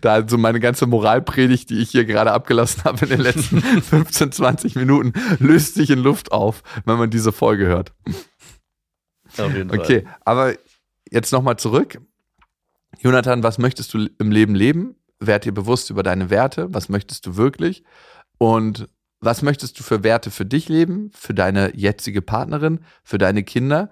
da 0.00 0.28
so 0.28 0.36
meine 0.36 0.60
ganze 0.60 0.86
Moralpredigt, 0.86 1.70
die 1.70 1.78
ich 1.78 1.90
hier 1.90 2.04
gerade 2.04 2.32
abgelassen 2.32 2.84
habe 2.84 3.04
in 3.04 3.10
den 3.10 3.20
letzten 3.20 3.62
15, 3.82 4.32
20 4.32 4.74
Minuten, 4.76 5.12
löst 5.38 5.74
sich 5.74 5.90
in 5.90 6.00
Luft 6.00 6.32
auf, 6.32 6.62
wenn 6.84 6.98
man 6.98 7.10
diese 7.10 7.32
Folge 7.32 7.66
hört. 7.66 7.92
Auf 9.38 9.54
jeden 9.54 9.70
Fall. 9.70 9.78
Okay, 9.78 10.04
aber 10.24 10.54
jetzt 11.10 11.32
nochmal 11.32 11.56
zurück. 11.56 12.00
Jonathan, 13.00 13.42
was 13.42 13.58
möchtest 13.58 13.92
du 13.94 14.08
im 14.18 14.30
Leben 14.30 14.54
leben? 14.54 14.96
Werd 15.26 15.44
dir 15.44 15.52
bewusst 15.52 15.90
über 15.90 16.02
deine 16.02 16.30
Werte. 16.30 16.72
Was 16.72 16.88
möchtest 16.88 17.26
du 17.26 17.36
wirklich? 17.36 17.84
Und 18.38 18.88
was 19.20 19.42
möchtest 19.42 19.78
du 19.78 19.82
für 19.82 20.02
Werte 20.02 20.30
für 20.30 20.44
dich 20.44 20.68
leben, 20.68 21.10
für 21.14 21.34
deine 21.34 21.74
jetzige 21.76 22.20
Partnerin, 22.20 22.80
für 23.02 23.18
deine 23.18 23.42
Kinder? 23.42 23.90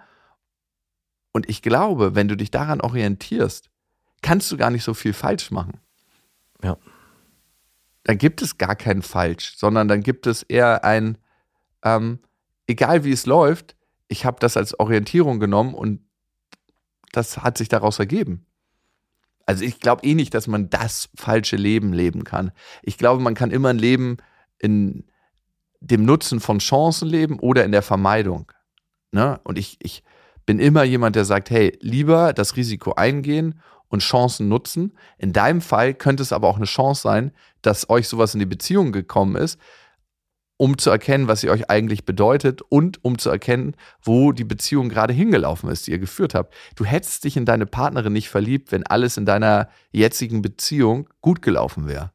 Und 1.33 1.49
ich 1.49 1.63
glaube, 1.63 2.15
wenn 2.15 2.29
du 2.29 2.37
dich 2.37 2.51
daran 2.51 2.81
orientierst, 2.81 3.71
kannst 4.21 4.53
du 4.53 4.57
gar 4.57 4.71
nicht 4.71 4.85
so 4.85 4.95
viel 4.95 5.13
falsch 5.13 5.51
machen. 5.51 5.81
Ja. 6.63 6.77
Dann 8.05 8.19
gibt 8.19 8.43
es 8.43 8.59
gar 8.59 8.77
kein 8.77 9.03
Falsch, 9.03 9.57
sondern 9.57 9.89
dann 9.89 10.03
gibt 10.03 10.27
es 10.27 10.43
eher 10.43 10.85
ein, 10.85 11.19
ähm, 11.83 12.19
egal 12.67 13.05
wie 13.05 13.13
es 13.13 13.27
läuft, 13.27 13.77
ich 14.09 14.25
habe 14.25 14.39
das 14.41 14.57
als 14.57 14.79
Orientierung 14.79 15.41
genommen 15.41 15.75
und 15.75 16.01
das 17.13 17.39
hat 17.39 17.59
sich 17.59 17.69
daraus 17.69 17.99
ergeben. 17.99 18.47
Also 19.47 19.65
ich 19.65 19.81
glaube 19.81 20.05
eh 20.05 20.15
nicht, 20.15 20.35
dass 20.35 20.47
man 20.47 20.71
das 20.71 21.09
falsche 21.15 21.57
Leben 21.57 21.93
leben 21.93 22.25
kann. 22.25 22.53
Ich 22.83 22.99
glaube, 22.99 23.23
man 23.23 23.35
kann 23.35 23.51
immer 23.51 23.71
ein 23.71 23.79
Leben 23.79 24.19
in 24.59 25.05
dem 25.81 26.05
Nutzen 26.05 26.41
von 26.41 26.59
Chancen 26.59 27.09
leben 27.09 27.39
oder 27.41 27.65
in 27.65 27.73
der 27.73 27.83
Vermeidung. 27.83 28.53
Ne? 29.11 29.41
Und 29.45 29.59
ich, 29.59 29.79
ich 29.81 30.03
bin 30.47 30.59
immer 30.59 30.85
jemand, 30.85 31.17
der 31.17 31.25
sagt, 31.25 31.51
hey, 31.51 31.77
lieber 31.81 32.33
das 32.33 32.57
Risiko 32.57 32.95
eingehen 32.95 33.61
und 33.89 34.01
Chancen 34.01 34.49
nutzen. 34.49 34.97
In 35.19 35.33
deinem 35.33 35.61
Fall 35.61 35.95
könnte 35.95 36.23
es 36.23 36.33
aber 36.33 36.49
auch 36.49 36.57
eine 36.57 36.65
Chance 36.65 37.03
sein, 37.03 37.33
dass 37.61 37.91
euch 37.91 38.09
sowas 38.09 38.35
in 38.35 38.41
die 38.41 38.47
Beziehung 38.47 38.93
gekommen 38.93 39.37
ist, 39.37 39.59
um 40.57 40.79
zu 40.79 40.91
erkennen, 40.91 41.29
was 41.29 41.41
sie 41.41 41.51
euch 41.51 41.71
eigentlich 41.71 42.05
bedeutet 42.05 42.63
und 42.63 43.05
um 43.05 43.19
zu 43.19 43.31
erkennen, 43.31 43.75
wo 44.03 44.33
die 44.33 44.45
Beziehung 44.45 44.89
gerade 44.89 45.13
hingelaufen 45.13 45.71
ist, 45.71 45.87
die 45.87 45.91
ihr 45.91 45.99
geführt 45.99 46.35
habt. 46.35 46.55
Du 46.77 46.85
hättest 46.85 47.25
dich 47.25 47.37
in 47.37 47.45
deine 47.45 47.67
Partnerin 47.67 48.13
nicht 48.13 48.29
verliebt, 48.29 48.71
wenn 48.71 48.87
alles 48.87 49.17
in 49.17 49.27
deiner 49.27 49.69
jetzigen 49.91 50.43
Beziehung 50.43 51.09
gut 51.21 51.43
gelaufen 51.43 51.89
wäre. 51.89 52.13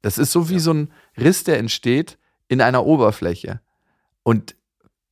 Das 0.00 0.18
ist 0.18 0.32
so 0.32 0.48
wie 0.48 0.54
ja. 0.54 0.60
so 0.60 0.74
ein 0.74 0.92
Riss, 1.16 1.44
der 1.44 1.58
entsteht 1.58 2.18
in 2.48 2.60
einer 2.60 2.84
Oberfläche. 2.84 3.60
Und 4.22 4.56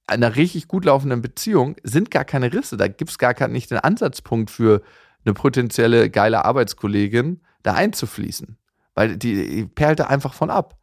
einer 0.07 0.37
richtig 0.37 0.69
gut 0.69 0.85
laufenden 0.85 1.23
Beziehung 1.23 1.77
sind 1.83 2.11
gar 2.11 2.25
keine 2.25 2.53
Risse. 2.53 2.77
Da 2.77 2.89
gibt 2.89 3.11
es 3.11 3.19
gar 3.19 3.49
nicht 3.49 3.71
den 3.71 3.79
Ansatzpunkt 3.79 4.51
für 4.51 4.83
eine 5.25 5.35
potenzielle 5.35 6.11
geile 6.11 6.45
Arbeitskollegin, 6.45 7.41
da 7.63 7.75
einzufließen. 7.75 8.59
Weil 8.95 9.17
die, 9.17 9.49
die 9.49 9.67
perlt 9.67 10.01
da 10.01 10.07
einfach 10.07 10.35
von 10.35 10.51
ab 10.51 10.80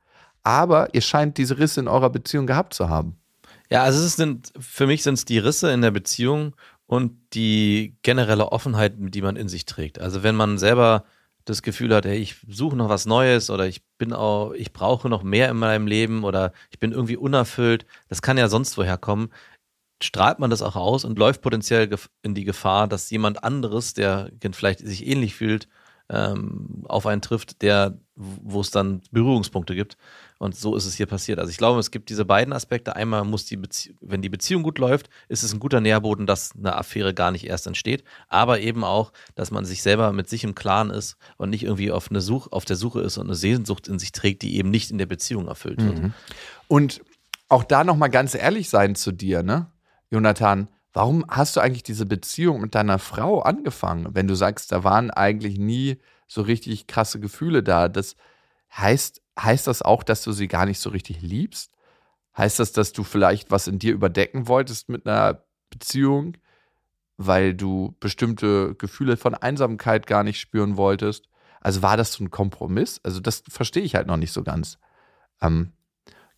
aber 0.47 0.93
ihr 0.93 1.01
scheint 1.01 1.37
diese 1.37 1.59
Risse 1.59 1.81
in 1.81 1.89
eurer 1.89 2.09
Beziehung 2.09 2.47
gehabt 2.47 2.73
zu 2.73 2.87
haben. 2.87 3.17
Ja, 3.69 3.83
also 3.83 4.01
es 4.01 4.15
sind, 4.15 4.53
für 4.57 4.87
mich 4.87 5.03
sind 5.03 5.15
es 5.15 5.25
die 5.25 5.39
Risse 5.39 5.73
in 5.73 5.81
der 5.81 5.91
Beziehung 5.91 6.55
und 6.85 7.17
die 7.33 7.97
generelle 8.01 8.53
Offenheit, 8.53 8.93
die 8.97 9.21
man 9.21 9.35
in 9.35 9.49
sich 9.49 9.65
trägt. 9.65 9.99
Also 9.99 10.23
wenn 10.23 10.35
man 10.35 10.57
selber 10.57 11.03
das 11.43 11.63
Gefühl 11.63 11.93
hat, 11.93 12.05
hey, 12.05 12.17
ich 12.17 12.37
suche 12.47 12.77
noch 12.77 12.87
was 12.87 13.05
Neues 13.05 13.49
oder 13.49 13.67
ich 13.67 13.81
bin 13.97 14.13
auch, 14.13 14.53
ich 14.53 14.71
brauche 14.71 15.09
noch 15.09 15.21
mehr 15.21 15.49
in 15.49 15.57
meinem 15.57 15.85
Leben 15.85 16.23
oder 16.23 16.53
ich 16.71 16.79
bin 16.79 16.93
irgendwie 16.93 17.17
unerfüllt, 17.17 17.85
das 18.07 18.21
kann 18.21 18.37
ja 18.37 18.47
sonst 18.47 18.77
woher 18.77 18.97
kommen, 18.97 19.29
strahlt 20.01 20.39
man 20.39 20.49
das 20.49 20.61
auch 20.61 20.77
aus 20.77 21.03
und 21.03 21.19
läuft 21.19 21.41
potenziell 21.41 21.89
in 22.21 22.35
die 22.35 22.45
Gefahr, 22.45 22.87
dass 22.87 23.09
jemand 23.09 23.43
anderes, 23.43 23.95
der 23.95 24.31
vielleicht 24.53 24.79
sich 24.79 25.05
ähnlich 25.05 25.35
fühlt, 25.35 25.67
ähm, 26.09 26.85
auf 26.87 27.05
einen 27.05 27.21
trifft, 27.21 27.61
der, 27.61 27.99
wo 28.15 28.61
es 28.61 28.71
dann 28.71 29.01
Berührungspunkte 29.11 29.75
gibt. 29.75 29.97
Und 30.39 30.55
so 30.55 30.75
ist 30.75 30.85
es 30.85 30.95
hier 30.95 31.05
passiert. 31.05 31.39
Also 31.39 31.49
ich 31.49 31.57
glaube, 31.57 31.79
es 31.79 31.91
gibt 31.91 32.09
diese 32.09 32.25
beiden 32.25 32.53
Aspekte. 32.53 32.95
Einmal 32.95 33.23
muss 33.23 33.45
die 33.45 33.57
Beziehung, 33.57 33.97
wenn 34.01 34.21
die 34.21 34.29
Beziehung 34.29 34.63
gut 34.63 34.77
läuft, 34.77 35.09
ist 35.29 35.43
es 35.43 35.53
ein 35.53 35.59
guter 35.59 35.81
Nährboden, 35.81 36.27
dass 36.27 36.51
eine 36.55 36.75
Affäre 36.75 37.13
gar 37.13 37.31
nicht 37.31 37.45
erst 37.45 37.67
entsteht. 37.67 38.03
Aber 38.27 38.59
eben 38.59 38.83
auch, 38.83 39.11
dass 39.35 39.51
man 39.51 39.65
sich 39.65 39.81
selber 39.81 40.11
mit 40.13 40.29
sich 40.29 40.43
im 40.43 40.55
Klaren 40.55 40.89
ist 40.89 41.17
und 41.37 41.49
nicht 41.49 41.63
irgendwie 41.63 41.91
auf, 41.91 42.09
eine 42.09 42.21
Such, 42.21 42.51
auf 42.51 42.65
der 42.65 42.75
Suche 42.75 43.01
ist 43.01 43.17
und 43.17 43.27
eine 43.27 43.35
Sehnsucht 43.35 43.87
in 43.87 43.99
sich 43.99 44.11
trägt, 44.11 44.41
die 44.41 44.57
eben 44.57 44.69
nicht 44.69 44.91
in 44.91 44.97
der 44.97 45.05
Beziehung 45.05 45.47
erfüllt 45.47 45.83
wird. 45.83 46.01
Mhm. 46.01 46.13
Und 46.67 47.01
auch 47.49 47.63
da 47.63 47.83
nochmal 47.83 48.09
ganz 48.09 48.35
ehrlich 48.35 48.69
sein 48.69 48.95
zu 48.95 49.11
dir, 49.11 49.43
ne, 49.43 49.67
Jonathan? 50.09 50.67
Warum 50.93 51.25
hast 51.27 51.55
du 51.55 51.59
eigentlich 51.59 51.83
diese 51.83 52.05
Beziehung 52.07 52.59
mit 52.59 52.73
deiner 52.73 52.97
Frau 52.97 53.41
angefangen, 53.41 54.07
wenn 54.15 54.27
du 54.27 54.35
sagst, 54.35 54.71
da 54.71 54.83
waren 54.83 55.11
eigentlich 55.11 55.59
nie 55.59 55.97
so 56.27 56.41
richtig 56.41 56.87
krasse 56.87 57.19
Gefühle 57.19 57.61
da? 57.61 57.87
Das 57.87 58.15
heißt, 58.75 59.21
heißt 59.39 59.67
das 59.67 59.81
auch, 59.81 60.03
dass 60.03 60.23
du 60.23 60.31
sie 60.31 60.47
gar 60.47 60.65
nicht 60.65 60.79
so 60.79 60.89
richtig 60.89 61.21
liebst? 61.21 61.71
Heißt 62.37 62.59
das, 62.59 62.71
dass 62.71 62.93
du 62.93 63.03
vielleicht 63.03 63.51
was 63.51 63.67
in 63.67 63.79
dir 63.79 63.93
überdecken 63.93 64.47
wolltest 64.47 64.89
mit 64.89 65.07
einer 65.07 65.43
Beziehung, 65.69 66.37
weil 67.17 67.53
du 67.53 67.95
bestimmte 67.99 68.75
Gefühle 68.75 69.17
von 69.17 69.33
Einsamkeit 69.33 70.05
gar 70.05 70.23
nicht 70.23 70.39
spüren 70.39 70.77
wolltest? 70.77 71.27
Also 71.61 71.81
war 71.81 71.97
das 71.97 72.13
so 72.13 72.23
ein 72.23 72.29
Kompromiss? 72.29 73.01
Also 73.03 73.19
das 73.19 73.43
verstehe 73.49 73.83
ich 73.83 73.95
halt 73.95 74.07
noch 74.07 74.17
nicht 74.17 74.31
so 74.31 74.43
ganz. 74.43 74.77
Ähm, 75.41 75.73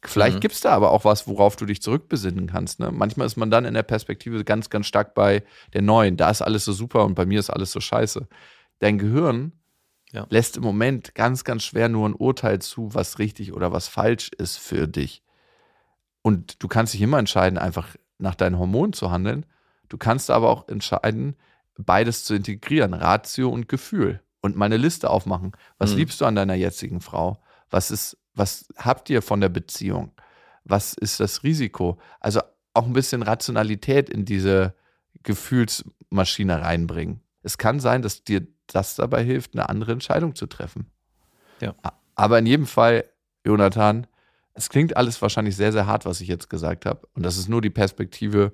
Vielleicht 0.02 0.38
mhm. 0.38 0.40
gibt 0.40 0.56
es 0.56 0.62
da 0.62 0.72
aber 0.72 0.92
auch 0.92 1.04
was, 1.04 1.28
worauf 1.28 1.58
du 1.58 1.66
dich 1.66 1.82
zurückbesinnen 1.82 2.48
kannst. 2.48 2.80
Ne? 2.80 2.90
Manchmal 2.92 3.28
ist 3.28 3.36
man 3.36 3.52
dann 3.52 3.66
in 3.66 3.74
der 3.74 3.84
Perspektive 3.84 4.46
ganz, 4.46 4.70
ganz 4.70 4.88
stark 4.88 5.14
bei 5.14 5.44
der 5.74 5.82
neuen. 5.82 6.16
Da 6.16 6.30
ist 6.30 6.42
alles 6.42 6.64
so 6.64 6.72
super 6.72 7.04
und 7.04 7.16
bei 7.16 7.26
mir 7.26 7.40
ist 7.40 7.50
alles 7.50 7.72
so 7.72 7.82
scheiße. 7.82 8.28
Dein 8.80 8.98
Gehirn 8.98 9.52
ja. 10.12 10.26
lässt 10.30 10.58
im 10.58 10.64
Moment 10.64 11.16
ganz, 11.16 11.44
ganz 11.44 11.64
schwer 11.64 11.90
nur 11.90 12.08
ein 12.08 12.16
Urteil 12.16 12.60
zu, 12.60 12.94
was 12.94 13.20
richtig 13.20 13.54
oder 13.54 13.72
was 13.72 13.88
falsch 13.88 14.30
ist 14.38 14.58
für 14.58 14.88
dich. 14.88 15.24
Und 16.22 16.62
du 16.62 16.68
kannst 16.68 16.94
dich 16.94 17.02
immer 17.02 17.20
entscheiden, 17.20 17.58
einfach 17.58 17.96
nach 18.18 18.36
deinen 18.36 18.60
Hormonen 18.60 18.94
zu 18.94 19.12
handeln. 19.12 19.46
Du 19.88 19.98
kannst 19.98 20.30
aber 20.30 20.50
auch 20.50 20.68
entscheiden, 20.68 21.36
beides 21.78 22.26
zu 22.26 22.36
integrieren, 22.36 22.94
Ratio 22.94 23.50
und 23.50 23.70
Gefühl. 23.70 24.22
Und 24.42 24.56
mal 24.56 24.66
eine 24.66 24.78
Liste 24.78 25.10
aufmachen. 25.10 25.54
Was 25.78 25.92
mhm. 25.92 25.98
liebst 25.98 26.22
du 26.22 26.26
an 26.26 26.36
deiner 26.36 26.56
jetzigen 26.56 27.02
Frau? 27.02 27.42
Was 27.70 27.92
ist 27.92 28.18
was 28.40 28.68
habt 28.78 29.10
ihr 29.10 29.22
von 29.22 29.42
der 29.42 29.50
Beziehung? 29.50 30.14
Was 30.64 30.94
ist 30.94 31.20
das 31.20 31.44
Risiko? 31.44 32.00
Also 32.20 32.42
auch 32.74 32.86
ein 32.86 32.94
bisschen 32.94 33.22
Rationalität 33.22 34.10
in 34.10 34.26
diese 34.26 34.74
Gefühlsmaschine 35.24 36.62
reinbringen. 36.62 37.22
Es 37.44 37.58
kann 37.58 37.80
sein, 37.80 38.02
dass 38.02 38.24
dir 38.24 38.48
das 38.76 38.96
dabei 38.96 39.24
hilft, 39.24 39.54
eine 39.54 39.70
andere 39.70 39.92
Entscheidung 39.92 40.36
zu 40.36 40.48
treffen. 40.48 40.88
Ja. 41.62 41.76
Aber 42.16 42.40
in 42.40 42.46
jedem 42.46 42.66
Fall, 42.66 43.06
Jonathan, 43.46 44.08
es 44.54 44.70
klingt 44.70 44.98
alles 44.98 45.22
wahrscheinlich 45.22 45.56
sehr, 45.56 45.72
sehr 45.72 45.88
hart, 45.88 46.06
was 46.06 46.22
ich 46.22 46.28
jetzt 46.28 46.50
gesagt 46.50 46.86
habe. 46.86 47.08
Und 47.14 47.24
das 47.24 47.38
ist 47.38 47.50
nur 47.50 47.62
die 47.62 47.70
Perspektive 47.70 48.52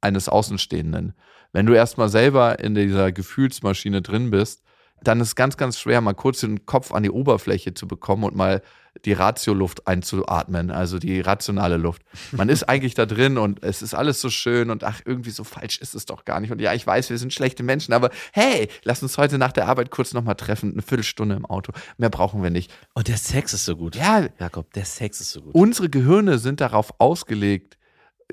eines 0.00 0.28
Außenstehenden. 0.28 1.14
Wenn 1.52 1.66
du 1.66 1.72
erstmal 1.72 2.08
selber 2.08 2.58
in 2.58 2.74
dieser 2.74 3.12
Gefühlsmaschine 3.12 4.02
drin 4.02 4.30
bist, 4.30 4.62
dann 5.02 5.20
ist 5.20 5.28
es 5.28 5.36
ganz, 5.36 5.56
ganz 5.56 5.78
schwer, 5.78 6.00
mal 6.00 6.14
kurz 6.14 6.40
den 6.40 6.66
Kopf 6.66 6.92
an 6.92 7.02
die 7.02 7.10
Oberfläche 7.10 7.74
zu 7.74 7.88
bekommen 7.88 8.24
und 8.24 8.36
mal 8.36 8.62
die 9.04 9.12
Ratioluft 9.12 9.86
einzuatmen, 9.86 10.70
also 10.70 10.98
die 10.98 11.20
rationale 11.20 11.76
Luft. 11.76 12.02
Man 12.32 12.48
ist 12.48 12.62
eigentlich 12.68 12.94
da 12.94 13.06
drin 13.06 13.38
und 13.38 13.62
es 13.62 13.82
ist 13.82 13.94
alles 13.94 14.20
so 14.20 14.30
schön 14.30 14.70
und 14.70 14.84
ach, 14.84 15.00
irgendwie 15.04 15.30
so 15.30 15.44
falsch 15.44 15.78
ist 15.78 15.94
es 15.94 16.06
doch 16.06 16.24
gar 16.24 16.40
nicht. 16.40 16.52
Und 16.52 16.60
ja, 16.60 16.74
ich 16.74 16.86
weiß, 16.86 17.10
wir 17.10 17.18
sind 17.18 17.32
schlechte 17.32 17.62
Menschen, 17.62 17.92
aber 17.92 18.10
hey, 18.32 18.68
lass 18.84 19.02
uns 19.02 19.18
heute 19.18 19.38
nach 19.38 19.52
der 19.52 19.66
Arbeit 19.68 19.90
kurz 19.90 20.12
nochmal 20.12 20.34
treffen, 20.34 20.72
eine 20.72 20.82
Viertelstunde 20.82 21.34
im 21.34 21.46
Auto. 21.46 21.72
Mehr 21.98 22.10
brauchen 22.10 22.42
wir 22.42 22.50
nicht. 22.50 22.72
Und 22.94 23.08
der 23.08 23.16
Sex 23.16 23.54
ist 23.54 23.64
so 23.64 23.76
gut. 23.76 23.96
Ja, 23.96 24.26
Jakob, 24.38 24.72
der 24.74 24.84
Sex 24.84 25.20
ist 25.20 25.30
so 25.30 25.42
gut. 25.42 25.54
Unsere 25.54 25.88
Gehirne 25.88 26.38
sind 26.38 26.60
darauf 26.60 26.94
ausgelegt, 26.98 27.76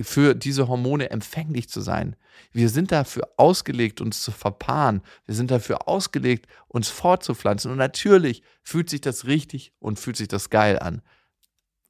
für 0.02 0.36
diese 0.36 0.68
Hormone 0.68 1.10
empfänglich 1.10 1.70
zu 1.70 1.82
sein. 1.82 2.16
Wir 2.52 2.70
sind 2.70 2.92
dafür 2.92 3.30
ausgelegt, 3.38 4.02
uns 4.02 4.22
zu 4.22 4.32
verpaaren. 4.32 5.02
Wir 5.26 5.36
sind 5.36 5.52
dafür 5.52 5.88
ausgelegt, 5.88 6.48
uns 6.68 6.90
fortzupflanzen. 6.90 7.72
Und 7.72 7.78
natürlich 7.78 8.44
fühlt 8.64 8.90
sich 8.90 9.02
das 9.02 9.26
richtig 9.26 9.74
und 9.80 10.00
fühlt 10.00 10.18
sich 10.18 10.28
das 10.28 10.50
geil 10.50 10.80
an. 10.80 11.02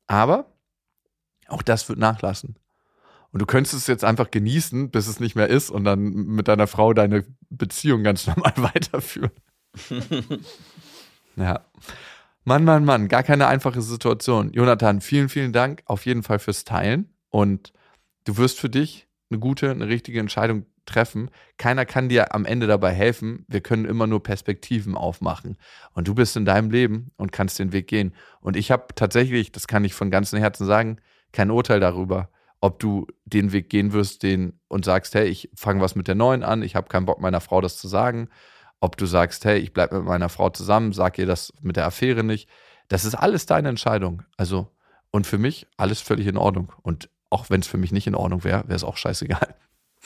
Aber 0.07 0.53
auch 1.47 1.61
das 1.61 1.87
wird 1.89 1.99
nachlassen. 1.99 2.57
Und 3.31 3.41
du 3.41 3.45
könntest 3.45 3.75
es 3.75 3.87
jetzt 3.87 4.03
einfach 4.03 4.31
genießen, 4.31 4.89
bis 4.89 5.07
es 5.07 5.19
nicht 5.19 5.35
mehr 5.35 5.47
ist 5.47 5.69
und 5.69 5.83
dann 5.83 5.99
mit 6.01 6.47
deiner 6.47 6.67
Frau 6.67 6.93
deine 6.93 7.25
Beziehung 7.49 8.03
ganz 8.03 8.25
normal 8.27 8.53
weiterführen. 8.55 9.31
ja. 11.35 11.65
Mann, 12.45 12.63
Mann, 12.63 12.85
Mann, 12.85 13.09
gar 13.09 13.23
keine 13.23 13.47
einfache 13.47 13.81
Situation. 13.81 14.53
Jonathan, 14.53 15.01
vielen, 15.01 15.27
vielen 15.27 15.51
Dank 15.51 15.83
auf 15.85 16.05
jeden 16.05 16.23
Fall 16.23 16.39
fürs 16.39 16.63
Teilen 16.63 17.13
und 17.29 17.73
du 18.27 18.37
wirst 18.37 18.59
für 18.59 18.69
dich 18.69 19.07
eine 19.29 19.39
gute, 19.39 19.71
eine 19.71 19.87
richtige 19.87 20.19
Entscheidung 20.19 20.65
treffen. 20.85 21.29
Keiner 21.57 21.85
kann 21.85 22.09
dir 22.09 22.33
am 22.33 22.45
Ende 22.45 22.67
dabei 22.67 22.93
helfen. 22.93 23.45
Wir 23.47 23.61
können 23.61 23.85
immer 23.85 24.07
nur 24.07 24.23
Perspektiven 24.23 24.95
aufmachen. 24.95 25.57
Und 25.93 26.07
du 26.07 26.15
bist 26.15 26.37
in 26.37 26.45
deinem 26.45 26.71
Leben 26.71 27.11
und 27.17 27.31
kannst 27.31 27.59
den 27.59 27.73
Weg 27.73 27.87
gehen. 27.87 28.13
Und 28.39 28.55
ich 28.55 28.71
habe 28.71 28.87
tatsächlich, 28.95 29.51
das 29.51 29.67
kann 29.67 29.83
ich 29.83 29.93
von 29.93 30.11
ganzem 30.11 30.39
Herzen 30.39 30.65
sagen, 30.65 30.97
kein 31.33 31.51
Urteil 31.51 31.79
darüber, 31.79 32.29
ob 32.61 32.79
du 32.79 33.07
den 33.25 33.51
Weg 33.51 33.69
gehen 33.69 33.91
wirst, 33.93 34.23
den 34.23 34.59
und 34.67 34.85
sagst, 34.85 35.13
hey, 35.13 35.27
ich 35.27 35.49
fange 35.55 35.81
was 35.81 35.95
mit 35.95 36.07
der 36.07 36.15
neuen 36.15 36.43
an, 36.43 36.63
ich 36.63 36.75
habe 36.75 36.87
keinen 36.87 37.05
Bock 37.05 37.19
meiner 37.19 37.41
Frau 37.41 37.61
das 37.61 37.77
zu 37.77 37.87
sagen, 37.87 38.29
ob 38.79 38.97
du 38.97 39.05
sagst, 39.05 39.45
hey, 39.45 39.59
ich 39.59 39.73
bleibe 39.73 39.97
mit 39.97 40.05
meiner 40.05 40.29
Frau 40.29 40.49
zusammen, 40.49 40.93
sag 40.93 41.17
ihr 41.17 41.25
das 41.25 41.53
mit 41.61 41.75
der 41.75 41.85
Affäre 41.85 42.23
nicht. 42.23 42.49
Das 42.87 43.05
ist 43.05 43.15
alles 43.15 43.45
deine 43.45 43.69
Entscheidung. 43.69 44.23
Also 44.37 44.71
und 45.11 45.27
für 45.27 45.37
mich 45.37 45.67
alles 45.77 46.01
völlig 46.01 46.27
in 46.27 46.37
Ordnung 46.37 46.71
und 46.81 47.09
auch 47.29 47.49
wenn 47.49 47.61
es 47.61 47.67
für 47.67 47.77
mich 47.77 47.91
nicht 47.91 48.07
in 48.07 48.15
Ordnung 48.15 48.43
wäre, 48.43 48.63
wäre 48.63 48.75
es 48.75 48.83
auch 48.83 48.97
scheißegal. 48.97 49.55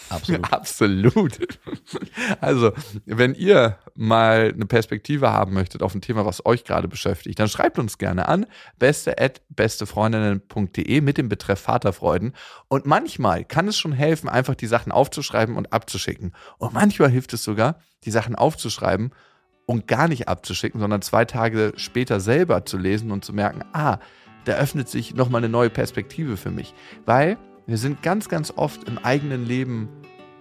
Absolut. 0.10 0.54
Absolut. 0.54 1.40
Also, 2.40 2.72
wenn 3.06 3.36
ihr 3.36 3.78
mal 3.96 4.52
eine 4.54 4.66
Perspektive 4.66 5.32
haben 5.32 5.54
möchtet 5.54 5.84
auf 5.84 5.94
ein 5.94 6.02
Thema, 6.02 6.26
was 6.26 6.46
euch 6.46 6.64
gerade 6.64 6.88
beschäftigt, 6.88 7.38
dann 7.40 7.48
schreibt 7.48 7.78
uns 7.80 7.98
gerne 7.98 8.28
an 8.28 8.46
beste@bestefreundinnen.de 8.80 11.02
mit 11.02 11.18
dem 11.18 11.28
Betreff 11.30 11.62
Vaterfreuden. 11.62 12.34
Und 12.68 12.86
manchmal 12.86 13.46
kann 13.46 13.68
es 13.68 13.78
schon 13.78 13.94
helfen, 13.94 14.30
einfach 14.30 14.56
die 14.56 14.68
Sachen 14.68 14.92
aufzuschreiben 14.92 15.56
und 15.56 15.74
abzuschicken. 15.74 16.34
Und 16.58 16.74
manchmal 16.74 17.10
hilft 17.10 17.34
es 17.34 17.44
sogar, 17.44 17.80
die 18.04 18.12
Sachen 18.12 18.36
aufzuschreiben 18.36 19.12
und 19.66 19.88
gar 19.88 20.08
nicht 20.08 20.28
abzuschicken, 20.28 20.82
sondern 20.82 21.02
zwei 21.02 21.26
Tage 21.26 21.74
später 21.76 22.20
selber 22.20 22.66
zu 22.66 22.78
lesen 22.78 23.12
und 23.12 23.24
zu 23.24 23.34
merken, 23.34 23.64
ah, 23.74 24.00
da 24.46 24.54
öffnet 24.54 24.90
sich 24.90 25.16
nochmal 25.16 25.40
eine 25.42 25.50
neue 25.50 25.70
Perspektive 25.70 26.38
für 26.38 26.52
mich. 26.52 26.74
Weil 27.06 27.38
wir 27.68 27.78
sind 27.78 28.02
ganz, 28.02 28.30
ganz 28.30 28.52
oft 28.56 28.88
im 28.88 28.98
eigenen 28.98 29.46
Leben 29.46 29.90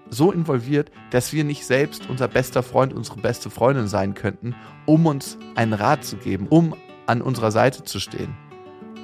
so 0.09 0.33
involviert, 0.33 0.91
dass 1.11 1.33
wir 1.33 1.45
nicht 1.45 1.65
selbst 1.65 2.09
unser 2.09 2.29
bester 2.29 2.63
Freund, 2.63 2.93
unsere 2.93 3.21
beste 3.21 3.51
Freundin 3.51 3.87
sein 3.87 4.15
könnten, 4.15 4.55
um 4.87 5.07
uns 5.07 5.39
einen 5.55 5.73
Rat 5.73 6.05
zu 6.05 6.17
geben, 6.17 6.47
um 6.49 6.75
an 7.07 7.23
unserer 7.23 7.51
Seite 7.51 7.85
zu 7.85 8.01
stehen. 8.01 8.35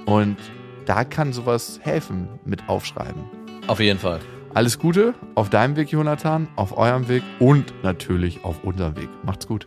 Und 0.04 0.36
da 0.84 1.04
kann 1.04 1.32
sowas 1.32 1.80
helfen 1.82 2.28
mit 2.44 2.68
Aufschreiben. 2.68 3.22
Auf 3.66 3.80
jeden 3.80 3.98
Fall. 3.98 4.20
Alles 4.54 4.78
Gute 4.78 5.14
auf 5.34 5.50
deinem 5.50 5.76
Weg, 5.76 5.92
Jonathan, 5.92 6.48
auf 6.56 6.76
eurem 6.76 7.08
Weg 7.08 7.22
und 7.38 7.74
natürlich 7.82 8.44
auf 8.44 8.64
unserem 8.64 8.96
Weg. 8.96 9.08
Macht's 9.22 9.46
gut. 9.46 9.66